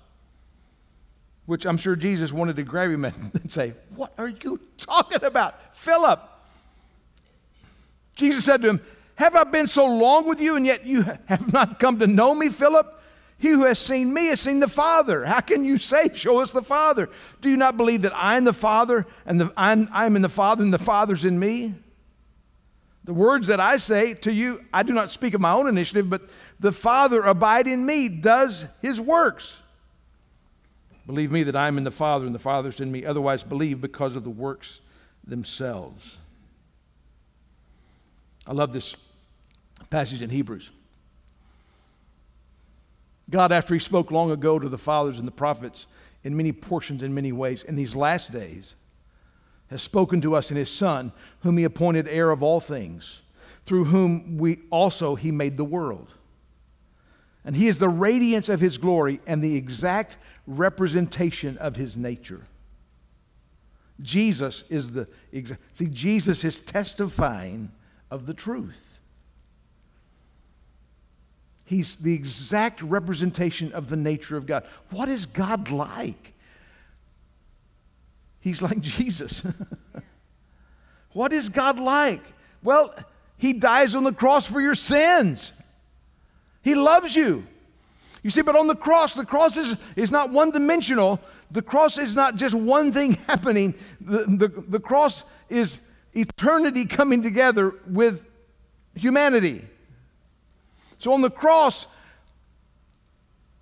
Which 1.47 1.66
I'm 1.66 1.78
sure 1.78 1.95
Jesus 1.95 2.32
wanted 2.32 2.55
to 2.57 2.63
grab 2.63 2.91
him 2.91 3.05
and 3.05 3.16
say, 3.51 3.74
What 3.95 4.13
are 4.18 4.30
you 4.30 4.59
talking 4.78 5.24
about? 5.24 5.76
Philip, 5.76 6.22
Jesus 8.16 8.45
said 8.45 8.61
to 8.61 8.70
him, 8.70 8.82
Have 9.16 9.36
I 9.36 9.43
been 9.43 9.68
so 9.68 9.86
long 9.86 10.28
with 10.28 10.41
you, 10.41 10.55
and 10.55 10.66
yet 10.66 10.86
you 10.86 11.03
have 11.28 11.51
not 11.51 11.80
come 11.80 11.99
to 11.99 12.07
know 12.07 12.34
me, 12.34 12.49
Philip? 12.49 12.91
He 13.38 13.49
who 13.49 13.66
has 13.66 13.80
seen 13.80 14.13
me 14.13 14.28
has 14.28 14.39
seen 14.39 14.61
the 14.61 14.68
Father. 14.68 15.26
How 15.26 15.41
can 15.41 15.66
you 15.66 15.78
say, 15.78 16.09
Show 16.13 16.39
us 16.39 16.51
the 16.51 16.61
Father? 16.61 17.09
Do 17.41 17.49
you 17.49 17.57
not 17.57 17.78
believe 17.78 18.03
that 18.03 18.16
I 18.16 18.38
am 18.38 18.45
the 18.45 18.53
Father, 18.53 19.05
and 19.26 19.39
the, 19.39 19.53
I'm, 19.57 19.89
I'm 19.91 20.16
in 20.16 20.22
the 20.22 20.30
Father, 20.30 20.63
and 20.63 20.74
the 20.74 20.80
Father's 20.80 21.26
in 21.26 21.38
me? 21.38 21.74
The 23.03 23.13
words 23.13 23.47
that 23.47 23.59
I 23.59 23.78
say 23.78 24.16
to 24.16 24.32
you, 24.32 24.66
I 24.74 24.82
do 24.82 24.93
not 24.93 25.11
speak 25.11 25.36
of 25.36 25.41
my 25.41 25.51
own 25.51 25.68
initiative, 25.68 26.09
but 26.09 26.24
the 26.59 26.72
Father 26.72 27.22
abide 27.22 27.68
in 27.68 27.86
me, 27.86 28.09
does 28.09 28.66
his 28.82 28.99
works. 28.99 29.59
Believe 31.05 31.32
me 31.32 31.43
that 31.43 31.55
I 31.55 31.68
am 31.68 31.78
in 31.78 31.84
the 31.84 31.91
Father, 31.91 32.26
and 32.26 32.34
the 32.34 32.39
Father's 32.39 32.80
in 32.80 32.91
me. 32.91 33.05
Otherwise, 33.05 33.43
believe 33.43 33.80
because 33.80 34.16
of 34.16 34.24
the 34.24 34.32
works 34.32 34.82
themselves. 35.28 36.18
I 38.48 38.54
love 38.54 38.74
this 38.74 38.96
passage 39.89 40.22
in 40.22 40.30
Hebrews. 40.30 40.72
God, 43.30 43.52
after 43.52 43.74
He 43.74 43.80
spoke 43.80 44.12
long 44.12 44.32
ago 44.32 44.60
to 44.60 44.70
the 44.70 44.78
fathers 44.78 45.18
and 45.18 45.28
the 45.28 45.32
prophets 45.32 45.88
in 46.24 46.38
many 46.38 46.52
portions, 46.52 47.04
in 47.04 47.14
many 47.14 47.32
ways, 47.32 47.64
in 47.64 47.76
these 47.76 47.96
last 47.96 48.32
days, 48.32 48.76
has 49.70 49.82
spoken 49.82 50.22
to 50.22 50.36
us 50.36 50.52
in 50.52 50.58
His 50.58 50.70
Son, 50.70 51.12
whom 51.39 51.58
He 51.58 51.64
appointed 51.64 52.08
heir 52.08 52.30
of 52.30 52.43
all 52.43 52.60
things, 52.60 53.22
through 53.66 53.86
whom 53.86 54.38
we 54.38 54.60
also 54.70 55.16
He 55.16 55.32
made 55.32 55.58
the 55.58 55.66
world. 55.66 56.14
And 57.43 57.56
He 57.56 57.68
is 57.68 57.80
the 57.80 57.89
radiance 57.89 58.48
of 58.48 58.60
His 58.60 58.78
glory 58.78 59.20
and 59.26 59.43
the 59.43 59.56
exact 59.56 60.18
representation 60.46 61.58
of 61.58 61.76
His 61.76 61.98
nature. 61.98 62.46
Jesus 64.02 64.66
is 64.70 64.91
the 64.91 65.08
see 65.74 65.88
Jesus 65.88 66.43
is 66.43 66.60
testifying 66.60 67.72
of 68.16 68.26
the 68.26 68.34
truth. 68.34 68.97
He's 71.66 71.97
the 71.97 72.13
exact 72.13 72.82
representation 72.82 73.74
of 73.74 73.89
the 73.89 73.97
nature 73.97 74.38
of 74.38 74.45
God. 74.45 74.66
What 74.89 75.09
is 75.09 75.26
God 75.26 75.70
like? 75.70 76.34
He's 78.39 78.61
like 78.61 78.80
Jesus. 78.97 79.43
what 81.11 81.34
is 81.34 81.49
God 81.49 81.78
like? 81.78 82.22
Well, 82.63 82.95
He 83.38 83.51
dies 83.51 83.95
on 83.95 84.05
the 84.05 84.13
cross 84.13 84.47
for 84.47 84.61
your 84.61 84.76
sins. 84.76 85.51
He 86.61 86.74
loves 86.74 87.16
you. 87.16 87.45
You 88.24 88.30
see, 88.30 88.41
but 88.41 88.55
on 88.55 88.68
the 88.68 88.76
cross, 88.76 89.13
the 89.13 89.26
cross 89.26 89.57
is, 89.57 89.76
is 89.95 90.09
not 90.09 90.32
one 90.32 90.51
dimensional. 90.51 91.20
The 91.51 91.61
cross 91.61 91.97
is 91.97 92.16
not 92.16 92.38
just 92.38 92.55
one 92.55 92.91
thing 92.91 93.13
happening. 93.28 93.76
The, 93.99 94.20
the, 94.26 94.63
the 94.68 94.80
cross 94.80 95.24
is 95.49 95.82
eternity 96.16 96.86
coming 96.86 97.22
together 97.22 97.74
with 97.88 98.30
humanity. 98.95 99.66
So 100.99 101.13
on 101.13 101.22
the 101.22 101.30
cross, 101.30 101.88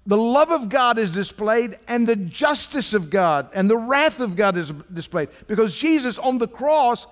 the 0.05 0.17
love 0.17 0.51
of 0.51 0.69
God 0.69 0.99
is 0.99 1.11
displayed 1.11 1.77
and 1.87 2.05
the 2.05 2.15
justice 2.15 2.93
of 2.93 3.09
God 3.09 3.49
and 3.53 3.69
the 3.69 3.77
wrath 3.77 4.19
of 4.19 4.35
God 4.35 4.57
is 4.57 4.71
displayed 4.93 5.29
because 5.47 5.75
Jesus 5.75 6.19
on 6.19 6.37
the 6.37 6.47
cross 6.47 7.07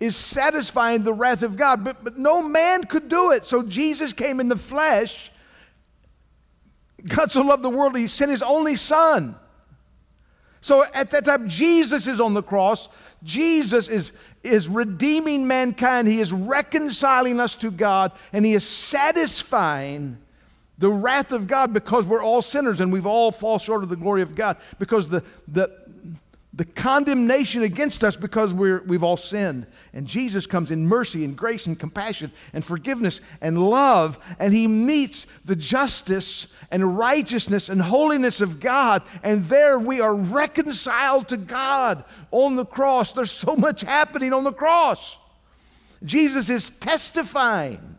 is 0.00 0.16
satisfying 0.16 1.04
the 1.04 1.14
wrath 1.14 1.44
of 1.44 1.56
God, 1.56 1.84
but, 1.84 2.02
but 2.02 2.18
no 2.18 2.42
man 2.42 2.84
could 2.84 3.08
do 3.08 3.30
it. 3.30 3.44
So 3.46 3.62
Jesus 3.62 4.12
came 4.12 4.40
in 4.40 4.48
the 4.48 4.56
flesh. 4.56 5.30
God 7.06 7.30
so 7.30 7.42
loved 7.42 7.62
the 7.62 7.70
world, 7.70 7.96
he 7.96 8.08
sent 8.08 8.32
his 8.32 8.42
only 8.42 8.74
son. 8.74 9.36
So 10.60 10.84
at 10.94 11.10
that 11.10 11.24
time, 11.24 11.48
Jesus 11.48 12.06
is 12.06 12.20
on 12.20 12.34
the 12.34 12.42
cross. 12.42 12.88
Jesus 13.22 13.88
is, 13.88 14.12
is 14.42 14.68
redeeming 14.68 15.46
mankind. 15.46 16.08
He 16.08 16.20
is 16.20 16.32
reconciling 16.32 17.40
us 17.40 17.56
to 17.56 17.70
God, 17.70 18.12
and 18.32 18.44
He 18.44 18.54
is 18.54 18.66
satisfying 18.66 20.18
the 20.78 20.90
wrath 20.90 21.32
of 21.32 21.46
God 21.46 21.72
because 21.72 22.04
we're 22.04 22.22
all 22.22 22.42
sinners 22.42 22.80
and 22.80 22.92
we've 22.92 23.06
all 23.06 23.30
fall 23.30 23.58
short 23.58 23.84
of 23.84 23.88
the 23.88 23.96
glory 23.96 24.22
of 24.22 24.34
God. 24.34 24.56
Because 24.80 25.08
the, 25.08 25.22
the, 25.46 25.70
the 26.54 26.64
condemnation 26.64 27.62
against 27.62 28.02
us 28.02 28.16
because 28.16 28.52
we're, 28.52 28.82
we've 28.82 29.04
all 29.04 29.16
sinned. 29.16 29.66
And 29.92 30.06
Jesus 30.06 30.46
comes 30.46 30.70
in 30.70 30.86
mercy 30.86 31.24
and 31.24 31.36
grace 31.36 31.66
and 31.66 31.78
compassion 31.78 32.32
and 32.52 32.64
forgiveness 32.64 33.20
and 33.40 33.58
love, 33.70 34.18
and 34.38 34.52
he 34.52 34.66
meets 34.66 35.26
the 35.44 35.56
justice 35.56 36.48
and 36.72 36.96
righteousness 36.96 37.68
and 37.68 37.80
holiness 37.80 38.40
of 38.40 38.58
God. 38.58 39.02
And 39.22 39.44
there 39.44 39.78
we 39.78 40.00
are 40.00 40.14
reconciled 40.14 41.28
to 41.28 41.36
God 41.36 42.02
on 42.30 42.56
the 42.56 42.64
cross. 42.64 43.12
There's 43.12 43.30
so 43.30 43.54
much 43.54 43.82
happening 43.82 44.32
on 44.32 44.42
the 44.42 44.52
cross. 44.52 45.18
Jesus 46.02 46.48
is 46.48 46.70
testifying 46.70 47.96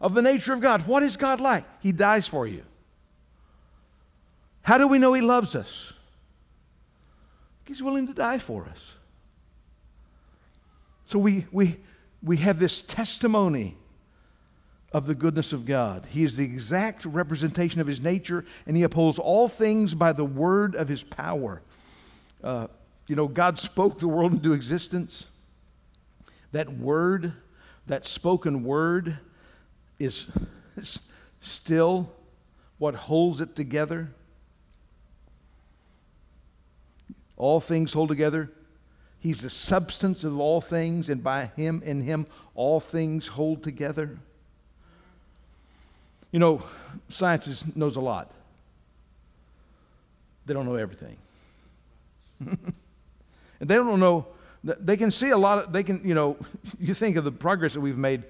of 0.00 0.14
the 0.14 0.22
nature 0.22 0.52
of 0.52 0.60
God. 0.60 0.86
What 0.86 1.02
is 1.02 1.16
God 1.16 1.40
like? 1.40 1.64
He 1.80 1.90
dies 1.90 2.28
for 2.28 2.46
you. 2.46 2.62
How 4.62 4.78
do 4.78 4.86
we 4.86 5.00
know 5.00 5.12
he 5.12 5.20
loves 5.20 5.56
us? 5.56 5.92
He's 7.64 7.82
willing 7.82 8.06
to 8.06 8.14
die 8.14 8.38
for 8.38 8.64
us. 8.66 8.92
So 11.04 11.18
we, 11.18 11.46
we, 11.50 11.78
we 12.22 12.36
have 12.38 12.60
this 12.60 12.80
testimony 12.80 13.76
of 14.92 15.06
the 15.06 15.14
goodness 15.14 15.52
of 15.52 15.64
God. 15.64 16.06
He 16.10 16.24
is 16.24 16.36
the 16.36 16.44
exact 16.44 17.04
representation 17.04 17.80
of 17.80 17.86
his 17.86 18.00
nature, 18.00 18.44
and 18.66 18.76
he 18.76 18.82
upholds 18.82 19.18
all 19.18 19.48
things 19.48 19.94
by 19.94 20.12
the 20.12 20.24
word 20.24 20.74
of 20.74 20.88
his 20.88 21.02
power. 21.02 21.62
Uh, 22.42 22.66
you 23.06 23.16
know, 23.16 23.28
God 23.28 23.58
spoke 23.58 23.98
the 23.98 24.08
world 24.08 24.32
into 24.32 24.52
existence. 24.52 25.26
That 26.52 26.72
word, 26.78 27.32
that 27.86 28.06
spoken 28.06 28.64
word, 28.64 29.18
is 29.98 30.26
still 31.40 32.12
what 32.78 32.94
holds 32.94 33.40
it 33.40 33.56
together. 33.56 34.10
All 37.36 37.60
things 37.60 37.92
hold 37.92 38.08
together. 38.08 38.50
He's 39.18 39.40
the 39.40 39.50
substance 39.50 40.24
of 40.24 40.38
all 40.38 40.60
things, 40.60 41.08
and 41.08 41.22
by 41.22 41.46
him 41.56 41.82
in 41.84 42.02
him 42.02 42.26
all 42.54 42.80
things 42.80 43.28
hold 43.28 43.62
together. 43.62 44.18
You 46.32 46.38
know, 46.38 46.62
science 47.10 47.64
knows 47.76 47.96
a 47.96 48.00
lot. 48.00 48.30
They 50.46 50.54
don't 50.54 50.66
know 50.66 50.74
everything. 50.74 51.16
and 52.40 52.74
they 53.60 53.74
don't 53.76 54.00
know, 54.00 54.26
they 54.64 54.96
can 54.96 55.10
see 55.10 55.30
a 55.30 55.38
lot 55.38 55.58
of, 55.58 55.72
they 55.72 55.82
can, 55.82 56.06
you 56.06 56.14
know, 56.14 56.36
you 56.80 56.94
think 56.94 57.16
of 57.16 57.24
the 57.24 57.32
progress 57.32 57.74
that 57.74 57.80
we've 57.80 57.98
made 57.98 58.24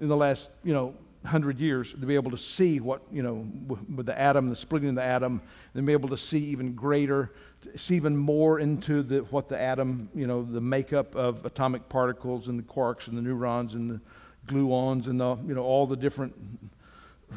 in 0.00 0.08
the 0.08 0.16
last, 0.16 0.50
you 0.64 0.72
know, 0.72 0.94
hundred 1.24 1.58
years 1.58 1.92
to 1.92 1.98
be 1.98 2.16
able 2.16 2.30
to 2.30 2.36
see 2.36 2.80
what, 2.80 3.00
you 3.10 3.22
know, 3.22 3.46
with 3.94 4.04
the 4.04 4.18
atom, 4.18 4.50
the 4.50 4.56
splitting 4.56 4.90
of 4.90 4.94
the 4.96 5.02
atom, 5.02 5.40
and 5.74 5.86
be 5.86 5.92
able 5.92 6.08
to 6.08 6.18
see 6.18 6.38
even 6.38 6.74
greater, 6.74 7.30
see 7.76 7.96
even 7.96 8.14
more 8.14 8.58
into 8.60 9.02
the, 9.02 9.20
what 9.20 9.48
the 9.48 9.58
atom, 9.58 10.08
you 10.14 10.26
know, 10.26 10.42
the 10.42 10.60
makeup 10.60 11.14
of 11.16 11.46
atomic 11.46 11.88
particles 11.88 12.48
and 12.48 12.58
the 12.58 12.62
quarks 12.62 13.08
and 13.08 13.16
the 13.16 13.22
neurons 13.22 13.72
and 13.72 13.90
the 13.90 14.00
gluons 14.46 15.06
and 15.06 15.18
the, 15.18 15.36
you 15.46 15.54
know, 15.54 15.62
all 15.62 15.86
the 15.86 15.96
different 15.96 16.34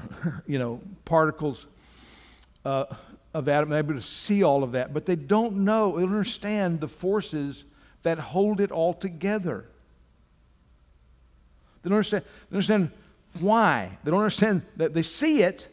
you 0.48 0.60
know, 0.60 0.82
particles 1.06 1.68
uh, 2.66 2.86
of 3.34 3.48
atom, 3.48 3.74
able 3.74 3.94
to 3.94 4.02
see 4.02 4.44
all 4.44 4.64
of 4.64 4.74
that, 4.74 4.94
but 4.94 5.06
they 5.06 5.16
don't 5.16 5.58
know, 5.58 5.96
they 5.96 6.04
don't 6.04 6.12
understand 6.12 6.80
the 6.80 6.88
forces 6.88 7.66
that 8.04 8.18
hold 8.18 8.62
it 8.62 8.72
all 8.72 8.94
together. 8.94 9.66
They 11.82 11.90
don't 11.90 11.98
understand, 11.98 12.24
they 12.50 12.56
understand 12.56 12.92
why. 13.40 13.98
They 14.04 14.12
don't 14.12 14.20
understand 14.20 14.64
that 14.78 14.94
they 14.94 15.04
see 15.04 15.44
it, 15.44 15.68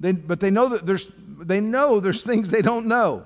they, 0.00 0.12
but 0.12 0.40
they 0.40 0.50
know 0.50 0.68
that 0.70 0.84
there's 0.84 1.10
they 1.18 1.60
know 1.60 2.00
there's 2.00 2.24
things 2.24 2.50
they 2.50 2.62
don't 2.62 2.86
know. 2.86 3.24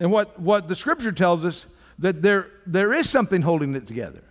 And 0.00 0.10
what, 0.10 0.40
what 0.40 0.66
the 0.66 0.74
scripture 0.74 1.12
tells 1.12 1.44
us 1.44 1.66
that 1.98 2.22
there, 2.22 2.50
there 2.66 2.94
is 2.94 3.08
something 3.08 3.42
holding 3.42 3.74
it 3.74 3.86
together. 3.86 4.24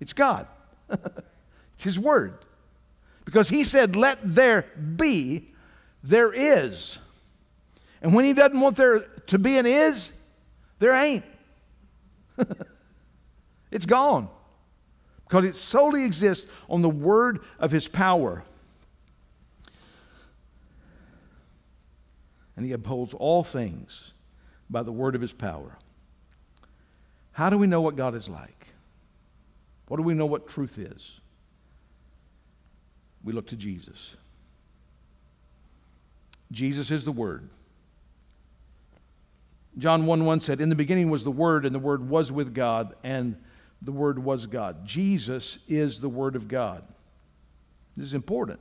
It's 0.00 0.12
God. 0.12 0.46
It's 1.74 1.84
His 1.84 1.98
Word. 1.98 2.38
Because 3.24 3.48
He 3.48 3.64
said, 3.64 3.96
Let 3.96 4.18
there 4.22 4.66
be, 4.96 5.52
there 6.02 6.32
is. 6.32 6.98
And 8.00 8.14
when 8.14 8.24
He 8.24 8.32
doesn't 8.32 8.58
want 8.58 8.76
there 8.76 9.00
to 9.00 9.38
be 9.38 9.58
an 9.58 9.66
is, 9.66 10.10
there 10.78 10.92
ain't. 10.92 11.24
it's 13.70 13.86
gone. 13.86 14.28
Because 15.24 15.44
it 15.44 15.56
solely 15.56 16.04
exists 16.04 16.46
on 16.68 16.82
the 16.82 16.90
Word 16.90 17.40
of 17.58 17.70
His 17.70 17.88
power. 17.88 18.42
And 22.56 22.66
He 22.66 22.72
upholds 22.72 23.14
all 23.14 23.44
things 23.44 24.12
by 24.68 24.82
the 24.82 24.92
Word 24.92 25.14
of 25.14 25.20
His 25.20 25.32
power. 25.32 25.78
How 27.32 27.48
do 27.48 27.56
we 27.56 27.66
know 27.66 27.80
what 27.80 27.96
God 27.96 28.14
is 28.14 28.28
like? 28.28 28.68
What 29.88 29.96
do 29.96 30.02
we 30.02 30.14
know 30.14 30.26
what 30.26 30.48
truth 30.48 30.78
is? 30.78 31.20
We 33.24 33.32
look 33.32 33.46
to 33.48 33.56
Jesus. 33.56 34.14
Jesus 36.50 36.90
is 36.90 37.04
the 37.04 37.12
Word. 37.12 37.48
John 39.78 40.04
1 40.06 40.24
1 40.24 40.40
said, 40.40 40.60
In 40.60 40.68
the 40.68 40.74
beginning 40.74 41.10
was 41.10 41.24
the 41.24 41.30
Word, 41.30 41.64
and 41.64 41.74
the 41.74 41.80
Word 41.80 42.08
was 42.08 42.30
with 42.30 42.54
God, 42.54 42.94
and 43.02 43.36
the 43.80 43.92
Word 43.92 44.18
was 44.18 44.46
God. 44.46 44.84
Jesus 44.84 45.58
is 45.66 45.98
the 45.98 46.08
Word 46.08 46.36
of 46.36 46.46
God. 46.46 46.84
This 47.96 48.08
is 48.08 48.14
important 48.14 48.60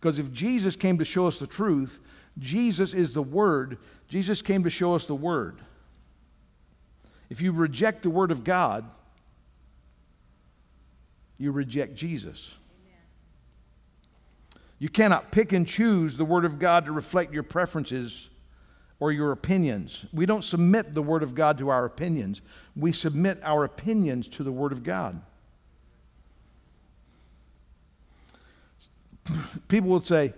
because 0.00 0.18
if 0.18 0.32
Jesus 0.32 0.76
came 0.76 0.98
to 0.98 1.04
show 1.04 1.26
us 1.26 1.38
the 1.38 1.46
truth, 1.46 2.00
Jesus 2.38 2.94
is 2.94 3.12
the 3.12 3.22
Word. 3.22 3.78
Jesus 4.08 4.42
came 4.42 4.64
to 4.64 4.70
show 4.70 4.94
us 4.94 5.06
the 5.06 5.14
Word. 5.14 5.58
If 7.28 7.40
you 7.40 7.52
reject 7.52 8.02
the 8.02 8.10
Word 8.10 8.30
of 8.30 8.44
God, 8.44 8.84
you 11.38 11.50
reject 11.50 11.94
Jesus. 11.94 12.54
You 14.82 14.88
cannot 14.88 15.30
pick 15.30 15.52
and 15.52 15.64
choose 15.64 16.16
the 16.16 16.24
Word 16.24 16.44
of 16.44 16.58
God 16.58 16.86
to 16.86 16.92
reflect 16.92 17.32
your 17.32 17.44
preferences 17.44 18.28
or 18.98 19.12
your 19.12 19.30
opinions. 19.30 20.04
We 20.12 20.26
don't 20.26 20.42
submit 20.42 20.92
the 20.92 21.02
Word 21.04 21.22
of 21.22 21.36
God 21.36 21.56
to 21.58 21.68
our 21.68 21.84
opinions, 21.84 22.40
we 22.74 22.90
submit 22.90 23.38
our 23.44 23.62
opinions 23.62 24.26
to 24.30 24.42
the 24.42 24.50
Word 24.50 24.72
of 24.72 24.82
God. 24.82 25.22
People 29.68 29.90
would 29.90 30.04
say, 30.04 30.34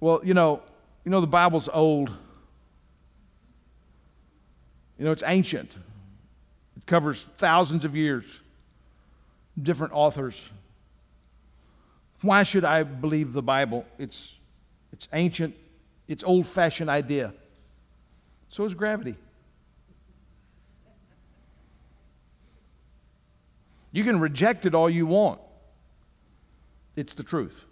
well, 0.00 0.22
you 0.24 0.32
know, 0.32 0.62
you 1.04 1.10
know 1.10 1.20
the 1.20 1.26
Bible's 1.26 1.68
old. 1.70 2.08
You 4.98 5.04
know, 5.04 5.12
it's 5.12 5.24
ancient. 5.26 5.70
It 6.78 6.86
covers 6.86 7.26
thousands 7.36 7.84
of 7.84 7.94
years, 7.94 8.40
different 9.62 9.92
authors. 9.92 10.48
Why 12.22 12.42
should 12.42 12.64
I 12.64 12.82
believe 12.82 13.32
the 13.32 13.42
Bible? 13.42 13.86
It's, 13.98 14.38
it's 14.92 15.08
ancient, 15.12 15.54
it's 16.06 16.22
old 16.22 16.46
fashioned 16.46 16.90
idea. 16.90 17.32
So 18.48 18.64
is 18.64 18.74
gravity. 18.74 19.16
You 23.92 24.04
can 24.04 24.20
reject 24.20 24.66
it 24.66 24.74
all 24.74 24.90
you 24.90 25.06
want. 25.06 25.40
It's 26.96 27.14
the 27.14 27.22
truth. 27.22 27.64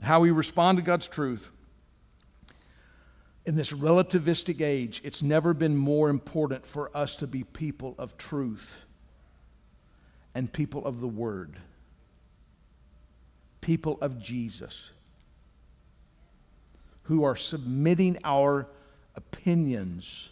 How 0.00 0.20
we 0.20 0.30
respond 0.30 0.78
to 0.78 0.82
God's 0.82 1.08
truth 1.08 1.50
in 3.46 3.54
this 3.54 3.72
relativistic 3.72 4.60
age, 4.60 5.00
it's 5.04 5.22
never 5.22 5.54
been 5.54 5.76
more 5.76 6.10
important 6.10 6.66
for 6.66 6.94
us 6.96 7.16
to 7.16 7.26
be 7.28 7.44
people 7.44 7.94
of 7.96 8.16
truth 8.18 8.82
and 10.34 10.52
people 10.52 10.84
of 10.84 11.00
the 11.00 11.08
Word 11.08 11.56
people 13.66 13.98
of 14.00 14.20
Jesus 14.22 14.92
who 17.02 17.24
are 17.24 17.34
submitting 17.34 18.16
our 18.22 18.68
opinions 19.16 20.28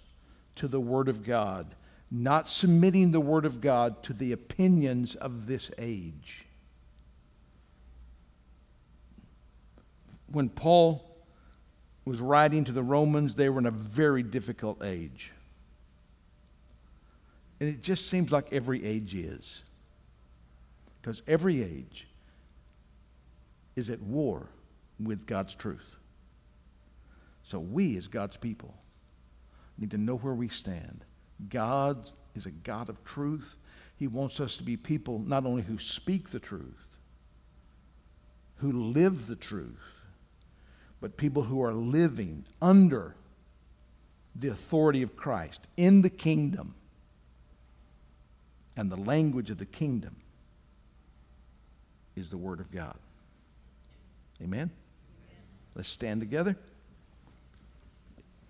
to 0.55 0.69
the 0.69 0.79
Word 0.79 1.09
of 1.09 1.25
God, 1.25 1.67
not 2.13 2.49
submitting 2.49 3.11
the 3.11 3.21
Word 3.21 3.45
of 3.45 3.61
God 3.61 4.05
to 4.05 4.13
the 4.13 4.31
opinions 4.31 5.17
of 5.17 5.49
this 5.49 5.73
age. 5.79 6.47
When 10.31 10.49
Paul 10.49 11.05
was 12.05 12.21
writing 12.21 12.63
to 12.67 12.73
the 12.73 12.85
Romans, 12.85 13.35
they 13.35 13.49
were 13.49 13.59
in 13.59 13.67
a 13.67 13.73
very 13.73 14.23
difficult 14.23 14.85
age. 14.85 15.33
And 17.59 17.69
it 17.69 17.83
just 17.83 18.09
seems 18.09 18.31
like 18.31 18.53
every 18.53 18.85
age 18.85 19.17
is. 19.17 19.65
Because 21.03 21.21
every 21.27 21.65
age 21.65 22.07
is 23.77 23.91
at 23.91 24.01
war 24.01 24.49
with 25.01 25.27
God's 25.27 25.55
truth. 25.55 25.97
So 27.43 27.59
we, 27.59 27.97
as 27.97 28.09
God's 28.09 28.37
people, 28.37 28.75
need 29.79 29.91
to 29.91 29.99
know 29.99 30.17
where 30.17 30.35
we 30.35 30.49
stand. 30.49 31.05
God 31.49 32.11
is 32.35 32.47
a 32.47 32.51
God 32.51 32.89
of 32.89 33.05
truth. 33.05 33.57
He 33.97 34.07
wants 34.07 34.41
us 34.41 34.57
to 34.57 34.63
be 34.63 34.77
people 34.77 35.19
not 35.19 35.45
only 35.45 35.63
who 35.63 35.79
speak 35.79 36.31
the 36.31 36.41
truth, 36.41 36.99
who 38.57 38.73
live 38.73 39.27
the 39.27 39.37
truth, 39.37 39.95
but 41.01 41.17
people 41.17 41.43
who 41.43 41.63
are 41.63 41.75
living 41.75 42.45
under 42.63 43.15
the 44.35 44.49
authority 44.49 45.03
of 45.03 45.17
Christ 45.17 45.61
in 45.77 46.03
the 46.03 46.11
kingdom. 46.11 46.75
And 48.77 48.91
the 48.91 48.97
language 48.97 49.51
of 49.51 49.59
the 49.59 49.67
kingdom 49.67 50.17
is 52.17 52.31
the 52.31 52.39
Word 52.39 52.59
of 52.59 52.71
God. 52.73 52.97
Amen? 54.43 54.71
Let's 55.75 55.89
stand 55.89 56.21
together. 56.21 56.57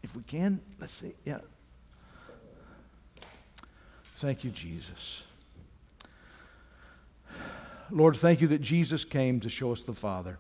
If 0.02 0.14
we 0.14 0.22
can, 0.22 0.60
let's 0.80 0.92
say, 0.92 1.14
yeah. 1.24 1.38
Thank 4.16 4.44
you, 4.44 4.50
Jesus. 4.50 5.22
Lord, 7.90 8.16
thank 8.16 8.40
you 8.40 8.48
that 8.48 8.60
Jesus 8.60 9.04
came 9.04 9.40
to 9.40 9.48
show 9.48 9.72
us 9.72 9.82
the 9.82 9.94
Father. 9.94 10.38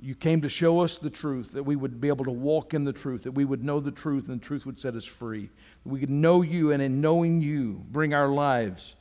You 0.00 0.14
came 0.14 0.42
to 0.42 0.48
show 0.48 0.80
us 0.80 0.98
the 0.98 1.08
truth, 1.08 1.52
that 1.52 1.62
we 1.62 1.76
would 1.76 2.00
be 2.00 2.08
able 2.08 2.26
to 2.26 2.30
walk 2.30 2.74
in 2.74 2.84
the 2.84 2.92
truth, 2.92 3.22
that 3.22 3.32
we 3.32 3.44
would 3.44 3.64
know 3.64 3.80
the 3.80 3.90
truth, 3.90 4.28
and 4.28 4.40
the 4.40 4.44
truth 4.44 4.66
would 4.66 4.78
set 4.78 4.94
us 4.94 5.04
free. 5.04 5.48
We 5.84 6.00
could 6.00 6.10
know 6.10 6.42
you, 6.42 6.72
and 6.72 6.82
in 6.82 7.00
knowing 7.00 7.40
you, 7.40 7.82
bring 7.90 8.12
our 8.12 8.28
lives 8.28 8.96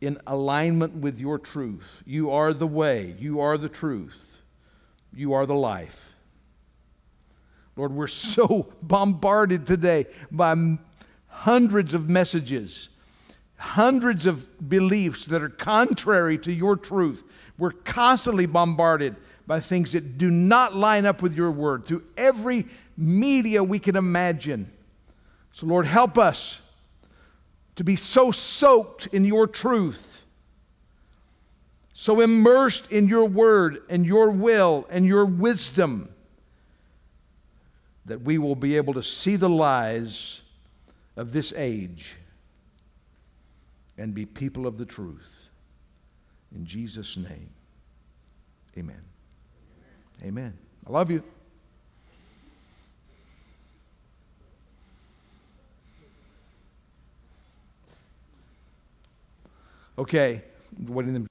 in 0.00 0.18
alignment 0.26 0.94
with 0.94 1.20
your 1.20 1.38
truth. 1.38 2.02
You 2.04 2.30
are 2.30 2.52
the 2.52 2.66
way, 2.66 3.14
you 3.18 3.40
are 3.40 3.56
the 3.56 3.68
truth, 3.68 4.40
you 5.14 5.32
are 5.32 5.46
the 5.46 5.54
life. 5.54 6.12
Lord, 7.76 7.92
we're 7.92 8.06
so 8.06 8.72
bombarded 8.82 9.66
today 9.66 10.06
by 10.30 10.78
hundreds 11.28 11.94
of 11.94 12.08
messages, 12.08 12.88
hundreds 13.56 14.26
of 14.26 14.68
beliefs 14.68 15.26
that 15.26 15.42
are 15.42 15.48
contrary 15.48 16.38
to 16.38 16.52
your 16.52 16.76
truth. 16.76 17.22
We're 17.58 17.72
constantly 17.72 18.46
bombarded 18.46 19.16
by 19.46 19.60
things 19.60 19.92
that 19.92 20.18
do 20.18 20.30
not 20.30 20.74
line 20.74 21.06
up 21.06 21.22
with 21.22 21.34
your 21.34 21.50
word 21.50 21.86
through 21.86 22.02
every 22.16 22.66
media 22.96 23.62
we 23.62 23.78
can 23.78 23.96
imagine. 23.96 24.70
So, 25.52 25.66
Lord, 25.66 25.86
help 25.86 26.18
us 26.18 26.58
to 27.76 27.84
be 27.84 27.96
so 27.96 28.30
soaked 28.32 29.06
in 29.08 29.24
your 29.24 29.46
truth, 29.46 30.22
so 31.92 32.20
immersed 32.20 32.90
in 32.90 33.08
your 33.08 33.26
word 33.26 33.82
and 33.88 34.04
your 34.04 34.30
will 34.30 34.86
and 34.90 35.06
your 35.06 35.24
wisdom 35.24 36.08
that 38.06 38.22
we 38.22 38.38
will 38.38 38.54
be 38.54 38.76
able 38.76 38.94
to 38.94 39.02
see 39.02 39.36
the 39.36 39.48
lies 39.48 40.40
of 41.16 41.32
this 41.32 41.52
age 41.56 42.16
and 43.98 44.14
be 44.14 44.24
people 44.24 44.66
of 44.66 44.78
the 44.78 44.84
truth. 44.84 45.38
In 46.54 46.64
Jesus' 46.64 47.16
name, 47.16 47.50
amen. 48.78 49.02
Amen. 50.22 50.56
I 50.86 50.90
love 50.90 51.10
you. 51.10 51.22
Okay, 59.98 60.42
waiting 60.88 61.14
them. 61.14 61.26